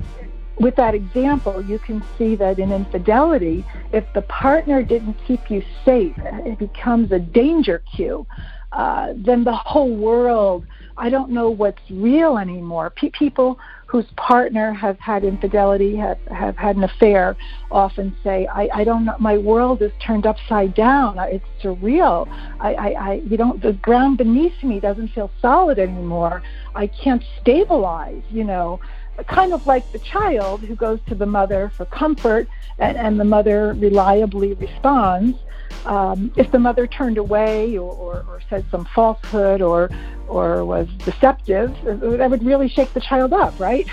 with 0.60 0.76
that 0.76 0.94
example, 0.94 1.64
you 1.64 1.80
can 1.80 2.04
see 2.18 2.36
that 2.36 2.60
in 2.60 2.72
infidelity, 2.72 3.66
if 3.92 4.06
the 4.14 4.22
partner 4.24 4.84
didn't 4.84 5.16
keep 5.26 5.50
you 5.50 5.64
safe, 5.84 6.16
it 6.20 6.60
becomes 6.60 7.12
a 7.12 7.20
danger 7.20 7.84
cue. 7.96 8.26
Uh, 8.72 9.14
then 9.16 9.44
the 9.44 9.56
whole 9.56 9.94
world, 9.94 10.66
I 10.98 11.10
don't 11.10 11.32
know 11.32 11.50
what's 11.50 11.82
real 11.90 12.38
anymore. 12.38 12.90
P- 12.92 13.10
people 13.10 13.60
whose 13.92 14.06
partner 14.16 14.72
have 14.72 14.98
had 15.02 15.26
infidelity, 15.26 15.98
have, 15.98 16.18
have 16.28 16.56
had 16.56 16.78
an 16.78 16.84
affair, 16.86 17.36
often 17.70 18.16
say, 18.24 18.48
I, 18.48 18.70
I 18.74 18.84
don't 18.86 19.04
know, 19.04 19.18
my 19.20 19.38
world 19.38 19.82
is 19.82 19.92
turned 20.00 20.26
upside 20.26 20.74
down. 20.74 21.20
It's 21.20 21.44
surreal. 21.62 22.26
I, 22.62 22.74
I, 22.74 22.88
I, 22.88 23.14
you 23.30 23.36
don't, 23.36 23.62
the 23.62 23.74
ground 23.74 24.18
beneath 24.18 24.64
me 24.64 24.80
doesn't 24.80 25.10
feel 25.10 25.30
solid 25.42 25.78
anymore. 25.78 26.42
I 26.74 26.88
can't 26.88 27.22
stabilize, 27.42 28.24
you 28.30 28.46
know 28.46 28.80
kind 29.28 29.54
of 29.54 29.68
like 29.68 29.92
the 29.92 30.00
child 30.00 30.62
who 30.62 30.76
goes 30.76 31.00
to 31.06 31.14
the 31.14 31.26
mother 31.28 31.72
for 31.78 31.86
comfort 31.86 32.48
and, 32.80 32.98
and 32.98 33.20
the 33.20 33.26
mother 33.26 33.76
reliably 33.78 34.54
responds. 34.54 35.38
Um, 35.86 36.32
if 36.36 36.52
the 36.52 36.60
mother 36.60 36.86
turned 36.88 37.18
away 37.18 37.78
or, 37.78 37.92
or, 37.92 38.26
or, 38.28 38.42
said 38.50 38.66
some 38.70 38.86
falsehood 38.94 39.62
or 39.62 39.90
or 40.28 40.64
was 40.64 40.88
deceptive, 41.00 41.76
that 41.84 42.30
would 42.30 42.44
really 42.44 42.70
shake 42.70 42.94
the 42.94 43.02
child 43.02 43.34
up, 43.34 43.60
right? 43.60 43.88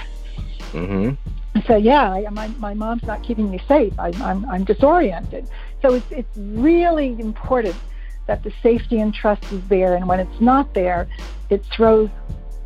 Mm-hmm. 0.72 1.61
So 1.66 1.76
yeah, 1.76 2.12
I, 2.12 2.29
my 2.31 2.49
my 2.59 2.74
mom's 2.74 3.05
not 3.05 3.22
keeping 3.22 3.51
me 3.51 3.61
safe. 3.66 3.99
I, 3.99 4.09
I'm 4.22 4.45
I'm 4.49 4.64
disoriented. 4.64 5.49
So 5.83 5.95
it's 5.95 6.11
it's 6.11 6.37
really 6.37 7.16
important 7.18 7.76
that 8.26 8.43
the 8.43 8.53
safety 8.62 9.01
and 9.01 9.12
trust 9.12 9.51
is 9.53 9.66
there, 9.68 9.95
and 9.95 10.07
when 10.07 10.20
it's 10.20 10.41
not 10.41 10.74
there, 10.74 11.09
it 11.51 11.64
throws 11.64 12.11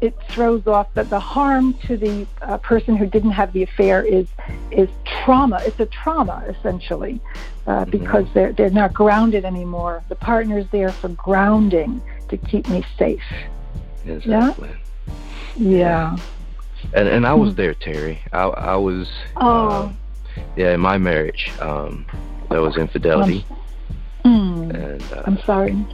it 0.03 0.19
throws 0.29 0.67
off 0.67 0.93
that 0.95 1.09
the 1.11 1.21
harm 1.21 1.75
to 1.87 1.97
the 1.97 2.27
uh, 2.43 2.59
person 2.59 2.97
who 2.97 3.07
didn't 3.07 3.31
have 3.31 3.53
the 3.53 3.63
affair 3.63 4.05
is 4.05 4.27
is 4.73 4.89
trauma. 5.05 5.63
It's 5.65 5.79
a 5.79 5.87
trauma 5.87 6.45
essentially 6.49 7.21
uh, 7.67 7.85
mm-hmm. 7.85 7.91
because 7.91 8.27
they're 8.35 8.53
they're 8.53 8.71
not 8.71 8.93
grounded 8.93 9.45
anymore. 9.45 10.03
The 10.09 10.17
partner's 10.17 10.67
there 10.71 10.91
for 10.91 11.09
grounding 11.09 12.03
to 12.29 12.37
keep 12.37 12.69
me 12.69 12.85
safe. 12.99 13.23
Exactly. 14.07 14.71
Yeah. 15.57 16.17
yeah. 16.17 16.17
And 16.95 17.09
and 17.09 17.27
I 17.27 17.35
was 17.35 17.51
hmm. 17.51 17.57
there, 17.57 17.75
Terry. 17.75 18.21
I 18.33 18.43
I 18.43 18.77
was. 18.77 19.11
Oh. 19.37 19.69
Uh, 19.69 19.93
yeah, 20.57 20.75
in 20.75 20.81
my 20.81 20.99
marriage, 20.99 21.53
um, 21.61 22.07
there 22.51 22.63
was 22.63 22.77
infidelity. 22.77 23.45
Um, 24.25 24.71
mm, 24.71 24.75
and 24.75 25.13
uh, 25.13 25.23
I'm 25.27 25.39
sorry. 25.43 25.87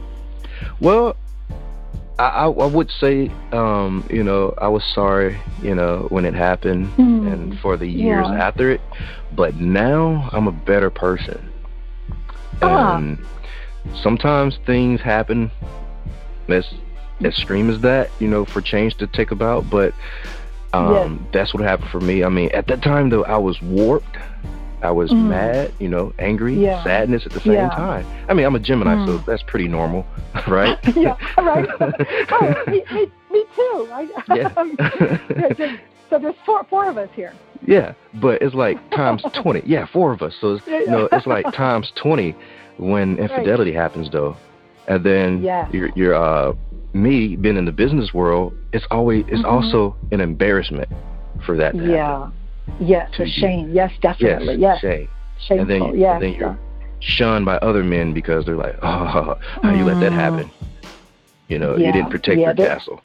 Well, 0.79 1.15
I, 2.19 2.45
I, 2.45 2.47
would 2.47 2.91
say, 2.91 3.31
um, 3.53 4.05
you 4.09 4.23
know, 4.23 4.53
I 4.57 4.67
was 4.67 4.83
sorry, 4.83 5.39
you 5.61 5.73
know, 5.73 6.07
when 6.09 6.25
it 6.25 6.33
happened 6.33 6.87
mm. 6.97 7.31
and 7.31 7.57
for 7.59 7.77
the 7.77 7.87
years 7.87 8.27
yeah. 8.27 8.47
after 8.47 8.71
it. 8.71 8.81
But 9.33 9.55
now 9.55 10.29
I'm 10.33 10.47
a 10.47 10.51
better 10.51 10.89
person. 10.89 11.48
Ah. 12.61 12.97
And 12.97 13.17
sometimes 14.01 14.57
things 14.65 15.01
happen 15.01 15.51
as 16.47 16.65
extreme 17.23 17.69
as 17.69 17.81
that, 17.81 18.09
you 18.19 18.27
know, 18.27 18.45
for 18.45 18.61
change 18.61 18.95
to 18.97 19.07
take 19.07 19.31
about. 19.31 19.69
But 19.69 19.93
um, 20.73 20.93
yes. 20.93 21.33
that's 21.33 21.53
what 21.53 21.63
happened 21.63 21.89
for 21.89 21.99
me. 21.99 22.23
I 22.23 22.29
mean, 22.29 22.49
at 22.53 22.67
that 22.67 22.81
time, 22.81 23.09
though, 23.09 23.23
I 23.23 23.37
was 23.37 23.61
warped. 23.61 24.17
I 24.81 24.91
was 24.91 25.11
mm. 25.11 25.27
mad, 25.27 25.73
you 25.79 25.89
know, 25.89 26.13
angry, 26.19 26.55
yeah. 26.55 26.81
sadness 26.85 27.25
at 27.25 27.33
the 27.33 27.41
same 27.41 27.53
yeah. 27.53 27.69
time. 27.69 28.05
I 28.29 28.33
mean, 28.33 28.45
I'm 28.45 28.55
a 28.55 28.59
Gemini, 28.59 28.95
mm. 28.95 29.05
so 29.07 29.17
that's 29.19 29.43
pretty 29.43 29.67
normal, 29.67 30.05
right? 30.47 30.77
yeah, 30.95 31.17
right. 31.37 31.67
oh, 32.31 32.63
me, 32.67 32.83
me, 32.93 33.11
me, 33.29 33.45
too. 33.55 33.89
I, 33.91 34.07
yeah. 34.35 35.77
So 36.09 36.19
there's 36.19 36.35
four, 36.45 36.63
four 36.65 36.89
of 36.89 36.97
us 36.97 37.09
here. 37.15 37.33
Yeah, 37.65 37.93
but 38.15 38.41
it's 38.41 38.55
like 38.55 38.77
times 38.91 39.23
20. 39.33 39.63
Yeah, 39.65 39.85
four 39.85 40.11
of 40.11 40.21
us. 40.21 40.35
So, 40.39 40.55
it's, 40.55 40.67
you 40.67 40.87
know, 40.87 41.09
it's 41.11 41.27
like 41.27 41.45
times 41.53 41.91
20 41.95 42.35
when 42.77 43.17
infidelity 43.17 43.71
right. 43.71 43.81
happens, 43.81 44.09
though. 44.09 44.35
And 44.87 45.03
then 45.03 45.43
yeah. 45.43 45.69
you're, 45.71 45.89
you're 45.95 46.15
uh, 46.15 46.53
me 46.93 47.35
being 47.35 47.57
in 47.57 47.65
the 47.65 47.71
business 47.71 48.13
world, 48.13 48.53
it's 48.73 48.85
always, 48.89 49.25
it's 49.27 49.37
mm-hmm. 49.37 49.45
also 49.45 49.95
an 50.11 50.21
embarrassment 50.21 50.89
for 51.45 51.55
that 51.57 51.75
to 51.75 51.91
yeah. 51.91 52.29
Yes, 52.79 53.11
a 53.19 53.27
shame. 53.27 53.71
Yes, 53.73 53.91
definitely. 54.01 54.55
Yes. 54.55 54.79
yes. 54.81 54.81
Shame. 54.81 55.09
Shameful. 55.39 55.59
And 55.59 55.69
then, 55.69 55.99
yes. 55.99 56.13
and 56.15 56.23
then 56.23 56.33
you're 56.33 56.59
shunned 56.99 57.45
by 57.45 57.57
other 57.57 57.83
men 57.83 58.13
because 58.13 58.45
they're 58.45 58.55
like, 58.55 58.77
oh, 58.81 59.37
how 59.61 59.73
you 59.73 59.83
let 59.83 59.99
that 60.01 60.11
mm. 60.11 60.15
happen? 60.15 60.51
You 61.47 61.59
know, 61.59 61.75
yeah. 61.75 61.87
you 61.87 61.93
didn't 61.93 62.11
protect 62.11 62.39
yeah, 62.39 62.47
your 62.47 62.55
castle. 62.55 63.01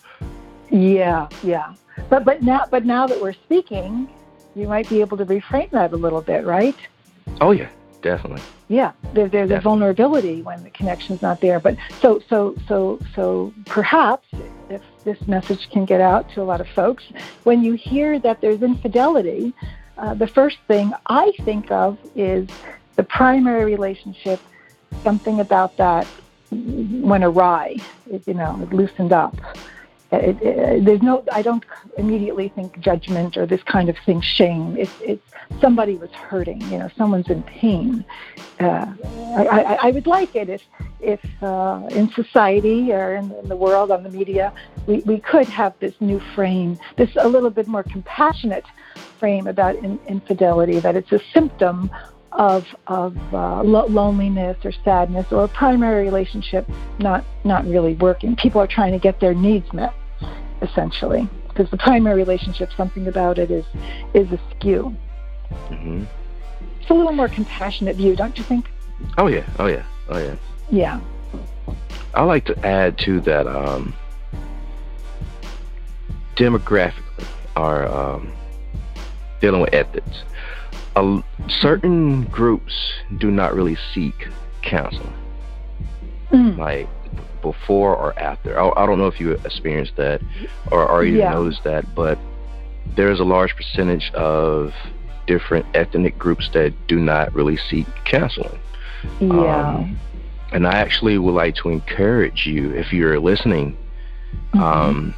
Yeah, 0.71 1.29
yeah. 1.43 1.75
But 2.09 2.25
but 2.25 2.43
now 2.43 2.67
but 2.71 2.85
now 2.85 3.07
that 3.07 3.21
we're 3.21 3.33
speaking, 3.33 4.09
you 4.55 4.69
might 4.69 4.89
be 4.89 5.01
able 5.01 5.17
to 5.17 5.27
reframe 5.27 5.71
that 5.71 5.93
a 5.93 5.97
little 5.97 6.23
bit, 6.23 6.45
right? 6.45 6.77
Oh 7.41 7.51
yeah, 7.51 7.69
definitely. 8.03 8.43
Yeah, 8.69 8.93
there, 9.13 9.29
there's 9.29 9.49
definitely. 9.49 9.57
a 9.57 9.61
vulnerability 9.61 10.43
when 10.43 10.63
the 10.63 10.71
connection's 10.71 11.23
not 11.23 11.41
there. 11.41 11.61
But 11.61 11.77
so 12.01 12.21
so 12.29 12.57
so 12.67 12.99
so 13.15 13.53
perhaps 13.67 14.27
if 14.71 14.83
this 15.05 15.27
message 15.27 15.69
can 15.71 15.85
get 15.85 16.01
out 16.01 16.31
to 16.31 16.43
a 16.43 16.45
lot 16.45 16.61
of 16.61 16.69
folks, 16.69 17.05
when 17.45 17.63
you 17.63 17.75
hear 17.75 18.19
that 18.21 18.41
there's 18.41 18.63
infidelity, 18.63 19.53
uh, 19.99 20.15
the 20.15 20.27
first 20.27 20.59
thing 20.67 20.93
I 21.07 21.33
think 21.43 21.71
of 21.71 21.99
is 22.15 22.49
the 22.97 23.03
primary 23.03 23.65
relationship. 23.65 24.41
Something 25.03 25.41
about 25.41 25.77
that 25.77 26.07
went 26.51 27.25
awry. 27.25 27.77
It, 28.11 28.27
you 28.27 28.35
know, 28.35 28.59
it 28.63 28.73
loosened 28.73 29.13
up. 29.13 29.37
It, 30.19 30.37
it, 30.43 30.85
there's 30.85 31.03
no, 31.03 31.25
I 31.33 31.43
don't 31.43 31.65
immediately 31.99 32.49
think 32.49 32.79
judgment 32.81 33.37
or 33.37 33.47
this 33.47 33.63
kind 33.63 33.89
of 33.89 33.97
thing, 34.05 34.21
shame. 34.21 34.77
It's, 34.77 34.93
it's 35.01 35.23
somebody 35.61 35.97
was 35.97 36.11
hurting, 36.11 36.61
you 36.63 36.79
know, 36.79 36.91
someone's 36.97 37.29
in 37.31 37.43
pain. 37.43 38.05
Uh, 38.61 38.87
I, 39.37 39.47
I, 39.47 39.79
I 39.83 39.91
would 39.91 40.07
like 40.07 40.35
it 40.35 40.49
if, 40.49 40.63
if 41.01 41.21
uh, 41.43 41.87
in 41.91 42.11
society 42.13 42.93
or 42.93 43.17
in, 43.17 43.33
in 43.33 43.49
the 43.49 43.57
world, 43.57 43.91
on 43.91 44.03
the 44.03 44.11
media, 44.11 44.53
we, 44.87 44.99
we 45.01 45.21
could 45.21 45.49
have 45.49 45.75
this 45.81 45.95
new 46.01 46.21
frame, 46.35 46.79
this 46.97 47.11
a 47.17 47.29
little 47.29 47.51
bit 47.51 47.67
more 47.67 47.83
compassionate 47.83 48.65
frame 49.19 49.47
about 49.47 49.77
in, 49.77 49.99
infidelity, 50.09 50.81
that 50.81 50.97
it's 50.97 51.13
a 51.13 51.21
symptom 51.33 51.91
of 52.33 52.67
of 52.89 53.17
uh, 53.33 53.63
lo- 53.63 53.87
loneliness 53.87 54.57
or 54.65 54.73
sadness 54.85 55.25
or 55.31 55.45
a 55.45 55.49
primary 55.49 56.05
relationship 56.05 56.69
not 56.99 57.25
not 57.45 57.65
really 57.65 57.95
working. 57.95 58.35
People 58.35 58.61
are 58.61 58.67
trying 58.67 58.93
to 58.93 58.99
get 58.99 59.21
their 59.21 59.35
needs 59.35 59.73
met, 59.73 59.95
essentially, 60.63 61.29
because 61.49 61.71
the 61.71 61.77
primary 61.77 62.17
relationship, 62.17 62.71
something 62.77 63.07
about 63.07 63.39
it 63.39 63.51
is 63.51 63.65
is 64.15 64.29
askew. 64.33 64.97
Mm-hmm. 65.69 66.05
It's 66.81 66.91
a 66.91 66.95
little 66.95 67.13
more 67.13 67.29
compassionate 67.29 67.97
view, 67.97 68.17
don't 68.17 68.37
you 68.37 68.45
think? 68.45 68.71
Oh 69.19 69.27
yeah, 69.27 69.47
oh 69.59 69.67
yeah, 69.67 69.85
oh 70.09 70.19
yeah. 70.19 70.37
Yeah. 70.71 71.01
I 72.15 72.23
like 72.23 72.45
to 72.47 72.67
add 72.67 72.99
to 72.99 73.21
that 73.23 73.47
um, 73.47 73.95
demographically, 76.37 77.27
are 77.57 77.87
um, 77.87 78.33
dealing 79.41 79.61
with 79.61 79.73
ethics. 79.75 80.23
Uh, 80.97 81.23
certain 81.49 82.25
groups 82.25 82.73
do 83.19 83.31
not 83.31 83.55
really 83.55 83.77
seek 83.93 84.29
counseling, 84.63 85.13
Mm. 86.31 86.57
like 86.59 86.89
before 87.45 87.95
or 87.95 88.19
after. 88.19 88.59
I, 88.59 88.83
I 88.83 88.87
don't 88.87 88.99
know 88.99 89.07
if 89.07 89.21
you 89.21 89.33
experienced 89.33 89.97
that 89.97 90.21
or, 90.73 90.85
or 90.89 91.05
even 91.05 91.21
Yeah. 91.21 91.31
knows 91.33 91.61
that, 91.65 91.95
but 91.95 92.19
there's 92.97 93.21
a 93.21 93.25
large 93.25 93.55
percentage 93.55 94.11
of 94.15 94.73
different 95.27 95.67
ethnic 95.75 96.19
groups 96.19 96.49
that 96.55 96.73
do 96.89 96.99
not 96.99 97.33
really 97.35 97.57
seek 97.71 97.87
counseling. 98.05 98.59
Yeah. 99.21 99.75
Um, 99.77 99.99
and 100.53 100.67
I 100.67 100.73
actually 100.73 101.19
would 101.19 101.35
like 101.35 101.55
to 101.57 101.69
encourage 101.69 102.47
you, 102.47 102.71
if 102.73 102.93
you're 102.93 103.21
listening, 103.21 103.77
Mhm. 104.55 104.61
um, 104.61 105.15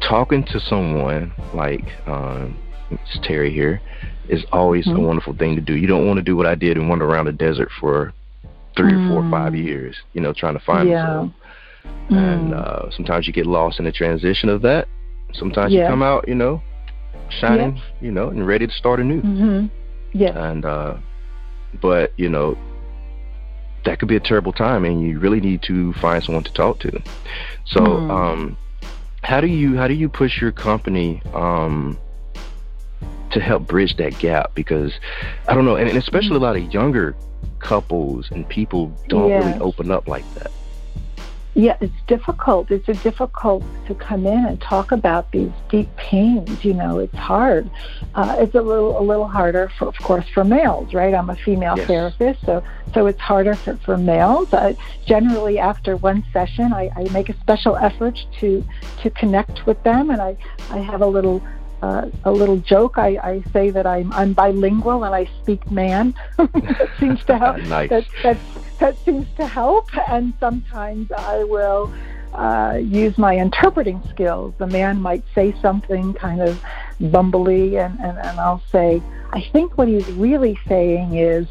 talking 0.00 0.44
to 0.44 0.60
someone 0.60 1.32
like 1.54 1.84
um, 2.06 2.56
Ms. 2.90 3.18
Terry 3.22 3.50
here 3.52 3.80
is 4.28 4.44
always 4.52 4.86
Mhm. 4.86 4.96
a 4.96 5.00
wonderful 5.00 5.34
thing 5.34 5.56
to 5.56 5.60
do. 5.60 5.74
You 5.76 5.86
don't 5.88 6.06
want 6.06 6.18
to 6.18 6.22
do 6.22 6.36
what 6.36 6.46
I 6.46 6.54
did 6.54 6.76
and 6.76 6.88
wander 6.88 7.04
around 7.04 7.26
the 7.26 7.32
desert 7.32 7.70
for 7.80 8.12
three 8.76 8.94
or 8.94 9.00
four 9.08 9.22
or 9.24 9.30
five 9.30 9.52
Mm. 9.52 9.64
years, 9.64 9.96
you 10.12 10.20
know, 10.20 10.32
trying 10.32 10.54
to 10.54 10.60
find 10.60 10.88
Yeah. 10.88 11.02
myself. 11.02 11.30
And 12.10 12.52
Mm. 12.52 12.58
uh, 12.58 12.90
sometimes 12.90 13.26
you 13.26 13.32
get 13.32 13.46
lost 13.46 13.78
in 13.78 13.84
the 13.84 13.92
transition 13.92 14.48
of 14.48 14.62
that. 14.62 14.86
Sometimes 15.32 15.72
Yeah. 15.72 15.82
you 15.82 15.86
come 15.88 16.02
out, 16.02 16.28
you 16.28 16.34
know, 16.34 16.62
shining, 17.28 17.80
you 18.00 18.12
know, 18.12 18.28
and 18.28 18.46
ready 18.46 18.66
to 18.66 18.72
start 18.72 19.00
anew. 19.00 19.22
Mhm. 19.22 19.70
Yeah. 20.12 20.50
And 20.50 20.64
uh, 20.64 20.94
but 21.80 22.12
you 22.16 22.28
know, 22.28 22.56
that 23.84 23.98
could 23.98 24.08
be 24.08 24.16
a 24.16 24.20
terrible 24.20 24.52
time, 24.52 24.84
and 24.84 25.00
you 25.00 25.18
really 25.18 25.40
need 25.40 25.62
to 25.62 25.92
find 25.94 26.22
someone 26.22 26.44
to 26.44 26.52
talk 26.52 26.78
to. 26.80 27.02
So, 27.66 27.80
Hmm. 27.84 28.10
um, 28.10 28.56
how 29.22 29.40
do 29.40 29.46
you 29.46 29.76
how 29.76 29.88
do 29.88 29.94
you 29.94 30.08
push 30.08 30.40
your 30.40 30.52
company 30.52 31.22
um, 31.34 31.98
to 33.36 33.40
help 33.40 33.66
bridge 33.66 33.96
that 33.96 34.18
gap? 34.18 34.54
Because 34.54 34.92
I 35.48 35.54
don't 35.54 35.64
know, 35.64 35.76
and, 35.76 35.88
and 35.88 35.98
especially 35.98 36.36
a 36.36 36.40
lot 36.40 36.56
of 36.56 36.72
younger 36.72 37.14
couples 37.60 38.28
and 38.30 38.48
people 38.48 38.92
don't 39.08 39.28
Yes. 39.28 39.44
really 39.44 39.58
open 39.60 39.90
up 39.90 40.08
like 40.08 40.24
that. 40.34 40.50
Yeah, 41.54 41.76
it's 41.80 41.94
difficult. 42.06 42.70
It's 42.70 42.86
a 42.86 42.94
difficult 42.94 43.64
to 43.86 43.94
come 43.94 44.26
in 44.26 44.44
and 44.44 44.60
talk 44.60 44.92
about 44.92 45.32
these 45.32 45.50
deep 45.70 45.88
pains. 45.96 46.62
You 46.62 46.74
know, 46.74 46.98
it's 46.98 47.14
hard. 47.16 47.70
Uh, 48.14 48.36
it's 48.38 48.54
a 48.54 48.60
little 48.60 49.00
a 49.00 49.00
little 49.00 49.26
harder, 49.26 49.72
for, 49.78 49.88
of 49.88 49.96
course, 50.02 50.26
for 50.34 50.44
males, 50.44 50.92
right? 50.92 51.14
I'm 51.14 51.30
a 51.30 51.36
female 51.36 51.78
Yes. 51.78 51.86
therapist, 51.86 52.44
so 52.44 52.62
so 52.92 53.06
it's 53.06 53.20
harder 53.20 53.54
for, 53.56 53.78
for 53.86 53.96
males. 53.96 54.52
Uh, 54.52 54.74
generally, 55.06 55.58
after 55.58 55.96
one 55.96 56.22
session, 56.30 56.74
I, 56.74 56.90
I 56.94 57.08
make 57.10 57.30
a 57.30 57.36
special 57.40 57.76
effort 57.76 58.18
to 58.40 58.62
to 59.02 59.08
connect 59.10 59.64
with 59.64 59.82
them, 59.82 60.10
and 60.10 60.20
I 60.20 60.36
I 60.70 60.78
have 60.78 61.00
a 61.00 61.06
little. 61.06 61.40
Uh, 61.82 62.08
a 62.24 62.32
little 62.32 62.56
joke. 62.56 62.96
I, 62.96 63.18
I 63.22 63.44
say 63.52 63.68
that 63.70 63.86
I'm 63.86 64.10
I'm 64.12 64.32
bilingual 64.32 65.04
and 65.04 65.14
I 65.14 65.28
speak 65.42 65.70
man. 65.70 66.14
that 66.38 66.88
seems 66.98 67.22
to 67.24 67.36
help 67.36 67.58
nice. 67.68 67.90
that 67.90 68.06
that 68.22 68.38
that 68.78 68.96
seems 69.04 69.26
to 69.36 69.46
help. 69.46 69.90
And 70.08 70.32
sometimes 70.40 71.12
I 71.12 71.44
will 71.44 71.92
uh, 72.36 72.78
use 72.82 73.16
my 73.16 73.36
interpreting 73.36 74.02
skills. 74.10 74.54
The 74.58 74.66
man 74.66 75.00
might 75.00 75.24
say 75.34 75.54
something 75.60 76.14
kind 76.14 76.40
of 76.40 76.60
bumbly, 77.00 77.82
and, 77.84 77.98
and, 78.00 78.18
and 78.18 78.40
I'll 78.40 78.62
say, 78.70 79.02
I 79.32 79.40
think 79.52 79.76
what 79.78 79.88
he's 79.88 80.06
really 80.12 80.58
saying 80.68 81.16
is, 81.16 81.46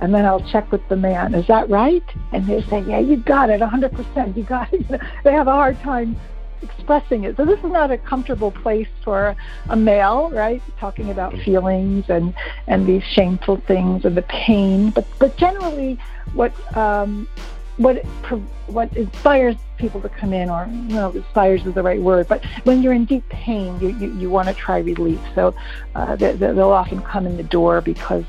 and 0.00 0.14
then 0.14 0.24
I'll 0.24 0.46
check 0.50 0.72
with 0.72 0.86
the 0.88 0.96
man, 0.96 1.34
is 1.34 1.46
that 1.46 1.68
right? 1.68 2.04
And 2.32 2.46
they 2.46 2.62
say, 2.62 2.80
Yeah, 2.80 2.98
you 2.98 3.18
got 3.18 3.50
it, 3.50 3.60
100%. 3.60 4.36
You 4.36 4.42
got 4.42 4.72
it. 4.72 4.86
they 5.24 5.32
have 5.32 5.48
a 5.48 5.52
hard 5.52 5.78
time 5.80 6.18
expressing 6.62 7.24
it. 7.24 7.36
So 7.36 7.44
this 7.44 7.58
is 7.60 7.70
not 7.70 7.90
a 7.90 7.98
comfortable 7.98 8.50
place 8.50 8.88
for 9.02 9.36
a 9.68 9.76
male, 9.76 10.30
right? 10.30 10.62
Talking 10.78 11.10
about 11.10 11.36
feelings 11.38 12.04
and 12.08 12.34
and 12.66 12.86
these 12.86 13.02
shameful 13.04 13.56
things 13.56 14.04
and 14.04 14.16
the 14.16 14.22
pain. 14.22 14.90
But 14.90 15.06
but 15.18 15.36
generally, 15.36 15.98
what 16.34 16.52
um, 16.76 17.28
what 17.76 18.04
what 18.66 18.94
inspires 18.96 19.56
people 19.78 20.00
to 20.00 20.08
come 20.08 20.32
in, 20.32 20.48
or 20.48 20.66
you 20.66 20.94
know, 20.94 21.10
inspires 21.10 21.64
is 21.66 21.74
the 21.74 21.82
right 21.82 22.00
word. 22.00 22.28
But 22.28 22.44
when 22.64 22.82
you're 22.82 22.92
in 22.92 23.04
deep 23.04 23.28
pain, 23.28 23.78
you 23.80 23.88
you, 23.90 24.12
you 24.14 24.30
want 24.30 24.48
to 24.48 24.54
try 24.54 24.78
relief. 24.78 25.20
So 25.34 25.54
uh, 25.94 26.16
they, 26.16 26.32
they- 26.32 26.52
they'll 26.52 26.70
often 26.70 27.00
come 27.02 27.26
in 27.26 27.36
the 27.36 27.42
door 27.42 27.80
because. 27.80 28.24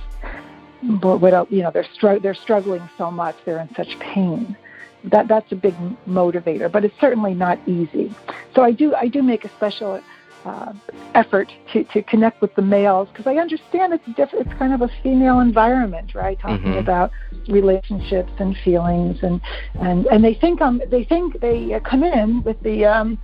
But 0.86 1.20
what 1.22 1.50
you 1.50 1.62
know, 1.64 1.72
they're 1.72 1.88
str- 1.94 2.20
they're 2.20 2.34
struggling 2.34 2.90
so 2.98 3.10
much. 3.10 3.38
They're 3.46 3.60
in 3.60 3.74
such 3.74 3.98
pain 4.00 4.58
that 5.06 5.28
that's 5.28 5.52
a 5.52 5.56
big 5.56 5.76
motivator, 6.08 6.72
but 6.72 6.86
it's 6.86 7.00
certainly 7.00 7.34
not 7.34 7.60
easy. 7.68 8.14
So 8.56 8.62
I 8.64 8.72
do 8.72 8.96
I 8.96 9.08
do 9.08 9.22
make 9.22 9.44
a 9.46 9.50
special 9.50 10.02
uh, 10.46 10.74
effort 11.16 11.52
to, 11.72 11.84
to 11.86 12.04
connect 12.04 12.42
with 12.42 12.54
the 12.56 12.62
males 12.62 13.08
because 13.10 13.28
I 13.28 13.36
understand 13.36 13.94
it's 13.94 14.06
different. 14.16 14.48
It's 14.48 14.58
kind 14.60 14.74
of 14.74 14.82
a 14.82 14.90
female 15.02 15.40
environment, 15.40 16.16
right? 16.16 16.38
Talking 16.40 16.74
Mhm. 16.74 16.80
about 16.80 17.12
relationships 17.48 18.32
and 18.40 18.56
feelings, 18.58 19.20
and 19.24 19.42
and 19.80 20.06
and 20.08 20.24
they 20.24 20.34
think 20.34 20.62
um 20.62 20.82
they 20.90 21.04
think 21.04 21.40
they 21.40 21.74
uh, 21.74 21.80
come 21.80 22.04
in 22.04 22.44
with 22.44 22.60
the 22.62 22.86
um, 22.86 23.18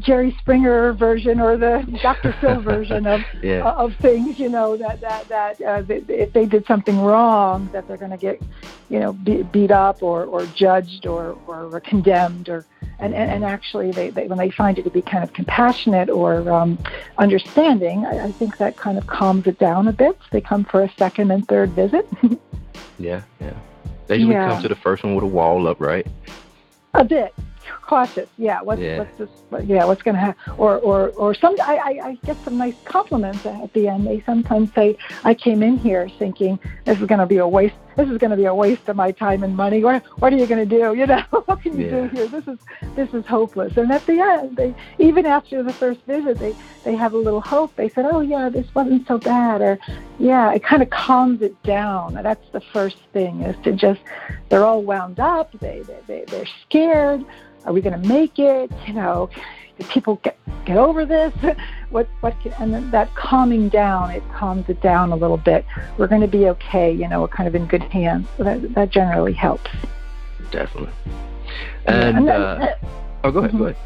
Jerry 0.00 0.36
Springer 0.40 0.92
version 0.92 1.40
or 1.40 1.56
the 1.56 1.86
Dr. 2.02 2.32
Phil 2.40 2.60
version 2.62 3.06
of 3.06 3.20
yeah. 3.42 3.62
of 3.62 3.94
things, 3.96 4.40
you 4.40 4.48
know, 4.48 4.76
that 4.76 5.00
that 5.00 5.28
that 5.28 5.60
uh, 5.60 5.82
they, 5.82 5.98
if 6.08 6.32
they 6.32 6.46
did 6.46 6.66
something 6.66 7.00
wrong, 7.00 7.68
that 7.72 7.86
they're 7.86 7.96
going 7.96 8.10
to 8.10 8.16
get, 8.16 8.42
you 8.88 8.98
know, 8.98 9.12
be, 9.12 9.44
beat 9.44 9.70
up 9.70 10.02
or 10.02 10.24
or 10.24 10.46
judged 10.46 11.06
or 11.06 11.38
or 11.46 11.80
condemned 11.80 12.48
or. 12.48 12.64
And, 12.98 13.14
and, 13.14 13.30
and 13.30 13.44
actually, 13.44 13.90
they, 13.90 14.08
they, 14.08 14.26
when 14.26 14.38
they 14.38 14.48
find 14.48 14.78
it 14.78 14.84
to 14.84 14.90
be 14.90 15.02
kind 15.02 15.22
of 15.22 15.34
compassionate 15.34 16.08
or 16.08 16.50
um, 16.50 16.78
understanding, 17.18 18.06
I, 18.06 18.24
I 18.24 18.32
think 18.32 18.56
that 18.56 18.78
kind 18.78 18.96
of 18.96 19.06
calms 19.06 19.46
it 19.46 19.58
down 19.58 19.86
a 19.86 19.92
bit. 19.92 20.18
They 20.32 20.40
come 20.40 20.64
for 20.64 20.82
a 20.82 20.90
second 20.96 21.30
and 21.30 21.46
third 21.46 21.72
visit. 21.72 22.08
yeah, 22.98 23.20
yeah. 23.38 23.52
They 24.06 24.16
usually 24.16 24.32
Yeah. 24.32 24.48
come 24.48 24.62
to 24.62 24.68
the 24.68 24.76
first 24.76 25.04
one 25.04 25.14
with 25.14 25.24
a 25.24 25.26
wall 25.26 25.68
up, 25.68 25.78
right? 25.78 26.06
a 26.94 27.04
bit 27.04 27.34
cautious. 27.82 28.28
Yeah. 28.38 28.60
What's 28.62 28.80
Yeah. 28.80 28.98
what's 28.98 29.18
this? 29.18 29.30
What, 29.50 29.66
yeah. 29.66 29.84
What's 29.84 30.02
going 30.02 30.14
to 30.14 30.20
happen? 30.20 30.54
Or 30.58 30.78
or 30.78 31.08
or 31.10 31.34
some. 31.34 31.54
I, 31.60 31.76
I 31.76 32.08
I 32.08 32.18
get 32.24 32.36
some 32.44 32.58
nice 32.58 32.76
compliments 32.84 33.44
at 33.46 33.72
the 33.72 33.88
end. 33.88 34.06
They 34.06 34.22
sometimes 34.26 34.72
say, 34.74 34.96
"I 35.24 35.34
came 35.34 35.62
in 35.62 35.78
here 35.78 36.08
thinking 36.18 36.58
this 36.84 36.98
is 37.00 37.06
going 37.06 37.20
to 37.20 37.26
be 37.26 37.38
a 37.38 37.46
waste. 37.48 37.74
This 37.96 38.08
is 38.08 38.18
going 38.18 38.30
to 38.30 38.36
be 38.36 38.44
a 38.44 38.54
waste 38.54 38.88
of 38.88 38.96
my 38.96 39.10
time 39.10 39.42
and 39.42 39.56
money. 39.56 39.82
What 39.82 40.02
what 40.20 40.32
are 40.32 40.36
you 40.36 40.46
going 40.46 40.68
to 40.68 40.78
do? 40.78 40.94
You 40.94 41.06
know, 41.06 41.22
what 41.30 41.62
can 41.62 41.78
you 41.78 41.86
Yeah. 41.86 41.90
do 42.02 42.08
here? 42.08 42.28
This 42.28 42.46
is 42.46 42.58
this 42.94 43.08
is 43.14 43.24
hopeless." 43.26 43.76
And 43.76 43.90
at 43.90 44.06
the 44.06 44.20
end, 44.20 44.56
they 44.56 44.74
even 44.98 45.24
after 45.26 45.62
the 45.62 45.72
first 45.74 46.00
visit, 46.06 46.38
they 46.38 46.54
they 46.84 46.94
have 46.94 47.14
a 47.14 47.18
little 47.18 47.40
hope. 47.40 47.74
They 47.76 47.88
said, 47.88 48.06
"Oh 48.10 48.20
yeah, 48.20 48.48
this 48.48 48.66
wasn't 48.74 49.06
so 49.06 49.18
bad," 49.18 49.62
or 49.62 49.78
yeah, 50.18 50.52
it 50.52 50.62
kind 50.62 50.82
of 50.82 50.90
calms 50.90 51.42
it 51.42 51.60
down. 51.62 52.14
That's 52.22 52.48
the 52.52 52.60
first 52.72 52.96
thing 53.12 53.42
is 53.42 53.56
to 53.64 53.72
just 53.72 54.00
they're 54.50 54.64
all 54.64 54.82
wound 54.82 55.18
up. 55.20 55.50
They 55.60 55.82
they, 55.86 56.00
they 56.06 56.24
they're 56.30 56.48
scared. 56.62 57.24
Are 57.64 57.72
we 57.72 57.80
going 57.80 58.00
to 58.00 58.06
make 58.06 58.38
it? 58.38 58.70
You 58.86 58.92
know, 58.92 59.28
do 59.78 59.84
people 59.86 60.16
get 60.22 60.38
get 60.64 60.76
over 60.76 61.04
this? 61.04 61.32
what 61.90 62.08
what? 62.20 62.38
Can, 62.40 62.52
and 62.58 62.72
then 62.72 62.90
that 62.90 63.14
calming 63.14 63.68
down, 63.68 64.10
it 64.10 64.22
calms 64.34 64.68
it 64.68 64.80
down 64.80 65.12
a 65.12 65.16
little 65.16 65.36
bit. 65.36 65.64
We're 65.98 66.06
going 66.08 66.22
to 66.22 66.28
be 66.28 66.48
okay. 66.48 66.92
You 66.92 67.08
know, 67.08 67.20
we're 67.22 67.28
kind 67.28 67.48
of 67.48 67.54
in 67.54 67.66
good 67.66 67.82
hands. 67.84 68.26
So 68.36 68.44
that 68.44 68.74
that 68.74 68.90
generally 68.90 69.32
helps. 69.32 69.70
Definitely. 70.50 70.92
Yeah, 71.86 72.08
And, 72.08 72.28
then, 72.28 72.42
uh, 72.42 72.74
oh, 73.24 73.30
go 73.30 73.40
ahead, 73.40 73.52
mhm. 73.52 73.58
go 73.58 73.64
ahead. 73.66 73.76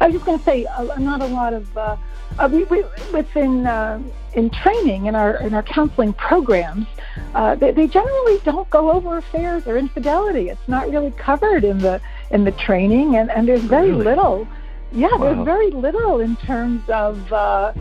I 0.00 0.06
was 0.06 0.14
just 0.14 0.26
going 0.26 0.38
to 0.38 0.44
say, 0.44 0.66
uh, 0.66 0.98
not 0.98 1.22
a 1.22 1.26
lot 1.26 1.54
of 1.54 1.76
uh, 1.76 1.96
uh, 2.38 2.48
we, 2.52 2.64
we, 2.64 2.84
within 3.12 3.66
uh, 3.66 4.00
in 4.34 4.50
training 4.50 5.06
in 5.06 5.14
our 5.14 5.36
in 5.42 5.54
our 5.54 5.62
counseling 5.62 6.12
programs. 6.12 6.86
Uh, 7.34 7.54
they, 7.54 7.72
they 7.72 7.86
generally 7.86 8.38
don't 8.44 8.68
go 8.70 8.90
over 8.92 9.16
affairs 9.16 9.66
or 9.66 9.76
infidelity. 9.76 10.48
It's 10.50 10.68
not 10.68 10.88
really 10.88 11.10
covered 11.12 11.64
in 11.64 11.78
the 11.78 12.00
in 12.30 12.44
the 12.44 12.52
training, 12.52 13.16
and, 13.16 13.30
and 13.30 13.48
there's 13.48 13.62
very 13.62 13.90
Really? 13.90 14.04
little. 14.04 14.48
Yeah, 14.92 15.08
Wow. 15.12 15.18
there's 15.18 15.44
very 15.44 15.70
little 15.70 16.20
in 16.20 16.36
terms 16.36 16.82
of 16.88 17.32
uh, 17.32 17.72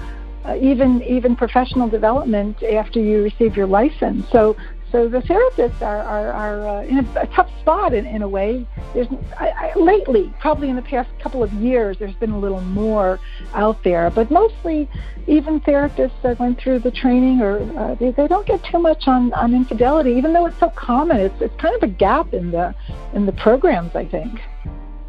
uh, 0.45 0.55
even 0.59 1.01
even 1.03 1.35
professional 1.35 1.87
development 1.87 2.63
after 2.63 2.99
you 2.99 3.23
receive 3.23 3.55
your 3.55 3.67
license. 3.67 4.25
So 4.31 4.55
so 4.91 5.09
the 5.09 5.19
therapists 5.19 5.81
are, 5.81 6.01
are, 6.01 6.31
are 6.31 6.67
uh, 6.67 6.83
in 6.83 6.99
a, 6.99 7.19
a, 7.19 7.27
tough 7.27 7.49
spot 7.59 7.93
in, 7.93 8.05
in 8.05 8.21
a 8.21 8.27
way. 8.27 8.65
There's 8.93 9.07
I, 9.37 9.49
I, 9.49 9.77
lately, 9.77 10.33
probably 10.39 10.69
in 10.69 10.77
the 10.77 10.81
past 10.81 11.09
couple 11.19 11.43
of 11.43 11.51
years, 11.53 11.97
there's 11.99 12.15
been 12.15 12.31
a 12.31 12.39
little 12.39 12.61
more 12.61 13.19
out 13.53 13.83
there, 13.83 14.09
but 14.09 14.31
mostly, 14.31 14.89
even 15.27 15.59
therapists 15.59 16.21
that 16.23 16.39
went 16.39 16.57
through 16.57 16.79
the 16.79 16.91
training 16.91 17.41
or 17.41 17.59
uh, 17.77 17.95
they, 17.95 18.11
they 18.11 18.29
don't 18.29 18.47
get 18.47 18.63
too 18.63 18.79
much 18.79 19.09
on, 19.09 19.33
on 19.33 19.53
infidelity, 19.53 20.11
even 20.11 20.31
though 20.31 20.45
it's 20.45 20.59
so 20.59 20.69
common. 20.69 21.17
It's 21.17 21.41
it's 21.41 21.55
kind 21.59 21.75
of 21.75 21.83
a 21.83 21.91
gap 21.91 22.33
in 22.33 22.51
the 22.51 22.73
in 23.13 23.25
the 23.25 23.33
programs, 23.33 23.93
I 23.93 24.05
think. 24.05 24.39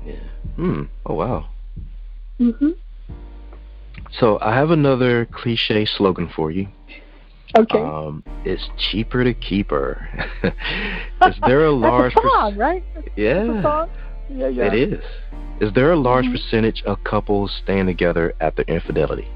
Yeah. 0.05 0.15
Hmm. 0.57 0.83
Oh 1.07 1.15
wow. 1.15 1.49
Mhm. 2.41 2.75
So 4.13 4.39
I 4.41 4.55
have 4.55 4.71
another 4.71 5.27
cliche 5.27 5.85
slogan 5.85 6.29
for 6.35 6.51
you. 6.51 6.69
Okay. 7.57 7.79
Um, 7.79 8.23
it's 8.45 8.69
cheaper 8.77 9.25
to 9.25 9.35
keep 9.35 9.71
her. 9.71 10.09
is 11.27 11.35
there 11.47 11.65
a 11.65 11.71
large 11.71 12.15
That's 12.15 12.27
a 12.27 12.29
song, 12.29 12.57
right? 12.57 12.85
Yeah. 13.17 13.63
song? 13.63 13.91
Yeah, 14.31 14.49
yeah. 14.49 14.73
It 14.73 14.93
is. 14.93 15.05
Is 15.61 15.73
there 15.73 15.93
a 15.93 15.97
large 15.97 16.27
Mhm. 16.27 16.33
percentage 16.33 16.83
of 16.85 17.03
couples 17.05 17.53
staying 17.63 17.87
together 17.87 18.35
after 18.41 18.63
infidelity? 18.63 19.27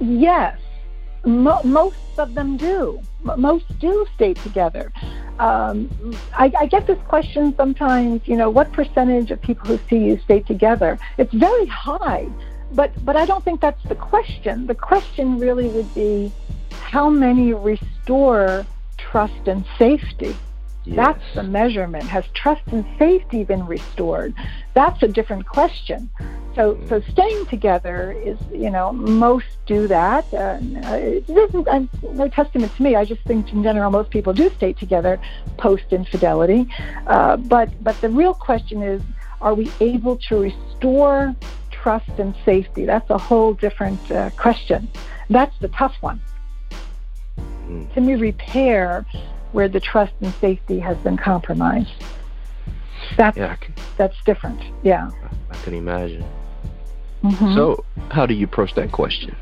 Yes, 0.00 0.58
Mo- 1.24 1.62
most 1.64 1.96
of 2.18 2.34
them 2.34 2.56
do. 2.56 3.00
Most 3.36 3.66
do 3.78 4.06
stay 4.14 4.34
together. 4.34 4.92
Um, 5.38 5.90
I, 6.36 6.52
I 6.58 6.66
get 6.66 6.86
this 6.86 6.98
question 7.08 7.54
sometimes. 7.56 8.22
You 8.26 8.36
know, 8.36 8.50
what 8.50 8.72
percentage 8.72 9.30
of 9.30 9.40
people 9.40 9.66
who 9.66 9.78
see 9.88 10.04
you 10.04 10.20
stay 10.24 10.40
together? 10.40 10.98
It's 11.18 11.32
very 11.32 11.66
high, 11.66 12.26
but 12.72 12.92
but 13.04 13.16
I 13.16 13.24
don't 13.26 13.44
think 13.44 13.60
that's 13.60 13.82
the 13.84 13.94
question. 13.94 14.66
The 14.66 14.74
question 14.74 15.38
really 15.38 15.68
would 15.68 15.94
be, 15.94 16.32
how 16.70 17.08
many 17.08 17.52
restore 17.52 18.66
trust 18.96 19.46
and 19.46 19.64
safety? 19.78 20.34
Yes. 20.90 20.96
That's 20.96 21.34
the 21.36 21.42
measurement. 21.44 22.02
Has 22.04 22.24
trust 22.34 22.62
and 22.72 22.84
safety 22.98 23.44
been 23.44 23.64
restored? 23.64 24.34
That's 24.74 25.00
a 25.04 25.08
different 25.08 25.46
question. 25.46 26.10
So, 26.56 26.76
so 26.88 27.00
staying 27.12 27.46
together 27.46 28.10
is, 28.10 28.36
you 28.52 28.70
know, 28.70 28.92
most 28.92 29.46
do 29.66 29.86
that. 29.86 30.24
Uh, 30.34 30.58
it 30.60 31.30
isn't 31.30 31.68
I'm, 31.68 31.88
no 32.12 32.26
testament 32.26 32.74
to 32.74 32.82
me. 32.82 32.96
I 32.96 33.04
just 33.04 33.22
think, 33.22 33.52
in 33.52 33.62
general, 33.62 33.92
most 33.92 34.10
people 34.10 34.32
do 34.32 34.50
stay 34.56 34.72
together 34.72 35.20
post 35.58 35.84
infidelity. 35.92 36.66
Uh, 37.06 37.36
but, 37.36 37.68
but 37.84 38.00
the 38.00 38.08
real 38.08 38.34
question 38.34 38.82
is, 38.82 39.00
are 39.40 39.54
we 39.54 39.70
able 39.78 40.16
to 40.16 40.40
restore 40.40 41.36
trust 41.70 42.10
and 42.18 42.34
safety? 42.44 42.84
That's 42.84 43.08
a 43.10 43.18
whole 43.18 43.54
different 43.54 44.10
uh, 44.10 44.30
question. 44.30 44.88
That's 45.28 45.56
the 45.60 45.68
tough 45.68 45.94
one. 46.00 46.20
Mm. 47.38 47.94
Can 47.94 48.06
we 48.06 48.16
repair 48.16 49.06
where 49.52 49.68
the 49.68 49.80
trust 49.80 50.12
and 50.20 50.34
safety 50.40 50.78
has 50.78 50.96
been 50.98 51.16
compromised? 51.16 51.90
That's 53.16 53.36
Yeah, 53.36 53.56
can, 53.56 53.74
that's 53.96 54.16
different. 54.24 54.60
Yeah. 54.82 55.10
I 55.50 55.56
can 55.64 55.74
imagine. 55.74 56.24
Mhm. 57.22 57.54
So, 57.54 57.84
how 58.10 58.26
do 58.26 58.34
you 58.34 58.44
approach 58.44 58.74
that 58.74 58.92
question? 58.92 59.36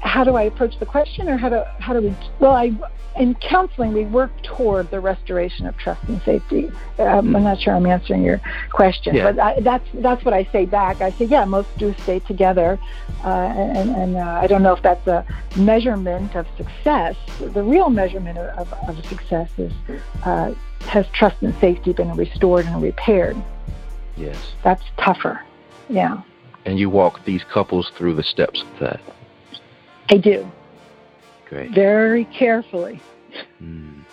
How 0.00 0.24
do 0.24 0.36
I 0.36 0.42
approach 0.42 0.78
the 0.78 0.86
question, 0.86 1.28
or 1.28 1.36
how 1.36 1.48
do 1.48 1.62
how 1.78 1.92
do 1.92 2.00
we? 2.00 2.14
Well, 2.38 2.52
I 2.52 2.72
in 3.16 3.34
counseling 3.34 3.92
we 3.92 4.04
work 4.04 4.30
toward 4.42 4.90
the 4.90 5.00
restoration 5.00 5.66
of 5.66 5.76
trust 5.76 6.02
and 6.08 6.22
safety. 6.22 6.70
Um, 6.98 7.34
I'm 7.34 7.42
not 7.42 7.60
sure 7.60 7.74
I'm 7.74 7.84
answering 7.84 8.22
your 8.22 8.40
question, 8.72 9.16
Yeah. 9.16 9.32
but 9.32 9.38
I, 9.38 9.60
that's 9.60 9.86
that's 9.94 10.24
what 10.24 10.32
I 10.32 10.44
say 10.44 10.64
back. 10.64 11.00
I 11.00 11.10
say, 11.10 11.24
yeah, 11.24 11.44
most 11.44 11.68
do 11.76 11.94
stay 12.02 12.20
together, 12.20 12.78
uh, 13.24 13.28
and, 13.28 13.90
and 13.90 14.16
uh, 14.16 14.40
I 14.42 14.46
don't 14.46 14.62
know 14.62 14.72
if 14.72 14.82
that's 14.82 15.06
a 15.06 15.26
measurement 15.56 16.34
of 16.36 16.46
success. 16.56 17.16
The 17.38 17.62
real 17.62 17.90
measurement 17.90 18.38
of, 18.38 18.72
of, 18.72 18.88
of 18.98 19.06
success 19.06 19.50
is 19.58 19.72
uh, 20.24 20.54
has 20.82 21.06
trust 21.08 21.42
and 21.42 21.54
safety 21.60 21.92
been 21.92 22.14
restored 22.16 22.64
and 22.66 22.80
repaired. 22.80 23.36
Yes. 24.16 24.54
That's 24.62 24.84
tougher. 24.98 25.40
Yeah, 25.88 26.22
And 26.64 26.78
you 26.78 26.88
walk 26.88 27.24
these 27.24 27.42
couples 27.42 27.90
through 27.96 28.14
the 28.14 28.22
steps 28.22 28.62
of 28.62 28.78
that. 28.78 29.00
I 30.10 30.16
do 30.16 30.50
Great. 31.48 31.70
very 31.70 32.24
carefully. 32.26 33.00
Mm. 33.62 34.04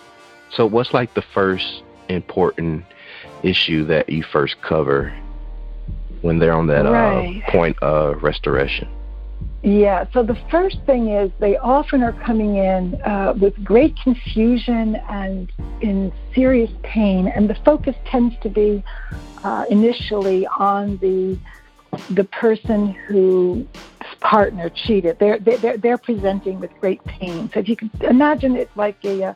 So, 0.52 0.64
what's 0.66 0.94
like 0.94 1.12
the 1.14 1.24
first 1.34 1.82
important 2.08 2.84
issue 3.42 3.84
that 3.86 4.08
you 4.08 4.22
first 4.22 4.60
cover 4.62 5.12
when 6.22 6.38
they're 6.38 6.52
on 6.54 6.68
that 6.68 6.84
Right. 6.84 7.42
uh, 7.46 7.50
point 7.50 7.78
of 7.82 8.22
restoration? 8.22 8.88
Yeah, 9.62 10.06
so 10.12 10.22
the 10.22 10.36
first 10.50 10.78
thing 10.86 11.08
is 11.08 11.30
they 11.40 11.56
often 11.56 12.02
are 12.02 12.12
coming 12.12 12.56
in 12.56 13.00
uh, 13.02 13.34
with 13.38 13.62
great 13.64 13.96
confusion 14.02 14.96
and 15.08 15.50
in 15.80 16.12
serious 16.34 16.70
pain, 16.82 17.26
and 17.26 17.50
the 17.50 17.56
focus 17.56 17.96
tends 18.04 18.36
to 18.42 18.48
be 18.48 18.82
uh, 19.42 19.64
initially 19.68 20.46
on 20.46 20.96
the 20.98 21.36
the 22.10 22.24
person 22.24 22.88
whose 22.88 23.66
partner 24.20 24.70
cheated. 24.70 25.18
They're, 25.18 25.38
they're 25.38 25.76
they're 25.78 25.98
presenting 25.98 26.60
with 26.60 26.70
great 26.80 27.02
pain. 27.04 27.50
So 27.52 27.60
if 27.60 27.68
you 27.68 27.76
can 27.76 27.90
imagine 28.02 28.56
it 28.56 28.70
like 28.76 28.96
a 29.04 29.22
uh, 29.22 29.34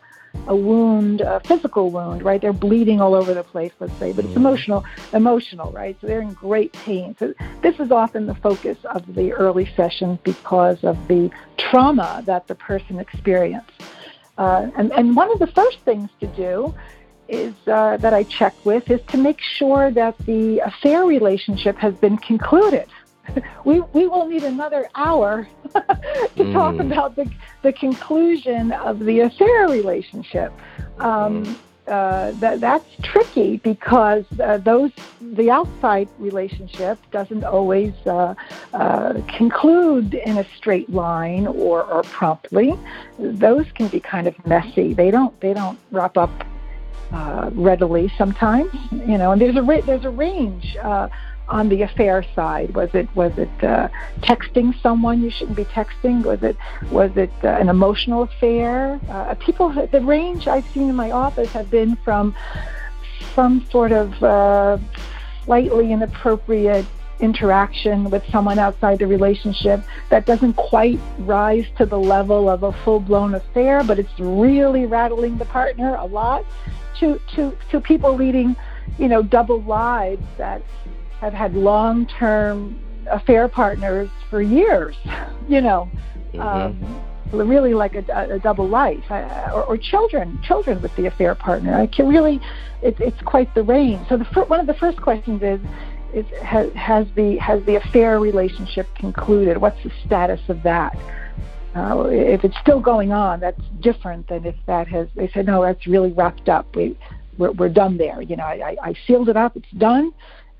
a 0.48 0.56
wound, 0.56 1.20
a 1.20 1.40
physical 1.40 1.90
wound, 1.90 2.22
right? 2.24 2.40
They're 2.40 2.52
bleeding 2.54 3.00
all 3.00 3.14
over 3.14 3.34
the 3.34 3.42
place, 3.42 3.72
let's 3.80 3.96
say, 3.98 4.12
but 4.12 4.24
it's 4.24 4.32
Mhm. 4.34 4.38
emotional, 4.38 4.84
emotional, 5.12 5.70
right? 5.72 5.96
So 6.00 6.06
they're 6.06 6.22
in 6.22 6.32
great 6.32 6.72
pain. 6.72 7.14
So 7.18 7.34
this 7.60 7.78
is 7.78 7.92
often 7.92 8.26
the 8.26 8.34
focus 8.36 8.78
of 8.86 9.14
the 9.14 9.32
early 9.32 9.66
sessions 9.76 10.18
because 10.24 10.82
of 10.84 10.96
the 11.06 11.30
trauma 11.58 12.22
that 12.26 12.48
the 12.48 12.54
person 12.54 12.98
experienced. 12.98 13.70
Uh, 14.38 14.68
and, 14.76 14.90
and 14.92 15.14
one 15.14 15.30
of 15.30 15.38
the 15.38 15.48
first 15.48 15.78
things 15.84 16.08
to 16.20 16.26
do 16.28 16.74
is 17.28 17.54
uh, 17.68 17.98
that 17.98 18.12
I 18.14 18.24
check 18.24 18.54
with 18.64 18.90
is 18.90 19.00
to 19.08 19.16
make 19.18 19.40
sure 19.40 19.90
that 19.90 20.16
the 20.26 20.60
affair 20.60 21.04
relationship 21.04 21.76
has 21.76 21.94
been 21.94 22.16
concluded. 22.16 22.88
we, 23.64 23.80
we 23.92 24.06
will 24.06 24.26
need 24.26 24.44
another 24.44 24.88
hour 24.94 25.48
to 26.36 26.52
talk 26.52 26.74
Mm. 26.74 26.80
about 26.92 27.16
the, 27.16 27.30
the 27.62 27.72
conclusion 27.72 28.72
of 28.72 28.98
the 29.00 29.20
affair 29.20 29.68
relationship. 29.68 30.52
Um, 30.98 31.60
uh, 31.86 32.30
that 32.36 32.60
that's 32.60 32.88
tricky 33.02 33.56
because 33.56 34.24
uh, 34.40 34.56
those 34.58 34.92
the 35.20 35.50
outside 35.50 36.08
relationship 36.18 36.98
doesn't 37.10 37.44
always 37.44 37.92
uh, 38.06 38.34
uh, 38.72 39.14
conclude 39.36 40.14
in 40.14 40.38
a 40.38 40.44
straight 40.56 40.88
line 40.90 41.46
or, 41.46 41.82
or 41.84 42.04
promptly. 42.04 42.72
Those 43.18 43.66
can 43.72 43.88
be 43.88 44.00
kind 44.00 44.28
of 44.28 44.34
messy. 44.46 44.94
They 44.94 45.10
don't 45.10 45.38
they 45.40 45.52
don't 45.54 45.78
wrap 45.90 46.16
up 46.16 46.30
uh, 47.12 47.50
readily 47.52 48.12
sometimes. 48.16 48.72
You 48.92 49.18
know, 49.18 49.32
and 49.32 49.40
there's 49.40 49.56
a 49.56 49.82
there's 49.84 50.04
a 50.04 50.10
range. 50.10 50.76
On 51.52 51.68
the 51.68 51.82
affair 51.82 52.24
side, 52.34 52.74
was 52.74 52.88
it 52.94 53.08
was 53.14 53.36
it 53.36 53.56
uh, 53.62 53.88
texting 54.22 54.68
someone 54.80 55.22
you 55.22 55.28
shouldn't 55.28 55.58
be 55.64 55.66
texting? 55.66 56.24
Was 56.24 56.42
it 56.42 56.56
was 56.90 57.14
it 57.24 57.30
uh, 57.44 57.48
an 57.62 57.68
emotional 57.68 58.22
affair? 58.22 58.98
Uh, 59.10 59.34
people, 59.34 59.68
the 59.68 60.00
range 60.00 60.48
I've 60.48 60.66
seen 60.72 60.88
in 60.88 60.96
my 60.96 61.10
office 61.10 61.52
have 61.52 61.70
been 61.70 61.96
from 61.96 62.34
some 63.34 63.54
sort 63.70 63.92
of 63.92 64.08
uh, 64.22 64.78
slightly 65.44 65.92
inappropriate 65.92 66.86
interaction 67.20 68.08
with 68.08 68.24
someone 68.30 68.58
outside 68.58 68.98
the 68.98 69.06
relationship 69.06 69.84
that 70.08 70.24
doesn't 70.24 70.54
quite 70.54 70.98
rise 71.18 71.66
to 71.76 71.84
the 71.84 71.98
level 71.98 72.48
of 72.48 72.62
a 72.62 72.72
full-blown 72.82 73.34
affair, 73.34 73.84
but 73.84 73.98
it's 73.98 74.18
really 74.18 74.86
rattling 74.86 75.36
the 75.36 75.44
partner 75.44 75.96
a 75.96 76.06
lot. 76.06 76.46
To 77.00 77.20
to 77.34 77.56
to 77.70 77.80
people 77.80 78.14
leading, 78.14 78.56
you 78.98 79.08
know, 79.08 79.22
double 79.22 79.60
lives 79.62 80.26
that 80.38 80.62
have 81.22 81.32
had 81.32 81.54
long-term 81.54 82.76
affair 83.08 83.46
partners 83.48 84.10
for 84.28 84.42
years. 84.42 84.96
You 85.48 85.60
know, 85.60 85.90
Mhm. 86.32 86.40
um, 86.40 87.02
really 87.32 87.74
like 87.74 87.94
a, 87.96 88.04
a 88.36 88.38
double 88.38 88.68
life, 88.68 89.02
uh, 89.10 89.50
or, 89.52 89.64
or 89.64 89.76
children, 89.76 90.38
children 90.44 90.80
with 90.80 90.94
the 90.94 91.06
affair 91.06 91.34
partner. 91.34 91.74
I 91.74 91.88
can 91.88 92.06
really, 92.06 92.40
it, 92.80 92.94
it's 93.00 93.20
quite 93.22 93.52
the 93.56 93.64
range. 93.64 94.06
So 94.08 94.16
the 94.16 94.24
fir- 94.26 94.44
one 94.44 94.60
of 94.60 94.68
the 94.68 94.74
first 94.74 95.02
questions 95.02 95.42
is, 95.42 95.60
is 96.14 96.24
has, 96.42 96.72
has 96.74 97.06
the 97.16 97.38
has 97.38 97.62
the 97.64 97.74
affair 97.74 98.20
relationship 98.20 98.86
concluded? 98.94 99.58
What's 99.58 99.82
the 99.82 99.90
status 100.06 100.40
of 100.48 100.62
that? 100.62 100.96
Uh, 101.74 102.04
if 102.08 102.44
it's 102.44 102.56
still 102.60 102.80
going 102.80 103.10
on, 103.12 103.40
that's 103.40 103.60
different 103.80 104.28
than 104.28 104.46
if 104.46 104.54
that 104.66 104.86
has. 104.88 105.08
They 105.16 105.28
said 105.34 105.44
no, 105.46 105.60
that's 105.62 105.86
really 105.88 106.12
wrapped 106.12 106.48
up. 106.48 106.74
We 106.76 106.96
we're, 107.36 107.50
we're 107.50 107.68
done 107.68 107.96
there. 107.98 108.22
You 108.22 108.36
know, 108.36 108.44
I, 108.44 108.58
I 108.70 108.76
I 108.90 108.94
sealed 109.06 109.28
it 109.28 109.36
up. 109.36 109.56
It's 109.56 109.70
done 109.76 110.12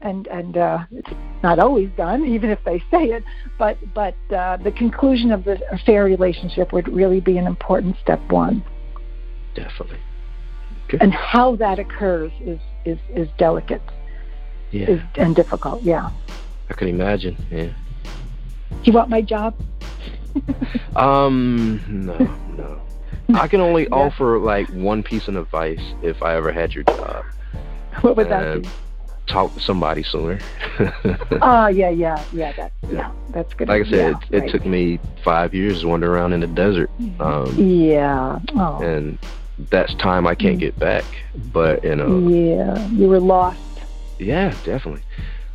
and 0.03 0.27
and 0.29 0.57
uh, 0.57 0.85
it's 0.91 1.11
not 1.43 1.59
always 1.59 1.91
done, 1.97 2.25
even 2.27 2.51
if 2.51 2.63
they 2.65 2.79
say 2.91 3.05
it. 3.05 3.25
But 3.59 3.79
but 3.95 4.15
uh, 4.35 4.57
the 4.59 4.73
conclusion 4.73 5.31
of 5.31 5.45
the 5.45 5.61
affair 5.73 6.05
relationship 6.05 6.73
would 6.73 6.89
really 6.89 7.21
be 7.21 7.39
an 7.39 7.47
important 7.47 7.97
step 8.03 8.21
one, 8.31 8.65
Definitely. 9.55 9.99
and 11.01 11.13
how 11.13 11.57
that 11.57 11.79
occurs 11.79 12.33
is 12.41 12.61
is 12.85 12.99
is 13.15 13.29
delicate 13.39 13.83
Yeah. 14.71 14.91
is 14.91 15.01
and 15.17 15.35
difficult. 15.35 15.83
Yeah. 15.83 16.11
I 16.71 16.75
can 16.75 16.89
imagine. 16.89 17.37
Yeah. 17.51 17.67
Do 18.71 18.91
you 18.91 18.93
want 18.93 19.09
my 19.11 19.23
job? 19.23 19.55
Um. 20.97 21.81
No. 21.89 22.19
No. 22.57 22.81
I 23.39 23.49
can 23.49 23.61
only 23.61 23.83
yeah. 23.91 23.95
offer 23.95 24.39
like 24.39 24.67
one 24.69 25.03
piece 25.03 25.29
of 25.29 25.37
advice 25.37 25.81
if 26.03 26.23
I 26.23 26.37
ever 26.37 26.53
had 26.53 26.73
your 26.75 26.85
job. 26.85 27.25
What 28.01 28.17
would 28.17 28.29
that 28.29 28.47
uh, 28.47 28.59
be? 28.61 28.69
Talk 29.33 29.55
to 29.55 29.61
somebody 29.61 30.03
sooner. 30.03 30.39
oh 31.41 31.66
yeah, 31.72 31.89
yeah, 31.89 32.22
yeah. 32.35 32.53
That 32.53 32.72
yeah, 32.83 32.91
yeah 32.91 33.12
that's 33.30 33.55
good. 33.55 33.68
Like 33.68 33.87
I 33.87 33.91
said, 33.91 33.99
yeah, 33.99 34.28
it, 34.30 34.35
it 34.35 34.41
right. 34.41 34.51
took 34.51 34.66
me 34.66 35.01
five 35.24 35.55
years 35.55 35.80
to 35.80 35.89
wander 35.89 36.14
around 36.14 36.35
in 36.35 36.41
the 36.41 36.47
desert. 36.47 36.91
Mm-hmm. 37.01 37.22
Um, 37.22 37.55
yeah. 37.57 38.39
Oh. 38.55 38.83
And 38.83 39.18
that's 39.70 39.95
time 39.95 40.26
I 40.26 40.35
can't 40.35 40.59
get 40.59 40.78
back. 40.78 41.05
But 41.51 41.83
you 41.83 41.97
know. 41.97 42.28
Yeah, 42.28 42.87
you 42.89 43.09
were 43.09 43.20
lost. 43.20 43.59
Yeah, 44.18 44.51
definitely. 44.64 45.03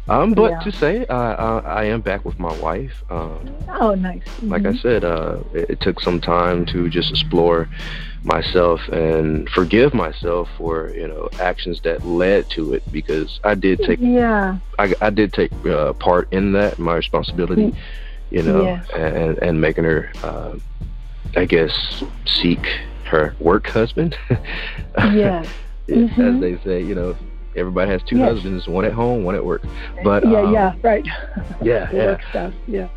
Um, 0.10 0.34
but 0.34 0.52
yeah. 0.52 0.60
to 0.62 0.72
say, 0.72 1.06
uh, 1.06 1.16
uh, 1.16 1.62
I 1.66 1.84
am 1.84 2.02
back 2.02 2.24
with 2.24 2.40
my 2.40 2.58
wife. 2.60 3.04
Um, 3.12 3.56
oh, 3.70 3.94
nice. 3.94 4.24
Mm-hmm. 4.24 4.50
Like 4.50 4.62
I 4.62 4.70
mm-hmm. 4.70 4.78
said, 4.78 5.04
uh, 5.04 5.40
it, 5.54 5.70
it, 5.72 5.82
took 5.82 6.00
some 6.00 6.22
time 6.22 6.66
to 6.68 6.90
just 6.90 7.12
explore 7.12 7.70
myself 8.24 8.82
and 8.90 9.50
forgive 9.50 9.94
myself 9.94 10.50
for 10.58 10.90
you 10.90 11.08
know 11.08 11.30
actions 11.40 11.82
that 11.82 12.06
led 12.06 12.50
to 12.50 12.74
it 12.74 12.84
because 12.92 13.40
I 13.44 13.56
did 13.56 13.80
take 13.84 14.00
yeah 14.02 14.58
I, 14.80 14.94
I 15.02 15.10
did 15.10 15.34
take 15.34 15.52
uh, 15.66 15.94
part 15.94 16.32
in 16.32 16.54
that 16.54 16.78
my 16.80 16.96
responsibility, 16.96 17.68
mm. 17.68 17.76
you 18.30 18.44
know, 18.44 18.64
yes. 18.64 18.88
and 18.96 19.38
and 19.40 19.60
making 19.60 19.86
her, 19.86 20.12
uh, 20.24 20.56
I 21.36 21.46
guess, 21.46 22.04
seek 22.26 22.66
her 23.06 23.36
work 23.40 23.68
husband. 23.68 24.18
yeah. 24.98 25.46
Mm-hmm. 25.88 26.22
As 26.22 26.42
they 26.42 26.58
say, 26.64 26.84
you 26.84 26.94
know, 26.94 27.16
everybody 27.56 27.90
has 27.90 28.04
two 28.04 28.18
yes. 28.18 28.34
husbands, 28.34 28.68
one 28.68 28.86
at 28.86 28.94
home, 28.94 29.24
one 29.24 29.36
at 29.36 29.44
work. 29.44 29.64
But 30.04 30.28
yeah, 30.28 30.42
um, 30.42 30.54
yeah, 30.54 30.76
right. 30.82 31.06
Yeah, 31.06 31.90
yeah. 31.92 32.06
Work 32.06 32.22
stuff. 32.30 32.54
Yeah. 32.68 32.90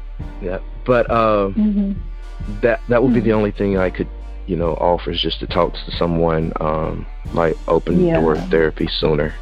Yeah, 0.42 0.58
but 0.84 1.10
um, 1.10 1.54
mm-hmm. 1.54 2.60
that 2.60 2.80
that 2.88 3.02
would 3.02 3.14
be 3.14 3.20
the 3.20 3.30
mm-hmm. 3.30 3.38
only 3.38 3.50
thing 3.52 3.78
I 3.78 3.88
could, 3.88 4.08
you 4.50 4.56
know, 4.56 4.74
offers 4.74 5.22
just 5.22 5.38
to 5.38 5.46
talk 5.46 5.74
to 5.74 5.92
someone 5.92 6.52
um, 6.60 7.06
like 7.34 7.56
open 7.68 8.04
yeah. 8.04 8.20
door 8.20 8.36
therapy 8.36 8.88
sooner. 8.88 9.32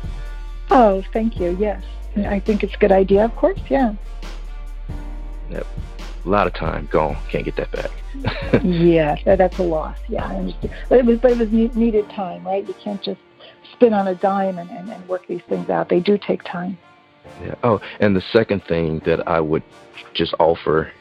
Oh, 0.71 1.03
thank 1.15 1.41
you. 1.41 1.57
Yes, 1.59 1.83
I 2.15 2.41
think 2.41 2.63
it's 2.63 2.75
a 2.75 2.77
good 2.77 2.93
idea. 2.93 3.25
Of 3.25 3.35
course, 3.35 3.59
yeah. 3.71 3.95
Yep. 5.51 5.67
A 6.27 6.29
lot 6.29 6.47
of 6.47 6.53
time 6.53 6.91
gone. 6.93 7.17
Can't 7.31 7.43
get 7.43 7.57
that 7.57 7.73
back. 7.73 8.63
yeah, 8.63 9.17
that's 9.25 9.57
a 9.59 9.63
loss. 9.63 9.97
Yeah, 10.09 10.27
I 10.27 10.37
understand. 10.37 10.75
But 10.91 10.99
it 10.99 11.07
was, 11.07 11.19
but 11.21 11.31
it 11.31 11.39
was 11.39 11.51
needed 11.51 12.11
time, 12.11 12.47
right? 12.47 12.69
You 12.69 12.75
can't 12.75 13.01
just 13.01 13.21
spin 13.73 13.95
on 13.95 14.09
a 14.09 14.15
dime 14.15 14.59
and, 14.59 14.69
and, 14.71 14.91
and 14.91 15.09
work 15.09 15.27
these 15.27 15.43
things 15.49 15.71
out. 15.71 15.89
They 15.89 16.01
do 16.01 16.19
take 16.19 16.43
time. 16.43 16.77
Yeah. 17.43 17.55
Oh, 17.65 17.81
and 17.99 18.15
the 18.15 18.23
second 18.31 18.63
thing 18.65 18.99
that 19.07 19.27
I 19.27 19.41
would 19.41 19.63
just 20.13 20.35
offer 20.39 20.93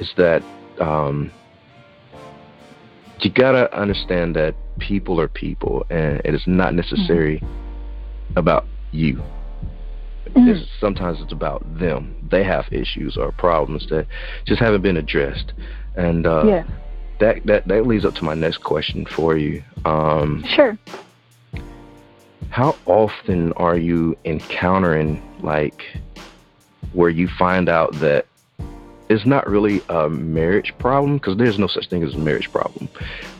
is 0.00 0.12
that 0.16 0.42
um, 0.80 1.30
you 3.24 3.30
gotta 3.30 3.74
understand 3.76 4.36
that 4.36 4.54
people 4.78 5.20
are 5.20 5.28
people, 5.28 5.86
and 5.90 6.20
it 6.24 6.34
is 6.34 6.46
not 6.46 6.74
necessary 6.74 7.38
mm-hmm. 7.38 8.38
about 8.38 8.66
you. 8.92 9.22
Mm-hmm. 10.26 10.48
It's, 10.48 10.70
sometimes 10.78 11.20
it's 11.20 11.32
about 11.32 11.62
them. 11.78 12.14
They 12.30 12.44
have 12.44 12.66
issues 12.72 13.16
or 13.16 13.32
problems 13.32 13.86
that 13.88 14.06
just 14.46 14.60
haven't 14.60 14.82
been 14.82 14.96
addressed, 14.96 15.52
and 15.96 16.26
uh, 16.26 16.44
yeah. 16.46 16.64
that 17.18 17.44
that 17.46 17.68
that 17.68 17.86
leads 17.86 18.04
up 18.04 18.14
to 18.16 18.24
my 18.24 18.34
next 18.34 18.58
question 18.58 19.06
for 19.06 19.36
you. 19.36 19.62
Um, 19.84 20.44
sure 20.48 20.78
how 22.50 22.76
often 22.86 23.52
are 23.54 23.76
you 23.76 24.16
encountering 24.24 25.22
like 25.40 25.84
where 26.92 27.08
you 27.08 27.28
find 27.38 27.68
out 27.68 27.92
that 28.00 28.26
it's 29.10 29.26
not 29.26 29.46
really 29.50 29.82
a 29.88 30.08
marriage 30.08 30.72
problem 30.78 31.18
because 31.18 31.36
there's 31.36 31.58
no 31.58 31.66
such 31.66 31.88
thing 31.88 32.04
as 32.04 32.14
a 32.14 32.18
marriage 32.18 32.50
problem. 32.50 32.88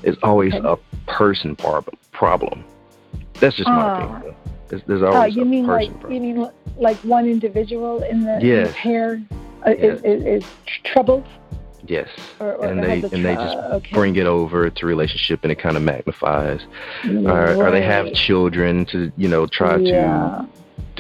It's 0.03 0.19
always 0.23 0.53
okay. 0.53 0.69
a 0.69 1.07
person 1.11 1.55
problem. 1.55 1.97
Problem. 2.11 2.65
That's 3.35 3.57
just 3.57 3.69
my 3.69 3.81
uh, 3.81 4.09
opinion. 4.09 4.35
There's, 4.69 4.83
there's 4.87 5.03
always 5.03 5.37
uh, 5.37 5.39
you 5.39 5.45
mean 5.45 5.67
like 5.67 5.91
problem. 5.93 6.13
you 6.13 6.21
mean 6.21 6.51
like 6.77 6.97
one 6.99 7.27
individual 7.27 8.03
in 8.03 8.23
the, 8.23 8.41
yes. 8.43 8.59
in 8.59 8.65
the 8.65 8.73
pair 8.73 9.23
uh, 9.65 9.71
yes. 9.71 10.01
is, 10.01 10.03
is, 10.03 10.25
is 10.25 10.45
troubled? 10.85 11.27
Yes, 11.87 12.09
or, 12.41 12.55
or 12.57 12.67
and 12.67 12.83
they 12.83 13.01
the 13.01 13.15
and 13.15 13.25
they 13.25 13.35
just 13.35 13.57
okay. 13.57 13.95
bring 13.95 14.17
it 14.17 14.27
over 14.27 14.69
to 14.69 14.87
relationship, 14.87 15.41
and 15.45 15.51
it 15.51 15.59
kind 15.59 15.77
of 15.77 15.83
magnifies. 15.83 16.61
Right. 17.05 17.27
Or, 17.27 17.67
or, 17.67 17.71
they 17.71 17.83
have 17.83 18.13
children 18.13 18.85
to 18.87 19.11
you 19.17 19.29
know 19.29 19.47
try 19.47 19.77
yeah. 19.77 20.45
to 20.45 20.49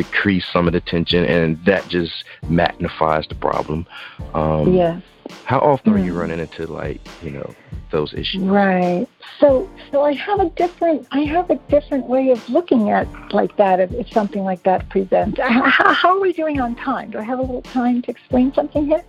decrease 0.02 0.46
some 0.52 0.66
of 0.66 0.72
the 0.72 0.80
tension, 0.80 1.24
and 1.24 1.62
that 1.64 1.86
just 1.88 2.24
magnifies 2.48 3.26
the 3.28 3.34
problem. 3.34 3.86
Um, 4.34 4.72
yes. 4.72 5.02
How 5.44 5.58
often 5.60 5.92
mm. 5.92 5.96
are 5.96 6.04
you 6.04 6.12
mm. 6.14 6.20
running 6.20 6.40
into 6.40 6.66
like 6.66 7.00
you 7.22 7.30
know 7.30 7.54
those 7.90 8.12
issues? 8.14 8.42
Right. 8.42 9.06
So 9.38 9.68
so 9.90 10.02
I 10.02 10.12
have 10.12 10.40
a 10.40 10.50
different 10.50 11.06
I 11.12 11.20
have 11.20 11.50
a 11.50 11.56
different 11.68 12.06
way 12.06 12.30
of 12.30 12.48
looking 12.48 12.90
at 12.90 13.06
like 13.32 13.56
that 13.56 13.78
if, 13.80 13.92
if 13.92 14.12
something 14.12 14.42
like 14.42 14.62
that 14.64 14.88
presents. 14.88 15.38
How, 15.78 15.92
how 15.92 16.16
are 16.16 16.20
we 16.20 16.32
doing 16.32 16.60
on 16.60 16.74
time? 16.74 17.10
Do 17.10 17.18
I 17.18 17.22
have 17.22 17.38
a 17.38 17.42
little 17.42 17.62
time 17.62 18.02
to 18.02 18.10
explain 18.10 18.52
something 18.54 18.86
here? 18.86 19.04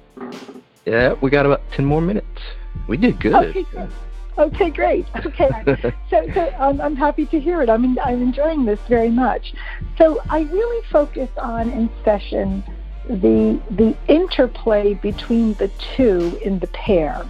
Yeah, 0.85 1.13
we 1.21 1.29
got 1.29 1.45
about 1.45 1.61
10 1.73 1.85
more 1.85 2.01
minutes. 2.01 2.41
We 2.87 2.97
did 2.97 3.19
good. 3.19 3.33
Okay, 3.33 3.65
good. 3.71 3.89
Okay, 4.41 4.71
great. 4.71 5.05
Okay, 5.23 5.49
so, 6.09 6.27
so 6.33 6.53
I'm, 6.57 6.81
I'm 6.81 6.95
happy 6.95 7.27
to 7.27 7.39
hear 7.39 7.61
it. 7.61 7.69
I'm 7.69 7.83
in, 7.83 7.99
I'm 8.03 8.23
enjoying 8.23 8.65
this 8.65 8.79
very 8.89 9.11
much. 9.11 9.53
So 9.99 10.19
I 10.29 10.41
really 10.41 10.83
focus 10.87 11.29
on 11.37 11.69
in 11.69 11.89
session 12.03 12.63
the 13.07 13.61
the 13.71 13.95
interplay 14.07 14.95
between 14.95 15.53
the 15.55 15.67
two 15.95 16.39
in 16.43 16.57
the 16.59 16.67
pair. 16.67 17.23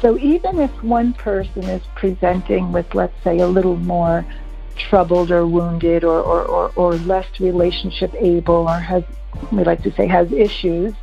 So 0.00 0.18
even 0.18 0.60
if 0.60 0.70
one 0.82 1.12
person 1.14 1.64
is 1.64 1.82
presenting 1.94 2.72
with, 2.72 2.94
let's 2.94 3.22
say, 3.24 3.38
a 3.38 3.46
little 3.46 3.76
more 3.76 4.24
troubled 4.76 5.30
or 5.30 5.46
wounded 5.46 6.04
or, 6.04 6.20
or, 6.20 6.42
or, 6.42 6.72
or 6.76 6.94
less 6.94 7.26
relationship 7.38 8.14
able 8.14 8.68
or 8.68 8.78
has 8.78 9.04
we 9.52 9.62
like 9.62 9.82
to 9.82 9.92
say 9.92 10.06
has 10.06 10.32
issues 10.32 10.94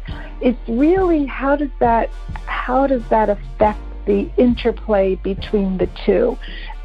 it's 0.42 0.58
really 0.68 1.26
how 1.26 1.56
does 1.56 1.70
that 1.80 2.10
how 2.46 2.88
does 2.88 3.08
that 3.10 3.30
affect 3.30 3.80
the 4.08 4.30
interplay 4.38 5.16
between 5.16 5.78
the 5.78 5.88
two. 6.06 6.38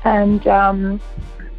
And 0.05 0.47
um, 0.47 1.01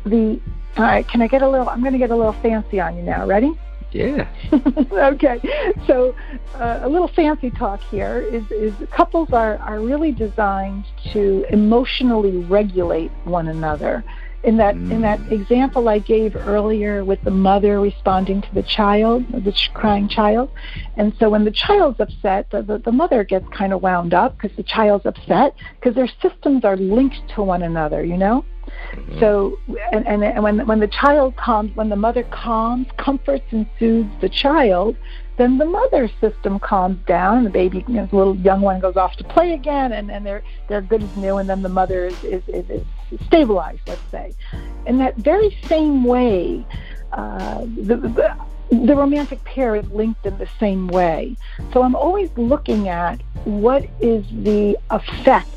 the 0.05 0.39
all 0.75 0.83
right 0.83 1.07
can 1.07 1.21
i 1.21 1.27
get 1.27 1.41
a 1.41 1.47
little 1.47 1.69
i'm 1.69 1.81
going 1.81 1.93
to 1.93 1.99
get 1.99 2.09
a 2.09 2.15
little 2.15 2.33
fancy 2.33 2.79
on 2.79 2.95
you 2.95 3.03
now. 3.03 3.25
Ready? 3.25 3.57
Yeah. 3.91 4.27
Okay. 4.91 5.39
So 5.85 6.15
uh, 6.55 6.79
a 6.81 6.89
little 6.89 7.07
fancy 7.07 7.51
talk 7.51 7.81
here 7.81 8.19
is, 8.21 8.43
is 8.51 8.73
couples 8.91 9.31
are, 9.33 9.57
are 9.57 9.79
really 9.79 10.11
designed 10.11 10.85
to 11.11 11.45
emotionally 11.49 12.37
regulate 12.37 13.11
one 13.23 13.47
another 13.47 14.03
in 14.43 14.57
that 14.57 14.75
in 14.75 15.01
that 15.01 15.19
mm. 15.19 15.31
example 15.31 15.87
I 15.87 15.99
gave 15.99 16.35
earlier 16.35 17.05
with 17.05 17.21
the 17.23 17.31
mother 17.31 17.79
responding 17.79 18.41
to 18.41 18.53
the 18.53 18.63
child, 18.63 19.25
the 19.31 19.53
crying 19.73 20.09
child, 20.09 20.51
and 20.97 21.13
so 21.19 21.29
when 21.29 21.45
the 21.45 21.51
child's 21.51 21.99
upset, 21.99 22.49
the, 22.51 22.61
the, 22.61 22.77
the 22.79 22.91
mother 22.91 23.23
gets 23.23 23.47
kind 23.49 23.73
of 23.73 23.81
wound 23.81 24.13
up 24.13 24.37
because 24.37 24.55
the 24.57 24.63
child's 24.63 25.05
upset 25.05 25.55
because 25.79 25.95
their 25.95 26.09
systems 26.21 26.65
are 26.65 26.75
linked 26.75 27.17
to 27.35 27.41
one 27.41 27.63
another, 27.63 28.03
you 28.03 28.17
know. 28.17 28.43
Mm-hmm. 28.93 29.19
So 29.19 29.57
and, 29.91 30.05
and 30.07 30.23
and 30.23 30.43
when 30.43 30.65
when 30.67 30.79
the 30.79 30.87
child 30.87 31.35
calms, 31.37 31.71
when 31.75 31.89
the 31.89 31.95
mother 31.95 32.23
calms, 32.23 32.87
comforts 32.97 33.45
and 33.51 33.67
soothes 33.79 34.11
the 34.21 34.29
child, 34.29 34.95
then 35.37 35.57
the 35.57 35.65
mother 35.65 36.09
system 36.21 36.59
calms 36.59 36.99
down 37.05 37.37
and 37.37 37.45
the 37.45 37.49
baby 37.49 37.83
you 37.87 37.95
know, 37.95 38.05
the 38.05 38.15
little 38.15 38.35
young 38.37 38.61
one 38.61 38.79
goes 38.79 38.95
off 38.95 39.15
to 39.17 39.23
play 39.23 39.53
again 39.53 39.93
and, 39.93 40.11
and 40.11 40.25
they're 40.25 40.43
they're 40.67 40.81
good 40.81 41.03
as 41.03 41.17
new 41.17 41.37
and 41.37 41.49
then 41.49 41.61
the 41.61 41.69
mother 41.69 42.05
is, 42.05 42.23
is, 42.23 42.43
is, 42.47 42.69
is 42.69 42.85
stabilized 43.25 43.81
let's 43.87 44.01
say. 44.11 44.33
In 44.85 44.97
that 44.99 45.15
very 45.17 45.57
same 45.67 46.03
way 46.03 46.65
uh, 47.11 47.61
the, 47.61 47.95
the, 47.97 48.35
the 48.71 48.95
romantic 48.95 49.43
pair 49.43 49.75
is 49.75 49.87
linked 49.91 50.25
in 50.25 50.37
the 50.37 50.49
same 50.59 50.87
way. 50.87 51.35
So 51.71 51.83
i'm 51.83 51.95
always 51.95 52.29
looking 52.37 52.89
at 52.89 53.21
what 53.45 53.85
is 53.99 54.25
the 54.31 54.77
effect 54.91 55.49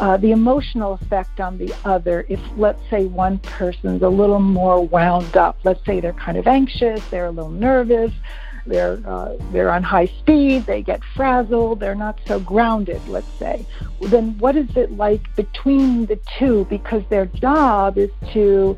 uh, 0.00 0.16
the 0.16 0.30
emotional 0.30 0.94
effect 0.94 1.38
on 1.38 1.58
the 1.58 1.74
other 1.84 2.24
if 2.30 2.40
let's 2.56 2.80
say 2.88 3.04
one 3.06 3.38
person's 3.38 4.02
a 4.02 4.08
little 4.08 4.40
more 4.40 4.86
wound 4.86 5.36
up. 5.36 5.58
Let's 5.64 5.84
say 5.84 6.00
they're 6.00 6.14
kind 6.14 6.38
of 6.38 6.46
anxious 6.46 7.04
they're 7.08 7.26
a 7.26 7.30
little 7.30 7.50
nervous 7.50 8.12
they're 8.66 9.00
uh, 9.06 9.36
they're 9.50 9.70
on 9.70 9.82
high 9.82 10.06
speed, 10.06 10.66
they 10.66 10.82
get 10.82 11.02
frazzled, 11.16 11.80
they're 11.80 11.94
not 11.94 12.18
so 12.26 12.38
grounded, 12.38 13.00
let's 13.08 13.32
say. 13.38 13.66
Then 14.00 14.38
what 14.38 14.56
is 14.56 14.76
it 14.76 14.96
like 14.96 15.34
between 15.36 16.06
the 16.06 16.18
two? 16.38 16.66
Because 16.70 17.02
their 17.08 17.26
job 17.26 17.98
is 17.98 18.10
to 18.32 18.76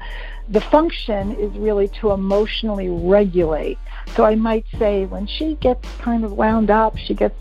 the 0.48 0.60
function 0.60 1.32
is 1.36 1.56
really 1.56 1.88
to 1.88 2.12
emotionally 2.12 2.88
regulate. 2.88 3.78
So 4.14 4.24
I 4.24 4.34
might 4.34 4.66
say 4.78 5.06
when 5.06 5.26
she 5.26 5.54
gets 5.56 5.88
kind 5.98 6.24
of 6.24 6.32
wound 6.32 6.70
up, 6.70 6.98
she 6.98 7.14
gets 7.14 7.38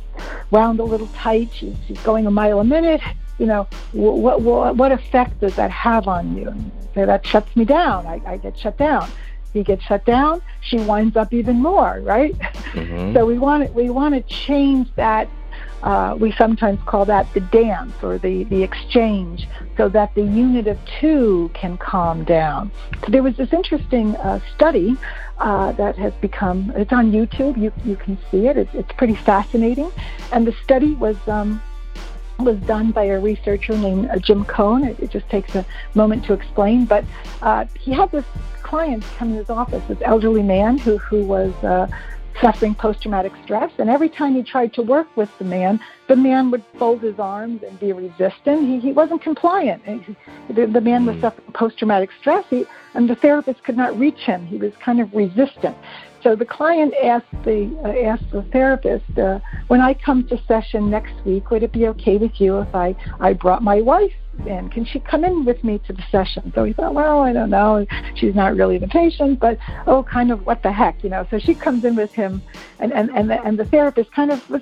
wound 0.51 0.79
a 0.79 0.83
little 0.83 1.07
tight, 1.07 1.49
she's, 1.53 1.75
she's 1.87 1.99
going 2.01 2.27
a 2.27 2.31
mile 2.31 2.59
a 2.59 2.63
minute, 2.63 3.01
you 3.39 3.45
know, 3.45 3.67
what, 3.91 4.41
what, 4.41 4.75
what 4.77 4.91
effect 4.91 5.39
does 5.41 5.55
that 5.55 5.71
have 5.71 6.07
on 6.07 6.37
you? 6.37 6.53
So 6.93 7.05
that 7.05 7.25
shuts 7.25 7.53
me 7.55 7.65
down. 7.65 8.05
I, 8.05 8.21
I 8.25 8.37
get 8.37 8.57
shut 8.57 8.77
down 8.77 9.09
he 9.53 9.63
gets 9.63 9.83
shut 9.83 10.05
down, 10.05 10.41
she 10.61 10.77
winds 10.77 11.15
up 11.15 11.33
even 11.33 11.61
more, 11.61 11.99
right? 12.01 12.33
Mm-hmm. 12.73 13.13
So 13.13 13.25
we 13.25 13.37
want 13.37 13.67
to, 13.67 13.71
we 13.73 13.89
want 13.89 14.15
to 14.15 14.21
change 14.21 14.89
that 14.95 15.29
uh, 15.83 16.15
we 16.17 16.31
sometimes 16.33 16.79
call 16.85 17.05
that 17.05 17.31
the 17.33 17.41
dance 17.41 17.93
or 18.01 18.17
the, 18.17 18.45
the 18.45 18.63
exchange 18.63 19.47
so 19.75 19.89
that 19.89 20.15
the 20.15 20.21
unit 20.21 20.65
of 20.67 20.79
two 20.99 21.51
can 21.53 21.77
calm 21.77 22.23
down. 22.23 22.71
So 23.01 23.11
there 23.11 23.21
was 23.21 23.35
this 23.35 23.51
interesting 23.51 24.15
uh, 24.15 24.39
study 24.55 24.95
uh, 25.39 25.73
that 25.73 25.97
has 25.97 26.13
become, 26.15 26.71
it's 26.75 26.93
on 26.93 27.11
YouTube, 27.11 27.57
you, 27.61 27.73
you 27.83 27.97
can 27.97 28.17
see 28.31 28.47
it, 28.47 28.57
it's, 28.57 28.73
it's 28.73 28.91
pretty 28.93 29.15
fascinating. 29.15 29.91
And 30.31 30.47
the 30.47 30.53
study 30.63 30.93
was, 30.93 31.17
um, 31.27 31.61
was 32.39 32.57
done 32.59 32.91
by 32.91 33.03
a 33.03 33.19
researcher 33.19 33.77
named 33.77 34.09
uh, 34.09 34.17
Jim 34.17 34.45
Coan. 34.45 34.87
It, 34.87 34.99
it, 34.99 35.09
just 35.09 35.29
takes 35.29 35.53
a 35.55 35.65
moment 35.95 36.23
to 36.25 36.33
explain, 36.33 36.85
but 36.85 37.03
uh, 37.41 37.65
he 37.77 37.91
had 37.91 38.09
this 38.11 38.25
client 38.73 39.03
come 39.19 39.29
in 39.29 39.35
his 39.35 39.51
office, 39.51 39.83
this 39.87 39.99
elderly 40.01 40.41
man 40.41 40.79
who, 40.79 40.97
who 40.97 41.23
was 41.23 41.53
uh, 41.63 41.85
suffering 42.41 42.73
post-traumatic 42.73 43.31
stress. 43.43 43.71
And 43.77 43.87
every 43.87 44.09
time 44.09 44.33
he 44.33 44.41
tried 44.41 44.73
to 44.73 44.81
work 44.81 45.15
with 45.15 45.29
the 45.37 45.45
man, 45.45 45.79
the 46.07 46.15
man 46.15 46.49
would 46.49 46.63
fold 46.79 47.03
his 47.03 47.19
arms 47.19 47.61
and 47.61 47.79
be 47.79 47.93
resistant. 47.93 48.67
He, 48.67 48.79
he 48.79 48.91
wasn't 48.91 49.21
compliant. 49.21 49.83
He, 49.85 50.15
the, 50.51 50.65
the 50.65 50.81
man 50.81 51.05
was 51.05 51.17
hmm. 51.17 51.21
suffering 51.21 51.51
post-traumatic 51.53 52.09
stress, 52.19 52.45
he, 52.49 52.65
and 52.95 53.07
the 53.07 53.13
therapist 53.13 53.63
could 53.63 53.77
not 53.77 53.95
reach 53.99 54.21
him. 54.21 54.47
He 54.47 54.57
was 54.57 54.73
kind 54.83 54.99
of 54.99 55.13
resistant. 55.13 55.77
So 56.23 56.35
the 56.35 56.45
client 56.45 56.95
asked 57.03 57.43
the 57.43 57.69
uh, 57.83 58.09
asked 58.09 58.31
the 58.31 58.41
therapist, 58.43 59.19
uh, 59.19 59.39
"When 59.67 59.81
I 59.81 59.93
come 59.93 60.25
to 60.29 60.41
session 60.47 60.89
next 60.89 61.13
week, 61.25 61.51
would 61.51 61.61
it 61.61 61.73
be 61.73 61.85
okay 61.89 62.17
with 62.17 62.39
you 62.41 62.59
if 62.59 62.73
I 62.73 62.95
I 63.19 63.33
brought 63.33 63.61
my 63.61 63.81
wife 63.81 64.13
in? 64.45 64.69
Can 64.69 64.85
she 64.85 64.99
come 64.99 65.23
in 65.23 65.45
with 65.45 65.63
me 65.63 65.79
to 65.87 65.93
the 65.93 66.03
session?" 66.11 66.51
So 66.55 66.63
he 66.63 66.73
thought, 66.73 66.93
"Well, 66.93 67.21
I 67.21 67.33
don't 67.33 67.49
know. 67.49 67.85
She's 68.15 68.35
not 68.35 68.55
really 68.55 68.77
the 68.77 68.87
patient, 68.87 69.39
but 69.39 69.57
oh, 69.87 70.03
kind 70.03 70.31
of 70.31 70.45
what 70.45 70.63
the 70.63 70.71
heck, 70.71 71.03
you 71.03 71.09
know." 71.09 71.25
So 71.29 71.39
she 71.39 71.53
comes 71.53 71.83
in 71.83 71.95
with 71.95 72.11
him, 72.11 72.41
and 72.79 72.93
and 72.93 73.09
and 73.11 73.29
the, 73.29 73.41
and 73.43 73.57
the 73.57 73.65
therapist 73.65 74.11
kind 74.11 74.31
of 74.31 74.41
was 74.49 74.61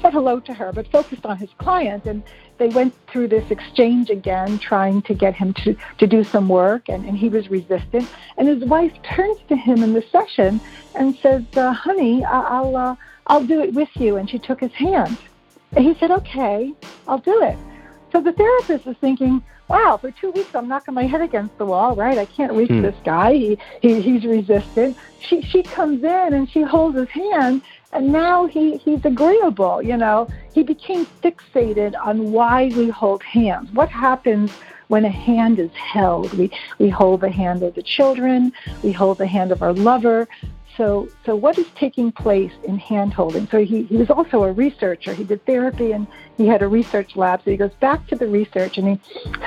said 0.00 0.12
hello 0.12 0.40
to 0.40 0.54
her, 0.54 0.72
but 0.72 0.86
focused 0.88 1.24
on 1.24 1.36
his 1.36 1.50
client. 1.58 2.04
And 2.06 2.22
they 2.58 2.68
went 2.68 2.94
through 3.10 3.28
this 3.28 3.50
exchange 3.50 4.10
again, 4.10 4.58
trying 4.58 5.02
to 5.02 5.14
get 5.14 5.34
him 5.34 5.54
to, 5.64 5.74
to 5.98 6.06
do 6.06 6.24
some 6.24 6.48
work, 6.48 6.88
and, 6.88 7.04
and 7.04 7.16
he 7.16 7.28
was 7.28 7.50
resistant. 7.50 8.08
And 8.36 8.48
his 8.48 8.68
wife 8.68 8.92
turns 9.02 9.38
to 9.48 9.56
him 9.56 9.82
in 9.82 9.92
the 9.92 10.04
session 10.12 10.60
and 10.94 11.16
says, 11.22 11.42
uh, 11.56 11.72
"Honey, 11.72 12.24
I'll 12.24 12.76
uh, 12.76 12.96
I'll 13.26 13.44
do 13.44 13.60
it 13.60 13.74
with 13.74 13.90
you." 13.94 14.16
And 14.16 14.28
she 14.28 14.38
took 14.38 14.60
his 14.60 14.72
hand. 14.72 15.18
And 15.72 15.84
he 15.84 15.94
said, 15.98 16.10
"Okay, 16.10 16.72
I'll 17.06 17.18
do 17.18 17.42
it." 17.42 17.56
So 18.12 18.20
the 18.20 18.32
therapist 18.32 18.86
is 18.86 18.96
thinking, 18.96 19.42
wow, 19.68 19.96
for 19.96 20.10
two 20.10 20.30
weeks 20.32 20.54
I'm 20.54 20.68
knocking 20.68 20.94
my 20.94 21.04
head 21.04 21.20
against 21.20 21.56
the 21.58 21.66
wall, 21.66 21.94
right? 21.94 22.18
I 22.18 22.24
can't 22.24 22.52
reach 22.52 22.70
hmm. 22.70 22.82
this 22.82 22.96
guy. 23.04 23.34
He, 23.34 23.58
he 23.80 24.00
he's 24.00 24.24
resistant. 24.24 24.96
She 25.20 25.42
she 25.42 25.62
comes 25.62 26.02
in 26.02 26.34
and 26.34 26.50
she 26.50 26.62
holds 26.62 26.96
his 26.96 27.08
hand 27.08 27.62
and 27.92 28.12
now 28.12 28.46
he, 28.46 28.76
he's 28.76 29.04
agreeable, 29.04 29.82
you 29.82 29.96
know. 29.96 30.28
He 30.52 30.62
became 30.62 31.06
fixated 31.06 31.94
on 32.00 32.32
why 32.32 32.70
we 32.76 32.88
hold 32.88 33.22
hands. 33.22 33.72
What 33.72 33.88
happens 33.88 34.52
when 34.88 35.04
a 35.04 35.10
hand 35.10 35.58
is 35.58 35.72
held? 35.72 36.32
We, 36.34 36.50
we 36.78 36.88
hold 36.88 37.20
the 37.20 37.30
hand 37.30 37.62
of 37.62 37.74
the 37.74 37.82
children, 37.82 38.52
we 38.82 38.92
hold 38.92 39.18
the 39.18 39.26
hand 39.26 39.50
of 39.50 39.62
our 39.62 39.72
lover, 39.72 40.28
so, 40.80 41.10
so 41.26 41.36
what 41.36 41.58
is 41.58 41.66
taking 41.74 42.10
place 42.10 42.52
in 42.64 42.78
hand 42.78 43.12
holding? 43.12 43.46
So 43.48 43.62
he, 43.62 43.82
he 43.82 43.98
was 43.98 44.08
also 44.08 44.44
a 44.44 44.52
researcher. 44.52 45.12
He 45.12 45.24
did 45.24 45.44
therapy 45.44 45.92
and 45.92 46.06
he 46.38 46.46
had 46.46 46.62
a 46.62 46.68
research 46.68 47.16
lab. 47.16 47.42
So 47.44 47.50
he 47.50 47.58
goes 47.58 47.74
back 47.80 48.06
to 48.06 48.16
the 48.16 48.26
research 48.26 48.78
and 48.78 48.88
he 48.88 49.00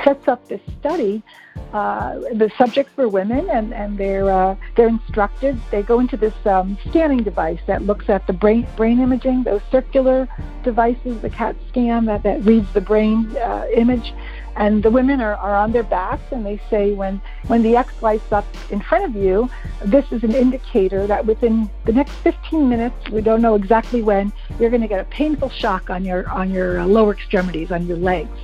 sets 0.04 0.28
up 0.28 0.46
this 0.46 0.60
study. 0.78 1.24
Uh, 1.72 2.20
the 2.34 2.52
subjects 2.56 2.96
were 2.96 3.08
women 3.08 3.50
and, 3.50 3.74
and 3.74 3.98
they're, 3.98 4.30
uh, 4.30 4.54
they're 4.76 4.86
instructed. 4.86 5.60
They 5.72 5.82
go 5.82 5.98
into 5.98 6.16
this 6.16 6.34
um, 6.46 6.78
scanning 6.88 7.24
device 7.24 7.58
that 7.66 7.82
looks 7.82 8.08
at 8.08 8.24
the 8.28 8.32
brain, 8.32 8.68
brain 8.76 9.00
imaging, 9.00 9.42
those 9.42 9.62
circular 9.72 10.28
devices, 10.62 11.20
the 11.20 11.30
CAT 11.30 11.56
scan 11.68 12.04
that, 12.04 12.22
that 12.22 12.44
reads 12.44 12.72
the 12.74 12.80
brain 12.80 13.36
uh, 13.38 13.66
image 13.74 14.14
and 14.56 14.82
the 14.82 14.90
women 14.90 15.20
are, 15.20 15.34
are 15.36 15.54
on 15.54 15.72
their 15.72 15.82
backs 15.82 16.22
and 16.30 16.44
they 16.44 16.60
say 16.70 16.92
when 16.92 17.20
when 17.46 17.62
the 17.62 17.76
X 17.76 18.02
lights 18.02 18.32
up 18.32 18.44
in 18.70 18.80
front 18.80 19.04
of 19.04 19.14
you, 19.14 19.48
this 19.84 20.10
is 20.12 20.22
an 20.22 20.34
indicator 20.34 21.06
that 21.06 21.26
within 21.26 21.68
the 21.84 21.92
next 21.92 22.12
15 22.16 22.68
minutes, 22.68 23.10
we 23.10 23.20
don't 23.20 23.42
know 23.42 23.54
exactly 23.54 24.02
when, 24.02 24.32
you're 24.58 24.70
going 24.70 24.82
to 24.82 24.88
get 24.88 25.00
a 25.00 25.04
painful 25.04 25.50
shock 25.50 25.90
on 25.90 26.04
your 26.04 26.28
on 26.30 26.50
your 26.50 26.80
uh, 26.80 26.86
lower 26.86 27.12
extremities, 27.12 27.72
on 27.72 27.86
your 27.86 27.96
legs. 27.96 28.38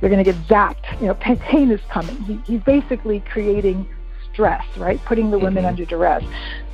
You're 0.00 0.10
going 0.10 0.22
to 0.22 0.30
get 0.30 0.40
zapped. 0.46 1.00
You 1.00 1.08
know, 1.08 1.14
pain 1.14 1.70
is 1.70 1.80
coming. 1.90 2.16
He, 2.24 2.40
he's 2.46 2.60
basically 2.62 3.20
creating 3.20 3.88
stress, 4.32 4.64
right? 4.76 5.02
Putting 5.06 5.30
the 5.30 5.38
women 5.38 5.62
mm-hmm. 5.62 5.68
under 5.68 5.84
duress. 5.86 6.22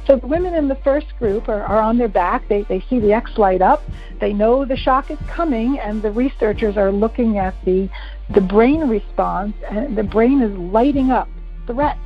So 0.06 0.16
the 0.16 0.26
women 0.26 0.54
in 0.54 0.68
the 0.68 0.74
first 0.76 1.16
group 1.18 1.48
are, 1.48 1.62
are 1.62 1.80
on 1.80 1.98
their 1.98 2.08
back. 2.08 2.48
They, 2.48 2.62
they 2.62 2.80
see 2.90 2.98
the 2.98 3.12
X 3.12 3.38
light 3.38 3.62
up. 3.62 3.82
They 4.20 4.32
know 4.32 4.64
the 4.64 4.76
shock 4.76 5.10
is 5.10 5.18
coming, 5.28 5.78
and 5.78 6.02
the 6.02 6.10
researchers 6.10 6.76
are 6.76 6.90
looking 6.90 7.38
at 7.38 7.54
the, 7.64 7.88
the 8.30 8.40
brain 8.40 8.88
response, 8.88 9.54
and 9.68 9.96
the 9.96 10.02
brain 10.02 10.42
is 10.42 10.56
lighting 10.58 11.10
up 11.10 11.28
threat, 11.66 11.98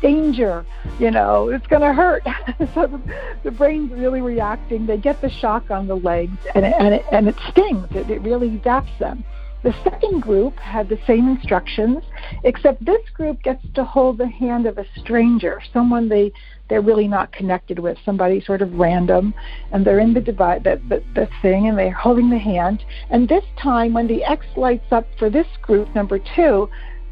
danger, 0.00 0.64
you 0.98 1.10
know, 1.10 1.48
it's 1.48 1.66
going 1.66 1.82
to 1.82 1.92
hurt. 1.92 2.22
so 2.74 2.86
the, 2.86 3.00
the, 3.44 3.50
brain's 3.50 3.92
really 3.92 4.20
reacting. 4.20 4.86
They 4.86 4.96
get 4.96 5.20
the 5.20 5.30
shock 5.30 5.70
on 5.70 5.86
the 5.86 5.96
legs, 5.96 6.38
and 6.54 6.64
it, 6.64 6.74
and 6.78 6.94
it, 6.94 7.04
and 7.12 7.28
it 7.28 7.36
stings. 7.50 7.86
It, 7.94 8.10
it 8.10 8.22
really 8.22 8.58
zaps 8.58 8.96
them. 8.98 9.24
The 9.62 9.74
second 9.82 10.22
group 10.22 10.56
had 10.58 10.88
the 10.88 10.98
same 11.06 11.28
instructions, 11.28 12.04
except 12.44 12.84
this 12.84 13.08
group 13.14 13.42
gets 13.42 13.64
to 13.74 13.84
hold 13.84 14.18
the 14.18 14.28
hand 14.28 14.66
of 14.66 14.78
a 14.78 14.86
stranger, 14.96 15.60
someone 15.72 16.08
they 16.08 16.32
they're 16.68 16.82
really 16.82 17.08
not 17.08 17.32
connected 17.32 17.78
with, 17.78 17.96
somebody 18.04 18.42
sort 18.42 18.60
of 18.60 18.74
random, 18.74 19.32
and 19.72 19.86
they're 19.86 19.98
in 19.98 20.12
the 20.12 20.20
divide 20.20 20.64
the, 20.64 20.78
the, 20.88 21.02
the 21.14 21.28
thing, 21.40 21.66
and 21.66 21.78
they're 21.78 21.90
holding 21.90 22.28
the 22.28 22.38
hand. 22.38 22.84
And 23.08 23.26
this 23.26 23.44
time, 23.56 23.94
when 23.94 24.06
the 24.06 24.22
X 24.22 24.44
lights 24.54 24.92
up 24.92 25.06
for 25.18 25.30
this 25.30 25.46
group, 25.62 25.94
number 25.94 26.18
two, 26.18 26.68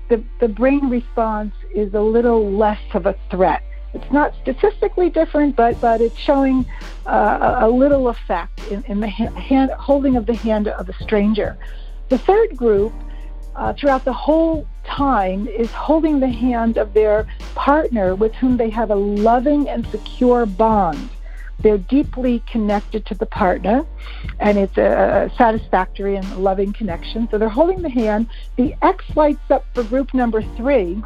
the 0.09 0.23
the 0.41 0.49
brain 0.49 0.89
response 0.89 1.55
is 1.75 1.95
a 1.95 2.01
little 2.01 2.51
less 2.53 2.81
of 2.95 3.07
a 3.07 3.17
threat. 3.31 3.63
It's 3.95 4.13
not 4.13 4.35
statistically 4.43 5.09
different, 5.09 5.57
but 5.57 5.81
but 5.81 6.01
it's 6.01 6.19
showing 6.19 6.67
uh, 7.07 7.61
a, 7.63 7.69
little 7.69 8.09
effect 8.09 8.61
in, 8.69 8.85
in 8.85 9.01
the 9.01 9.09
hand 9.09 9.71
holding 9.71 10.17
of 10.17 10.27
the 10.27 10.35
hand 10.35 10.69
of 10.69 10.89
a 10.89 11.03
stranger. 11.03 11.57
The 12.11 12.19
third 12.19 12.57
group, 12.57 12.93
uh, 13.57 13.73
throughout 13.73 14.05
the 14.05 14.13
whole 14.13 14.67
time, 14.85 15.49
is 15.49 15.71
holding 15.73 16.21
the 16.21 16.29
hand 16.29 16.77
of 16.77 16.95
their 16.95 17.27
partner 17.55 18.15
with 18.15 18.35
whom 18.35 18.57
they 18.57 18.71
have 18.71 18.91
a 18.91 18.95
loving 18.95 19.69
and 19.69 19.87
secure 19.89 20.47
bond. 20.47 21.09
They're 21.59 21.79
deeply 21.79 22.43
connected 22.47 23.07
to 23.07 23.15
the 23.15 23.27
partner, 23.27 23.85
and 24.41 24.59
it's 24.59 24.77
a 24.77 25.33
satisfactory 25.39 26.17
and 26.17 26.37
loving 26.37 26.73
connection. 26.73 27.29
So 27.31 27.39
they're 27.39 27.49
holding 27.49 27.83
the 27.83 27.89
hand. 27.89 28.29
The 28.57 28.75
X 28.83 29.05
lights 29.17 29.51
up 29.51 29.65
for 29.75 29.83
group 29.83 30.13
number 30.13 30.43
three, 30.43 31.03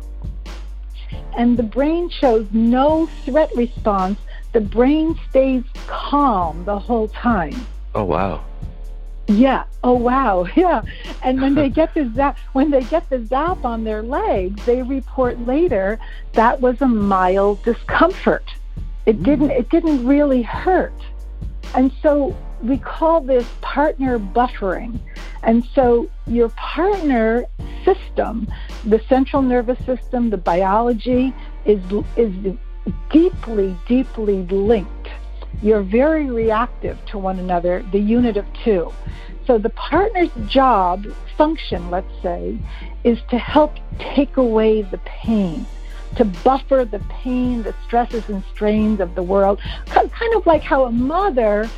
and 1.36 1.56
the 1.56 1.62
brain 1.62 2.10
shows 2.10 2.46
no 2.52 3.06
threat 3.24 3.50
response. 3.54 4.18
The 4.52 4.60
brain 4.60 5.18
stays 5.30 5.62
calm 5.86 6.64
the 6.64 6.78
whole 6.78 7.06
time. 7.08 7.54
Oh, 7.94 8.04
wow. 8.04 8.44
Yeah. 9.30 9.64
Oh 9.84 9.94
wow. 9.94 10.46
Yeah. 10.56 10.82
And 11.22 11.40
when 11.40 11.54
they 11.54 11.68
get 11.68 11.94
the 11.94 12.10
zap, 12.14 12.38
when 12.52 12.70
they 12.70 12.82
get 12.82 13.08
the 13.10 13.24
zap 13.24 13.64
on 13.64 13.84
their 13.84 14.02
legs, 14.02 14.64
they 14.66 14.82
report 14.82 15.38
later 15.46 15.98
that 16.32 16.60
was 16.60 16.80
a 16.82 16.88
mild 16.88 17.62
discomfort. 17.62 18.44
It 19.06 19.20
mm. 19.20 19.24
didn't. 19.24 19.50
It 19.50 19.68
didn't 19.70 20.06
really 20.06 20.42
hurt. 20.42 21.00
And 21.74 21.92
so 22.02 22.36
we 22.62 22.78
call 22.78 23.20
this 23.20 23.46
partner 23.60 24.18
buffering. 24.18 24.98
And 25.42 25.64
so 25.74 26.10
your 26.26 26.48
partner 26.50 27.46
system, 27.84 28.48
the 28.84 29.00
central 29.08 29.42
nervous 29.42 29.78
system, 29.86 30.30
the 30.30 30.36
biology 30.36 31.32
is 31.64 31.80
is 32.16 32.32
deeply, 33.10 33.76
deeply 33.86 34.42
linked 34.46 34.99
you're 35.62 35.82
very 35.82 36.30
reactive 36.30 36.98
to 37.06 37.18
one 37.18 37.38
another, 37.38 37.84
the 37.92 37.98
unit 37.98 38.36
of 38.36 38.46
two. 38.64 38.92
So 39.46 39.58
the 39.58 39.70
partner's 39.70 40.30
job, 40.46 41.06
function, 41.36 41.90
let's 41.90 42.12
say, 42.22 42.58
is 43.04 43.18
to 43.30 43.38
help 43.38 43.74
take 43.98 44.36
away 44.36 44.82
the 44.82 44.98
pain, 44.98 45.66
to 46.16 46.24
buffer 46.24 46.84
the 46.84 47.00
pain, 47.08 47.62
the 47.62 47.74
stresses 47.84 48.28
and 48.28 48.44
strains 48.52 49.00
of 49.00 49.14
the 49.14 49.22
world, 49.22 49.60
kind 49.86 50.34
of 50.34 50.46
like 50.46 50.62
how 50.62 50.84
a 50.84 50.90
mother 50.90 51.68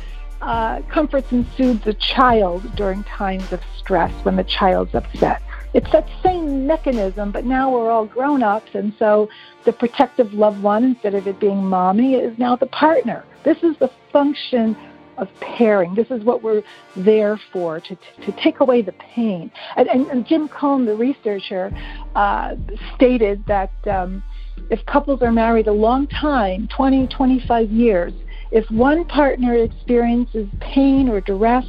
uh, 0.41 0.81
comforts 0.89 1.31
and 1.31 1.45
soothes 1.55 1.87
a 1.87 1.93
child 1.93 2.75
during 2.75 3.03
times 3.05 3.51
of 3.53 3.61
stress 3.77 4.11
when 4.23 4.35
the 4.35 4.43
child's 4.43 4.93
upset. 4.93 5.41
It's 5.73 5.91
that 5.91 6.07
same 6.21 6.67
mechanism, 6.67 7.31
but 7.31 7.45
now 7.45 7.71
we're 7.71 7.89
all 7.89 8.05
grown 8.05 8.43
ups, 8.43 8.71
and 8.73 8.93
so 8.99 9.29
the 9.65 9.73
protective 9.73 10.33
loved 10.33 10.61
one, 10.61 10.83
instead 10.83 11.15
of 11.15 11.27
it 11.27 11.39
being 11.39 11.63
mommy, 11.63 12.15
is 12.15 12.37
now 12.37 12.55
the 12.55 12.67
partner. 12.67 13.23
This 13.43 13.57
is 13.63 13.75
the 13.79 13.89
function 14.11 14.77
of 15.17 15.27
pairing. 15.39 15.95
This 15.95 16.09
is 16.09 16.23
what 16.23 16.43
we're 16.43 16.63
there 16.95 17.39
for, 17.51 17.79
to, 17.79 17.95
to 17.95 18.31
take 18.43 18.59
away 18.59 18.81
the 18.81 18.93
pain. 18.93 19.51
And, 19.75 19.87
and, 19.87 20.07
and 20.07 20.27
Jim 20.27 20.47
Coan, 20.47 20.85
the 20.85 20.95
researcher, 20.95 21.71
uh, 22.15 22.55
stated 22.95 23.43
that 23.47 23.71
um, 23.87 24.23
if 24.69 24.85
couples 24.85 25.21
are 25.21 25.31
married 25.31 25.67
a 25.67 25.73
long 25.73 26.07
time, 26.07 26.67
20, 26.75 27.07
25 27.07 27.71
years, 27.71 28.13
if 28.51 28.69
one 28.69 29.05
partner 29.05 29.55
experiences 29.55 30.47
pain 30.59 31.09
or 31.09 31.21
duress, 31.21 31.65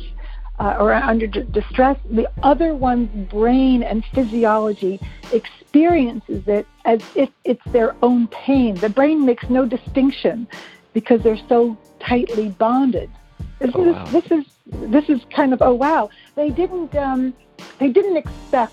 uh, 0.58 0.76
or 0.78 0.92
under 0.92 1.26
d- 1.26 1.44
distress, 1.50 1.98
the 2.10 2.28
other 2.42 2.74
one's 2.74 3.28
brain 3.28 3.82
and 3.82 4.04
physiology 4.06 5.00
experiences 5.32 6.46
it 6.46 6.66
as 6.84 7.00
if 7.14 7.30
it's 7.44 7.64
their 7.66 7.96
own 8.02 8.28
pain. 8.28 8.74
The 8.76 8.88
brain 8.88 9.24
makes 9.24 9.48
no 9.50 9.66
distinction 9.66 10.46
because 10.92 11.22
they're 11.22 11.40
so 11.48 11.76
tightly 11.98 12.50
bonded. 12.50 13.10
This, 13.58 13.70
oh, 13.74 13.92
wow. 13.92 14.04
this 14.06 14.30
is 14.30 14.44
this 14.66 15.08
is 15.08 15.20
kind 15.30 15.52
of 15.52 15.60
oh 15.60 15.74
wow. 15.74 16.10
They 16.36 16.50
didn't 16.50 16.94
um, 16.94 17.34
they 17.78 17.88
didn't 17.88 18.16
expect 18.16 18.72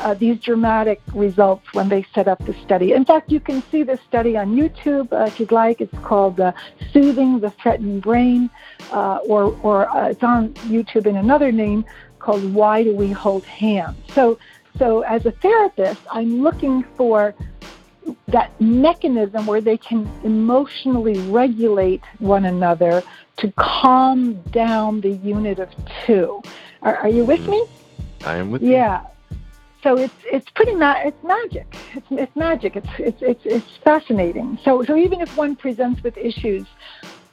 uh, 0.00 0.14
these 0.14 0.38
dramatic 0.40 1.00
results 1.14 1.64
when 1.72 1.88
they 1.88 2.04
set 2.14 2.28
up 2.28 2.44
the 2.46 2.54
study. 2.64 2.92
In 2.92 3.04
fact, 3.04 3.30
you 3.30 3.40
can 3.40 3.62
see 3.70 3.82
this 3.82 4.00
study 4.02 4.36
on 4.36 4.54
YouTube 4.54 5.12
uh, 5.12 5.24
if 5.24 5.40
you'd 5.40 5.52
like. 5.52 5.80
It's 5.80 5.98
called 6.00 6.40
uh, 6.40 6.52
"Soothing 6.92 7.40
the 7.40 7.50
Threatened 7.50 8.02
Brain," 8.02 8.50
uh, 8.92 9.18
or 9.28 9.56
or 9.62 9.88
uh, 9.88 10.08
it's 10.08 10.22
on 10.22 10.54
YouTube 10.68 11.06
in 11.06 11.16
another 11.16 11.50
name 11.52 11.84
called 12.18 12.52
"Why 12.52 12.82
Do 12.82 12.94
We 12.94 13.10
Hold 13.10 13.44
Hands." 13.44 13.96
So, 14.12 14.38
so 14.78 15.00
as 15.02 15.26
a 15.26 15.32
therapist, 15.32 16.00
I'm 16.10 16.42
looking 16.42 16.82
for 16.96 17.34
that 18.28 18.58
mechanism 18.60 19.46
where 19.46 19.60
they 19.60 19.76
can 19.76 20.08
emotionally 20.22 21.18
regulate 21.30 22.02
one 22.18 22.44
another 22.44 23.02
to 23.38 23.52
calm 23.56 24.34
down 24.50 25.00
the 25.00 25.10
unit 25.10 25.58
of 25.58 25.68
two. 26.04 26.40
Are, 26.82 26.96
are 26.96 27.08
you 27.08 27.24
with 27.24 27.46
me? 27.48 27.64
I 28.24 28.36
am 28.36 28.50
with 28.50 28.62
yeah. 28.62 28.68
you. 28.68 28.74
Yeah. 28.74 29.06
So 29.86 29.96
it's 29.96 30.14
it's 30.24 30.50
pretty 30.50 30.74
ma- 30.74 30.98
it's 31.04 31.22
magic. 31.22 31.76
It's 31.94 32.06
it's 32.10 32.34
magic. 32.34 32.74
It's 32.74 32.88
it's 32.98 33.22
it's 33.22 33.42
it's 33.44 33.70
fascinating. 33.84 34.58
So 34.64 34.82
so 34.82 34.96
even 34.96 35.20
if 35.20 35.32
one 35.36 35.54
presents 35.54 36.02
with 36.02 36.16
issues, 36.16 36.66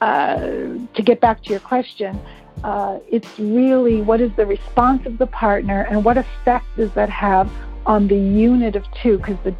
uh, 0.01 0.37
to 0.37 1.01
get 1.03 1.19
back 1.19 1.41
to 1.45 1.49
your 1.49 1.59
question, 1.59 2.21
uh, 2.63 2.99
it's 3.11 3.39
really 3.39 4.03
what 4.03 4.21
is 4.21 4.31
the 4.35 4.45
response 4.45 5.03
of 5.07 5.17
the 5.17 5.25
partner 5.25 5.87
and 5.89 6.05
what 6.05 6.19
effect 6.19 6.65
does 6.77 6.91
that 6.93 7.09
have 7.09 7.49
on 7.87 8.07
the 8.07 8.19
unit 8.19 8.75
of 8.75 8.85
two? 9.01 9.17
Because 9.17 9.39
the 9.43 9.55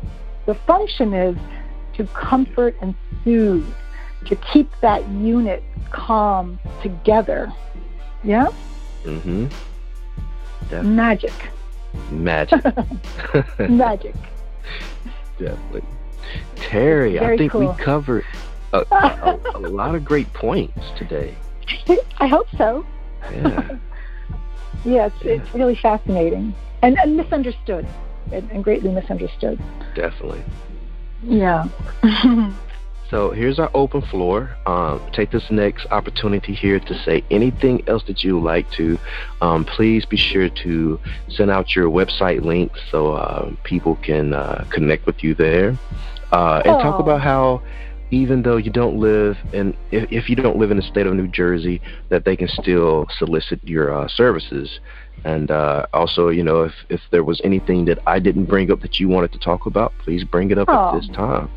the 0.46 0.54
function 0.68 1.16
is 1.16 1.36
to 1.96 2.06
comfort 2.14 2.76
and 2.80 2.94
soothe, 3.24 3.66
to 4.28 4.36
keep 4.54 4.70
that 4.82 5.02
unit 5.10 5.64
calm 5.90 6.60
together. 6.84 7.52
Yeah? 8.24 8.50
Mm-hmm. 9.04 9.48
Magic. 10.96 11.34
Magic. 12.12 12.64
Magic. 13.70 14.16
Definitely. 15.40 15.84
Terry, 16.56 17.20
I 17.20 17.38
think 17.38 17.52
cool. 17.52 17.72
we 17.72 17.84
covered 17.84 18.26
a, 18.72 18.86
a, 18.92 19.40
a 19.56 19.60
lot 19.60 19.96
of 19.96 20.06
great 20.06 20.32
points 20.34 20.80
today. 20.98 21.36
I 22.18 22.28
hope 22.28 22.48
so. 22.58 22.86
Yeah. 23.32 23.78
Yeah, 24.86 25.06
it's, 25.06 25.16
it's 25.22 25.56
really 25.56 25.76
fascinating 25.76 26.54
and, 26.82 26.98
and 27.00 27.16
misunderstood, 27.16 27.88
and, 28.34 28.52
and 28.52 28.64
greatly 28.64 28.92
misunderstood. 28.92 29.58
Definitely. 29.96 30.44
Yeah. 31.24 31.70
So 33.10 33.30
here's 33.32 33.60
our 33.60 33.70
open 33.76 34.02
floor. 34.02 34.56
Um, 34.66 35.00
take 35.12 35.30
this 35.30 35.52
next 35.52 35.86
opportunity 35.92 36.54
here 36.54 36.80
to 36.80 37.04
say 37.04 37.24
anything 37.30 37.88
else 37.88 38.04
that 38.08 38.24
you 38.24 38.36
would 38.40 38.44
like 38.44 38.72
to. 38.72 38.98
Um, 39.42 39.66
please 39.66 40.04
be 40.06 40.18
sure 40.18 40.50
to 40.50 41.00
send 41.30 41.52
out 41.52 41.76
your 41.76 41.90
website 41.90 42.44
link 42.44 42.72
so 42.90 43.14
uh, 43.14 43.52
people 43.64 43.96
can 43.98 44.34
uh, 44.34 44.66
connect 44.72 45.06
with 45.06 45.24
you 45.24 45.36
there. 45.36 45.78
Uh, 46.32 46.64
and 46.66 46.82
talk 46.82 47.00
about 47.00 47.22
how 47.22 47.62
even 48.10 48.42
though 48.42 48.58
you 48.58 48.72
don't 48.72 48.98
live 48.98 49.38
in, 49.54 49.76
if, 49.92 50.12
if 50.12 50.30
you 50.30 50.36
don't 50.36 50.58
live 50.58 50.72
in 50.72 50.78
the 50.78 50.84
state 50.84 51.06
of 51.06 51.14
New 51.14 51.28
Jersey, 51.28 51.82
that 52.10 52.26
they 52.26 52.36
can 52.36 52.48
still 52.48 53.08
solicit 53.18 53.60
your 53.64 53.94
uh, 53.94 54.08
services. 54.08 54.80
And 55.24 55.52
uh, 55.52 55.86
also, 55.94 56.30
you 56.30 56.44
know, 56.44 56.64
if, 56.64 56.74
if 56.90 57.02
there 57.12 57.24
was 57.24 57.40
anything 57.44 57.86
that 57.86 58.00
I 58.08 58.20
didn't 58.20 58.46
bring 58.46 58.72
up 58.72 58.82
that 58.82 59.00
you 59.00 59.08
wanted 59.08 59.32
to 59.34 59.40
talk 59.40 59.68
about, 59.68 59.94
please 60.00 60.24
bring 60.24 60.50
it 60.52 60.58
up 60.58 60.68
Oh. 60.70 60.96
at 60.96 61.00
this 61.02 61.10
time. 61.16 61.50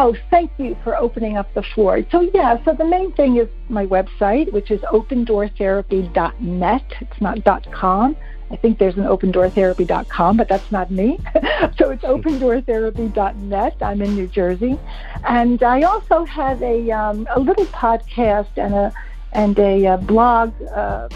Oh, 0.00 0.14
thank 0.30 0.52
you 0.58 0.76
for 0.84 0.96
opening 0.96 1.36
up 1.36 1.52
the 1.54 1.62
floor. 1.62 2.04
So, 2.12 2.20
yeah, 2.32 2.62
so 2.64 2.72
the 2.72 2.84
main 2.84 3.10
thing 3.14 3.36
is 3.36 3.48
my 3.68 3.84
website, 3.84 4.52
which 4.52 4.70
is 4.70 4.80
opendoortherapy.net. 4.82 6.84
It's 7.00 7.20
not 7.20 7.72
.com. 7.72 8.16
I 8.48 8.56
think 8.56 8.78
there's 8.78 8.96
an 8.96 9.02
opendoortherapy.com, 9.02 10.36
but 10.36 10.48
that's 10.48 10.70
not 10.70 10.92
me. 10.92 11.18
so 11.76 11.90
it's 11.90 12.04
opendoortherapy.net. 12.04 13.76
I'm 13.82 14.00
in 14.00 14.14
New 14.14 14.28
Jersey. 14.28 14.78
And 15.24 15.60
I 15.64 15.82
also 15.82 16.24
have 16.26 16.62
a, 16.62 16.92
um, 16.92 17.26
a 17.34 17.40
little 17.40 17.66
podcast 17.66 18.56
and 18.56 18.74
a, 18.74 18.94
and 19.32 19.58
a, 19.58 19.84
uh 19.84 19.96
blog, 19.96 20.54
uh, 20.62 21.08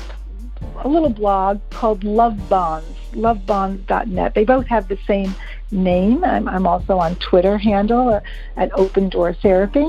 a 0.81 0.89
little 0.89 1.09
blog 1.09 1.61
called 1.71 2.03
Love 2.03 2.49
Bonds, 2.49 2.89
lovebonds.net. 3.13 4.35
They 4.35 4.45
both 4.45 4.67
have 4.67 4.89
the 4.89 4.99
same 5.07 5.33
name. 5.73 6.25
I'm, 6.25 6.47
I'm 6.49 6.67
also 6.67 6.99
on 6.99 7.17
Twitter 7.17 7.59
handle 7.59 8.09
uh, 8.11 8.21
at 8.57 8.71
Open 8.79 9.09
Door 9.09 9.35
Therapy, 9.35 9.87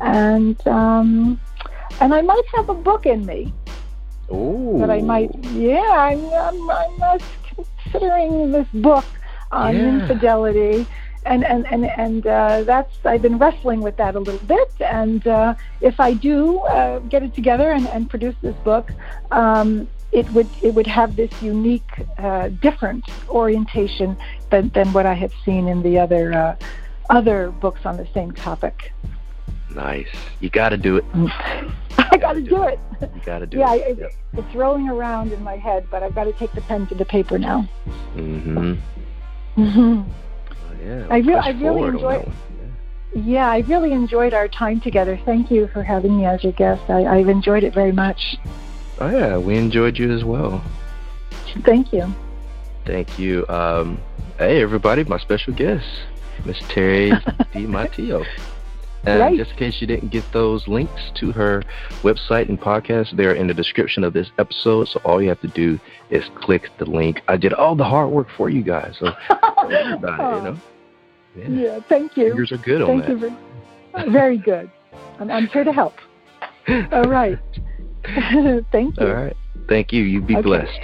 and 0.00 0.56
um, 0.66 1.40
and 2.00 2.14
I 2.14 2.20
might 2.20 2.44
have 2.54 2.68
a 2.68 2.74
book 2.74 3.06
in 3.06 3.24
me 3.26 3.52
Oh, 4.30 4.78
that 4.78 4.90
I 4.90 5.00
might. 5.02 5.34
Yeah, 5.52 5.80
I'm 5.96 6.24
I'm, 6.32 6.70
I'm 7.02 7.20
considering 7.56 8.52
this 8.52 8.68
book 8.74 9.04
on 9.50 9.76
Yeah. 9.76 9.88
infidelity. 9.88 10.86
And 11.24 11.44
and 11.44 11.64
and 11.70 11.84
and 11.86 12.26
uh, 12.26 12.62
that's 12.64 12.92
I've 13.04 13.22
been 13.22 13.38
wrestling 13.38 13.80
with 13.80 13.96
that 13.98 14.16
a 14.16 14.18
little 14.18 14.44
bit. 14.44 14.72
And 14.80 15.24
uh, 15.24 15.54
if 15.80 16.00
I 16.00 16.14
do 16.14 16.58
uh, 16.62 16.98
get 16.98 17.22
it 17.22 17.32
together 17.32 17.70
and, 17.70 17.86
and 17.88 18.10
produce 18.10 18.34
this 18.42 18.56
book, 18.56 18.90
um, 19.30 19.86
it 20.12 20.30
would 20.32 20.48
it 20.62 20.74
would 20.74 20.86
have 20.86 21.16
this 21.16 21.30
unique, 21.42 21.90
uh, 22.18 22.48
different 22.48 23.04
orientation 23.28 24.16
than, 24.50 24.68
than 24.70 24.92
what 24.92 25.06
I 25.06 25.14
have 25.14 25.32
seen 25.44 25.68
in 25.68 25.82
the 25.82 25.98
other 25.98 26.32
uh, 26.32 26.56
other 27.10 27.50
books 27.50 27.84
on 27.84 27.96
the 27.96 28.06
same 28.14 28.32
topic. 28.32 28.92
Nice. 29.74 30.08
You 30.40 30.50
got 30.50 30.68
to 30.70 30.76
do 30.76 30.96
it. 30.98 31.04
I 31.98 32.16
got 32.18 32.34
to 32.34 32.42
do 32.42 32.62
it. 32.64 32.78
You 33.00 33.20
got 33.24 33.38
to 33.38 33.46
do 33.46 33.58
Yeah, 33.58 33.74
it. 33.74 33.98
I- 34.02 34.10
it's 34.38 34.54
rolling 34.54 34.88
around 34.88 35.30
in 35.32 35.42
my 35.42 35.56
head, 35.56 35.86
but 35.90 36.02
I've 36.02 36.14
got 36.14 36.24
to 36.24 36.32
take 36.32 36.52
the 36.52 36.62
pen 36.62 36.86
to 36.86 36.94
the 36.94 37.04
paper 37.04 37.38
now. 37.38 37.68
Mm-hmm. 38.14 38.74
Mm-hmm. 39.58 40.10
Yeah. 40.86 41.06
I 41.10 41.18
re- 41.18 41.34
I 41.34 41.50
really 41.50 41.60
forward 41.60 41.96
on 41.96 42.14
enjoy- 42.14 42.32
Yeah, 43.14 43.46
I 43.50 43.58
really 43.58 43.92
enjoyed 43.92 44.32
our 44.32 44.48
time 44.48 44.80
together. 44.80 45.18
Thank 45.26 45.50
you 45.50 45.68
for 45.68 45.82
having 45.82 46.16
me 46.16 46.24
as 46.24 46.42
your 46.42 46.52
guest. 46.54 46.82
I, 46.88 47.04
I've 47.04 47.28
enjoyed 47.28 47.62
it 47.62 47.74
very 47.74 47.92
much. 47.92 48.36
Oh 49.00 49.10
yeah, 49.10 49.36
we 49.38 49.56
enjoyed 49.56 49.98
you 49.98 50.12
as 50.12 50.24
well. 50.24 50.62
Thank 51.64 51.92
you. 51.92 52.12
Thank 52.84 53.18
you. 53.18 53.46
Um, 53.48 54.00
hey 54.38 54.62
everybody, 54.62 55.04
my 55.04 55.18
special 55.18 55.52
guest, 55.54 55.86
Miss 56.44 56.58
Terry 56.68 57.12
Di 57.52 57.66
Matteo. 57.66 58.24
And 59.04 59.18
Right. 59.20 59.36
just 59.36 59.50
in 59.52 59.56
case 59.56 59.80
you 59.80 59.88
didn't 59.88 60.10
get 60.10 60.22
those 60.32 60.68
links 60.68 61.10
to 61.16 61.32
her 61.32 61.64
website 62.04 62.48
and 62.48 62.60
podcast, 62.60 63.16
they're 63.16 63.34
in 63.34 63.48
the 63.48 63.54
description 63.54 64.04
of 64.04 64.12
this 64.12 64.30
episode. 64.38 64.86
So 64.88 65.00
all 65.04 65.20
you 65.20 65.28
have 65.28 65.40
to 65.40 65.48
do 65.48 65.80
is 66.10 66.24
click 66.36 66.70
the 66.78 66.84
link. 66.84 67.20
I 67.26 67.36
did 67.36 67.52
all 67.52 67.74
the 67.74 67.82
hard 67.84 68.10
work 68.10 68.28
for 68.36 68.48
you 68.48 68.62
guys, 68.62 68.94
so 69.00 69.06
about 69.30 69.70
it. 69.72 70.36
You 70.36 70.42
know. 70.44 70.58
Yeah. 71.34 71.48
Yeah, 71.48 71.80
thank 71.88 72.16
you. 72.16 72.28
Fingers 72.28 72.52
are 72.52 72.58
good 72.58 72.80
on 72.82 72.86
Thank 72.88 73.06
that. 73.06 73.10
you. 73.10 73.18
Very, 73.18 74.10
very 74.10 74.38
good. 74.38 74.70
I'm, 75.18 75.30
I'm 75.32 75.46
here 75.48 75.64
to 75.64 75.72
help. 75.72 75.94
All 76.92 77.02
right. 77.04 77.38
thank 78.72 78.98
you. 78.98 79.06
All 79.06 79.12
right. 79.14 79.36
Thank 79.68 79.92
you. 79.92 80.02
You 80.02 80.20
be 80.20 80.34
Okay. 80.36 80.42
blessed. 80.42 80.80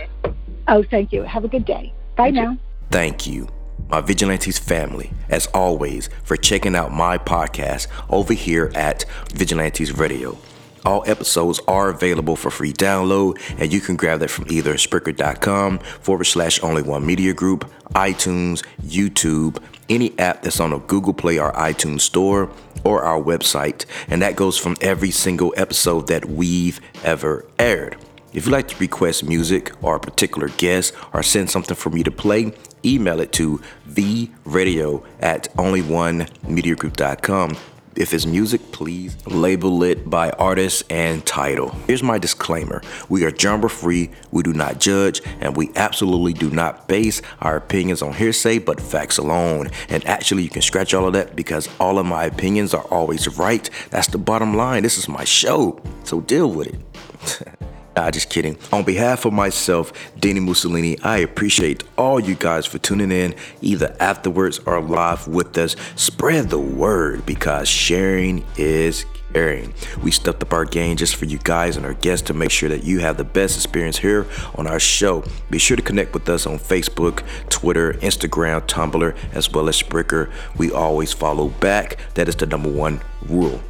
Oh, 0.69 0.83
thank 0.91 1.13
you. 1.13 1.23
Have 1.23 1.45
a 1.45 1.49
good 1.49 1.65
day. 1.65 1.93
Bye 2.17 2.29
You 2.29 2.33
too. 2.35 2.43
now. 2.43 2.57
Thank 2.91 3.27
you, 3.27 3.49
my 3.91 4.01
Vigilantes 4.01 4.59
family, 4.59 5.11
as 5.29 5.47
always, 5.49 6.09
for 6.25 6.37
checking 6.37 6.75
out 6.77 6.93
my 6.93 7.19
podcast 7.19 7.87
over 8.11 8.33
here 8.35 8.71
at 8.75 9.05
Vigilantes 9.35 9.93
Radio. 9.93 10.39
All 10.87 11.03
episodes 11.07 11.61
are 11.69 11.91
available 11.91 12.37
for 12.37 12.51
free 12.51 12.73
download, 12.73 13.39
and 13.59 13.73
you 13.73 13.81
can 13.81 13.97
grab 13.97 14.21
that 14.21 14.31
from 14.31 14.47
either 14.49 14.75
Spreaker.com 14.75 15.81
forward 15.81 16.25
slash 16.25 16.63
only 16.63 16.83
one 16.83 17.05
media 17.05 17.35
group, 17.35 17.71
iTunes, 17.95 18.65
YouTube, 18.83 19.59
any 19.89 20.17
app 20.19 20.43
that's 20.43 20.61
on 20.61 20.73
a 20.73 20.79
Google 20.79 21.13
Play 21.13 21.39
or 21.39 21.53
iTunes 21.53 22.03
store, 22.03 22.51
or 22.85 23.03
our 23.03 23.21
website. 23.21 23.85
And 24.09 24.23
that 24.23 24.37
goes 24.37 24.59
from 24.59 24.77
every 24.81 25.11
single 25.11 25.55
episode 25.57 26.09
that 26.09 26.27
we've 26.27 26.81
ever 27.05 27.45
aired. 27.59 27.97
If 28.33 28.47
you'd 28.47 28.53
like 28.53 28.69
to 28.69 28.77
request 28.77 29.25
music 29.25 29.73
or 29.83 29.97
a 29.97 30.01
particular 30.01 30.49
guest 30.59 30.95
or 31.15 31.23
send 31.23 31.51
something 31.51 31.77
for 31.77 31.91
me 31.91 32.03
to 32.03 32.11
play, 32.11 32.53
email 32.85 33.21
it 33.21 33.33
to 33.33 33.61
theradio 33.89 35.05
at 35.21 35.49
onlyonemediagroup.com. 35.57 37.57
If 37.99 38.15
it's 38.15 38.27
music, 38.27 38.71
please 38.71 39.17
label 39.27 39.83
it 39.83 40.09
by 40.09 40.31
artist 40.31 40.85
and 40.89 41.27
title. 41.27 41.71
Here's 41.89 42.01
my 42.01 42.17
disclaimer 42.17 42.81
we 43.09 43.25
are 43.25 43.37
genre 43.37 43.69
free, 43.69 44.11
we 44.31 44.45
do 44.45 44.53
not 44.53 44.79
judge, 44.79 45.21
and 45.41 45.57
we 45.57 45.73
absolutely 45.75 46.33
do 46.33 46.49
not 46.49 46.87
base 46.87 47.21
our 47.41 47.57
opinions 47.57 48.01
on 48.01 48.13
hearsay 48.13 48.61
but 48.61 48.81
facts 48.81 49.19
alone. 49.19 49.71
And 49.89 50.07
actually, 50.07 50.45
you 50.45 50.49
can 50.49 50.63
scratch 50.63 50.95
all 50.95 51.09
of 51.09 51.13
that 51.15 51.35
because 51.35 51.69
all 51.81 51.99
of 51.99 52.07
my 52.07 52.25
opinions 52.25 52.73
are 52.73 52.85
always 52.85 53.37
right. 53.37 53.69
That's 53.91 54.07
the 54.07 54.19
bottom 54.19 54.57
line. 54.57 54.85
This 54.85 54.97
is 54.97 55.09
my 55.09 55.25
show, 55.25 55.83
so 56.05 56.21
deal 56.21 56.53
with 56.53 56.69
it. 56.69 57.49
Nah, 57.99 58.13
just 58.13 58.31
kidding. 58.31 58.57
On 58.73 58.85
behalf 58.85 59.25
of 59.25 59.33
myself, 59.33 59.93
Danny 60.21 60.39
Mussolini, 60.39 60.97
I 61.01 61.19
appreciate 61.19 61.83
all 61.97 62.21
you 62.21 62.37
guys 62.37 62.65
for 62.65 62.79
tuning 62.79 63.11
in 63.11 63.35
either 63.61 63.97
afterwards 63.99 64.61
or 64.67 64.81
live 64.81 65.27
with 65.27 65.59
us. 65.59 65.75
Spread 65.97 66.49
the 66.49 66.61
word 66.61 67.27
because 67.27 67.69
sharing 67.69 68.45
is 68.57 69.05
caring. 69.33 69.75
We 70.01 70.13
stepped 70.13 70.45
up 70.45 70.53
our 70.53 70.65
game 70.65 70.97
just 70.97 71.17
for 71.17 71.25
you 71.25 71.39
guys 71.39 71.77
and 71.77 71.85
our 71.85 71.95
guests 71.95 72.29
to 72.29 72.35
make 72.35 72.53
sure 72.53 72.69
that 72.69 72.85
you 72.85 73.01
have 73.01 73.17
the 73.17 73.25
best 73.25 73.57
experience 73.57 73.99
here 73.99 74.29
on 74.55 74.69
our 74.69 74.79
show. 74.79 75.25
Be 75.51 75.59
sure 75.59 75.77
to 75.77 75.83
connect 75.83 76.15
with 76.15 76.29
us 76.29 76.47
on 76.47 76.61
Facebook, 76.61 77.25
Twitter, 77.49 77.95
Instagram, 77.95 78.65
Tumblr, 78.69 79.17
as 79.33 79.51
well 79.51 79.69
as 79.69 79.83
Spreaker. 79.83 80.31
We 80.57 80.71
always 80.71 81.13
follow 81.13 81.49
back. 81.49 81.99
That 82.15 82.29
is 82.29 82.37
the 82.37 82.47
number 82.47 82.71
one 82.71 83.01
rule. 83.29 83.61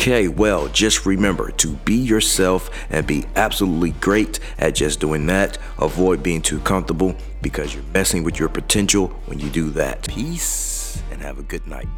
Okay, 0.00 0.28
well, 0.28 0.68
just 0.68 1.06
remember 1.06 1.50
to 1.50 1.72
be 1.78 1.96
yourself 1.96 2.70
and 2.88 3.04
be 3.04 3.24
absolutely 3.34 3.90
great 3.90 4.38
at 4.56 4.76
just 4.76 5.00
doing 5.00 5.26
that. 5.26 5.58
Avoid 5.80 6.22
being 6.22 6.40
too 6.40 6.60
comfortable 6.60 7.16
because 7.42 7.74
you're 7.74 7.82
messing 7.92 8.22
with 8.22 8.38
your 8.38 8.48
potential 8.48 9.08
when 9.26 9.40
you 9.40 9.50
do 9.50 9.70
that. 9.70 10.06
Peace 10.06 11.02
and 11.10 11.20
have 11.20 11.40
a 11.40 11.42
good 11.42 11.66
night. 11.66 11.88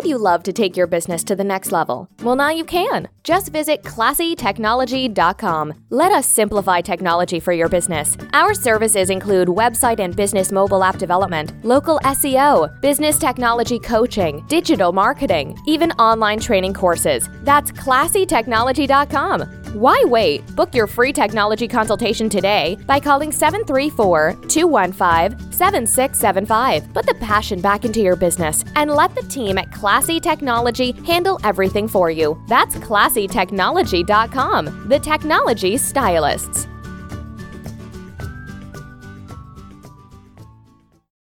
You 0.10 0.18
love 0.18 0.44
to 0.44 0.52
take 0.52 0.76
your 0.76 0.88
business 0.88 1.24
to 1.26 1.36
the 1.36 1.44
next 1.44 1.72
level? 1.72 2.10
Well, 2.24 2.36
now 2.36 2.50
you 2.50 2.66
can. 2.66 3.08
Just 3.24 3.54
visit 3.54 3.84
classytechnology.com. 3.84 5.74
Let 5.92 6.12
us 6.12 6.26
simplify 6.26 6.82
technology 6.82 7.40
for 7.40 7.54
your 7.54 7.70
business. 7.70 8.18
Our 8.34 8.54
services 8.56 9.12
include 9.12 9.48
website 9.50 10.00
and 10.00 10.16
business 10.16 10.52
mobile 10.52 10.84
app 10.84 10.98
development, 10.98 11.54
local 11.64 12.00
SEO, 12.04 12.82
business 12.82 13.20
technology 13.20 13.78
coaching, 13.78 14.44
digital 14.48 14.92
marketing, 14.92 15.58
even 15.68 15.92
online 15.94 16.40
training 16.40 16.74
courses. 16.74 17.30
That's 17.44 17.72
classytechnology.com. 17.72 19.59
Why 19.74 20.04
wait? 20.08 20.56
Book 20.56 20.74
your 20.74 20.88
free 20.88 21.14
technology 21.14 21.68
consultation 21.68 22.28
today 22.28 22.76
by 22.88 23.00
calling 23.00 23.32
734 23.32 24.36
215 24.48 25.52
7675. 25.52 26.92
Put 26.92 27.06
the 27.06 27.14
passion 27.16 27.62
back 27.62 27.86
into 27.86 28.02
your 28.02 28.16
business 28.16 28.66
and 28.76 28.90
let 28.90 29.14
the 29.14 29.22
team 29.22 29.60
at 29.60 29.72
Classy 29.72 30.20
Technology 30.20 30.94
handle 31.06 31.40
everything 31.44 31.88
for 31.88 32.10
you. 32.10 32.42
That's 32.48 32.78
classytechnology.com, 32.78 34.90
the 34.90 35.00
technology 35.00 35.78
stylists. 35.78 36.68